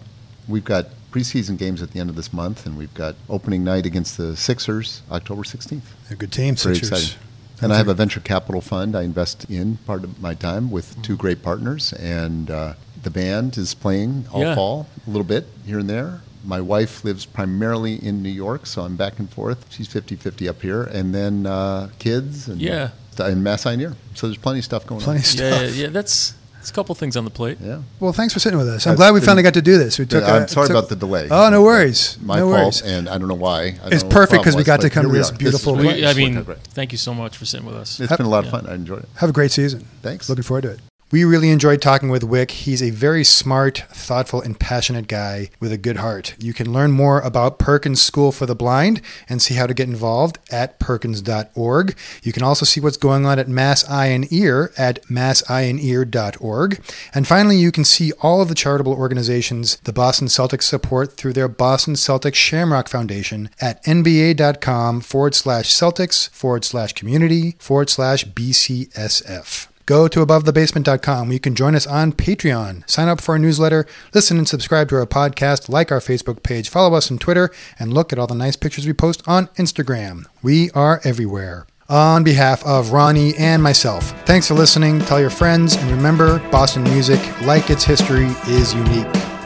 We've 0.48 0.64
got 0.64 0.88
preseason 1.12 1.58
games 1.58 1.82
at 1.82 1.92
the 1.92 2.00
end 2.00 2.10
of 2.10 2.16
this 2.16 2.32
month, 2.32 2.66
and 2.66 2.78
we've 2.78 2.94
got 2.94 3.16
opening 3.30 3.64
night 3.64 3.86
against 3.86 4.18
the 4.18 4.36
Sixers, 4.38 5.02
October 5.12 5.44
16th. 5.44 5.82
A 6.10 6.16
good 6.16 6.32
team, 6.32 6.56
Very 6.56 6.76
Sixers. 6.76 6.92
exciting. 7.04 7.24
And 7.62 7.74
I 7.74 7.78
have 7.78 7.88
a 7.88 7.94
venture 7.94 8.20
capital 8.20 8.62
fund 8.62 8.96
I 8.96 9.02
invest 9.02 9.46
in 9.50 9.78
part 9.86 10.04
of 10.04 10.22
my 10.22 10.34
time 10.36 10.70
with 10.70 11.02
two 11.02 11.16
great 11.18 11.42
partners. 11.42 11.92
And 11.94 12.52
uh, 12.52 12.74
the 13.02 13.10
band 13.10 13.58
is 13.58 13.74
playing 13.74 14.26
all 14.32 14.42
Yeah. 14.42 14.54
fall, 14.56 14.88
a 15.06 15.10
little 15.10 15.24
bit 15.26 15.48
here 15.66 15.80
and 15.80 15.90
there. 15.90 16.22
My 16.46 16.62
wife 16.62 17.04
lives 17.04 17.26
primarily 17.26 17.96
in 17.96 18.22
New 18.22 18.30
York, 18.30 18.68
so 18.68 18.84
I'm 18.84 18.96
back 18.96 19.18
and 19.20 19.28
forth. 19.30 19.66
She's 19.70 19.88
50 19.88 20.16
50 20.16 20.48
up 20.48 20.62
here. 20.62 20.84
And 20.84 21.14
then 21.16 21.46
uh, 21.48 21.90
kids 22.00 22.48
and, 22.48 22.62
Yeah. 22.62 22.90
And 23.20 23.44
Mass 23.44 23.66
Eye 23.66 23.74
and 23.74 23.82
Ear. 23.82 23.96
So 24.16 24.28
there's 24.28 24.38
plenty 24.38 24.60
of 24.60 24.66
stuff 24.66 24.86
going 24.86 25.02
Plenty 25.02 25.20
on. 25.20 25.24
of 25.26 25.34
yeah, 25.40 25.58
stuff. 25.68 25.76
yeah, 25.76 25.84
yeah. 25.84 25.90
That's 25.90 26.34
it's 26.60 26.72
a 26.72 26.74
couple 26.74 26.94
things 26.96 27.16
on 27.16 27.24
the 27.24 27.30
plate. 27.32 27.60
Yeah. 27.62 27.82
Well, 28.00 28.12
thanks 28.12 28.34
for 28.34 28.40
sitting 28.40 28.58
with 28.60 28.68
us. 28.68 28.86
I'm 28.86 28.92
That's 28.92 28.98
glad 29.00 29.12
we 29.14 29.20
been- 29.22 29.26
finally 29.28 29.44
got 29.44 29.54
to 29.54 29.62
do 29.62 29.78
this. 29.78 29.98
We 30.00 30.06
took. 30.06 30.24
I'm 30.24 30.44
a- 30.44 30.48
sorry 30.48 30.68
took- 30.68 30.76
about 30.78 30.90
the 30.90 30.96
delay. 30.98 31.28
Oh, 31.32 31.50
no 31.50 31.62
worries. 31.62 32.18
My 32.22 32.38
no 32.40 32.50
fault, 32.52 32.58
worries. 32.60 32.82
and 32.82 33.08
I 33.08 33.18
don't 33.18 33.28
know 33.30 33.36
why. 33.36 33.62
I 33.64 33.72
don't 33.72 33.94
It's 33.94 34.04
know 34.04 34.10
perfect 34.10 34.42
because 34.44 34.56
we 34.58 34.64
got 34.64 34.82
to 34.82 34.90
come 34.90 35.06
here 35.06 35.14
to 35.14 35.18
this 35.20 35.32
beautiful 35.32 35.76
great. 35.76 36.02
place. 36.02 36.16
We, 36.16 36.26
I 36.26 36.30
mean, 36.30 36.44
thank 36.74 36.92
you 36.92 36.98
so 36.98 37.14
much 37.14 37.38
for 37.38 37.46
sitting 37.46 37.66
with 37.66 37.76
us. 37.76 38.00
It's 38.00 38.16
been 38.18 38.26
a 38.26 38.30
lot 38.30 38.44
of 38.46 38.52
fun. 38.52 38.68
I 38.68 38.74
enjoyed 38.76 39.04
it. 39.04 39.10
Have 39.16 39.30
a 39.30 39.34
great 39.34 39.52
season. 39.52 39.86
Thanks. 40.02 40.28
Looking 40.30 40.44
forward 40.44 40.64
to 40.64 40.72
it. 40.72 40.80
We 41.10 41.24
really 41.24 41.52
enjoyed 41.52 41.82
talking 41.82 42.10
with 42.10 42.22
Wyc. 42.22 42.52
He's 42.52 42.84
a 42.84 42.90
very 42.90 43.24
smart, 43.24 43.78
thoughtful, 43.92 44.42
and 44.42 44.60
passionate 44.60 45.08
guy 45.08 45.50
with 45.58 45.72
a 45.72 45.78
good 45.78 45.98
heart. 45.98 46.36
You 46.38 46.54
can 46.54 46.74
learn 46.74 46.92
more 46.92 47.22
about 47.22 47.60
Perkins 47.60 48.02
School 48.02 48.34
for 48.34 48.46
the 48.46 48.56
Blind 48.56 49.02
and 49.30 49.42
see 49.42 49.54
how 49.54 49.68
to 49.68 49.74
get 49.74 49.88
involved 49.88 50.38
at 50.52 50.80
perkins.org. 50.80 51.96
You 52.24 52.34
can 52.34 52.44
also 52.44 52.66
see 52.66 52.82
what's 52.82 52.98
going 52.98 53.26
on 53.26 53.40
at 53.40 53.48
Mass 53.48 53.90
Eye 53.90 54.08
and 54.08 54.30
Ear 54.34 54.74
at 54.78 55.02
masseyeandear.org. 55.06 56.82
And 57.14 57.26
finally, 57.26 57.56
you 57.56 57.72
can 57.72 57.86
see 57.86 58.12
all 58.22 58.42
of 58.42 58.50
the 58.50 58.56
charitable 58.56 58.94
organizations 58.94 59.78
the 59.86 59.94
Boston 59.94 60.28
Celtics 60.28 60.64
support 60.64 61.16
through 61.16 61.32
their 61.32 61.48
Boston 61.48 61.94
Celtics 61.94 62.36
Shamrock 62.36 62.90
Foundation 62.90 63.50
at 63.62 63.82
nba.com 63.86 65.00
forward 65.00 65.36
slash 65.36 65.74
Celtics 65.74 66.30
forward 66.32 66.66
slash 66.66 66.92
community 66.92 67.56
forward 67.60 67.90
slash 67.90 68.26
BCSF. 68.26 69.68
Go 69.88 70.10
to 70.10 70.26
abovethebasement.com 70.26 71.32
you 71.32 71.40
can 71.40 71.56
join 71.56 71.74
us 71.74 71.88
on 71.88 72.12
Patreon, 72.12 72.88
sign 72.90 73.08
up 73.08 73.22
for 73.22 73.32
our 73.32 73.40
newsletter, 73.40 73.86
listen 74.14 74.38
and 74.38 74.48
subscribe 74.48 74.90
to 74.90 74.96
our 74.98 75.06
podcast, 75.06 75.70
like 75.70 75.94
our 75.94 76.02
Facebook 76.02 76.44
page, 76.44 76.68
follow 76.68 76.98
us 76.98 77.10
on 77.10 77.18
Twitter, 77.18 77.50
and 77.80 77.94
look 77.94 78.12
at 78.12 78.20
all 78.20 78.28
the 78.28 78.36
nice 78.36 78.58
pictures 78.58 78.86
we 78.86 78.92
post 78.92 79.26
on 79.26 79.48
Instagram. 79.56 80.26
We 80.44 80.72
are 80.72 81.00
everywhere. 81.06 81.68
On 81.88 82.26
behalf 82.26 82.66
of 82.66 82.92
Ronnie 82.92 83.34
and 83.38 83.64
myself, 83.64 84.12
thanks 84.26 84.50
for 84.50 84.56
listening. 84.56 85.00
Tell 85.00 85.22
your 85.22 85.30
friends, 85.30 85.78
and 85.78 85.90
remember 85.90 86.40
Boston 86.50 86.84
music, 86.84 87.22
like 87.44 87.70
its 87.70 87.86
history, 87.86 88.28
is 88.46 88.74
unique. 88.74 89.37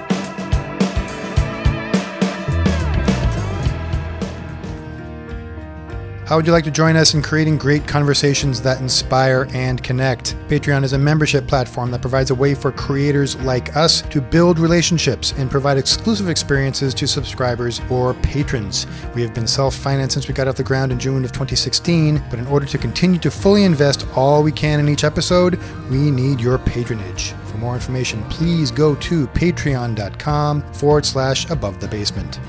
How 6.31 6.37
would 6.37 6.47
you 6.47 6.53
like 6.53 6.63
to 6.63 6.71
join 6.71 6.95
us 6.95 7.13
in 7.13 7.21
creating 7.21 7.57
great 7.57 7.85
conversations 7.85 8.61
that 8.61 8.79
inspire 8.79 9.49
and 9.53 9.83
connect? 9.83 10.37
Patreon 10.47 10.85
is 10.85 10.93
a 10.93 10.97
membership 10.97 11.45
platform 11.45 11.91
that 11.91 11.99
provides 11.99 12.31
a 12.31 12.35
way 12.35 12.55
for 12.55 12.71
creators 12.71 13.35
like 13.41 13.75
us 13.75 14.01
to 14.03 14.21
build 14.21 14.57
relationships 14.57 15.33
and 15.33 15.51
provide 15.51 15.77
exclusive 15.77 16.29
experiences 16.29 16.93
to 16.93 17.05
subscribers 17.05 17.81
or 17.89 18.13
patrons. 18.13 18.87
We 19.13 19.21
have 19.23 19.33
been 19.33 19.45
self 19.45 19.75
financed 19.75 20.13
since 20.13 20.29
we 20.29 20.33
got 20.33 20.47
off 20.47 20.55
the 20.55 20.63
ground 20.63 20.93
in 20.93 20.99
June 20.99 21.25
of 21.25 21.33
2016, 21.33 22.23
but 22.29 22.39
in 22.39 22.47
order 22.47 22.65
to 22.65 22.77
continue 22.77 23.19
to 23.19 23.29
fully 23.29 23.65
invest 23.65 24.07
all 24.15 24.41
we 24.41 24.53
can 24.53 24.79
in 24.79 24.87
each 24.87 25.03
episode, 25.03 25.59
we 25.89 26.09
need 26.11 26.39
your 26.39 26.59
patronage. 26.59 27.33
For 27.47 27.57
more 27.57 27.73
information, 27.73 28.23
please 28.29 28.71
go 28.71 28.95
to 28.95 29.27
patreon.com 29.27 30.61
forward 30.75 31.05
slash 31.05 31.49
above 31.49 31.81
the 31.81 31.89
basement. 31.89 32.39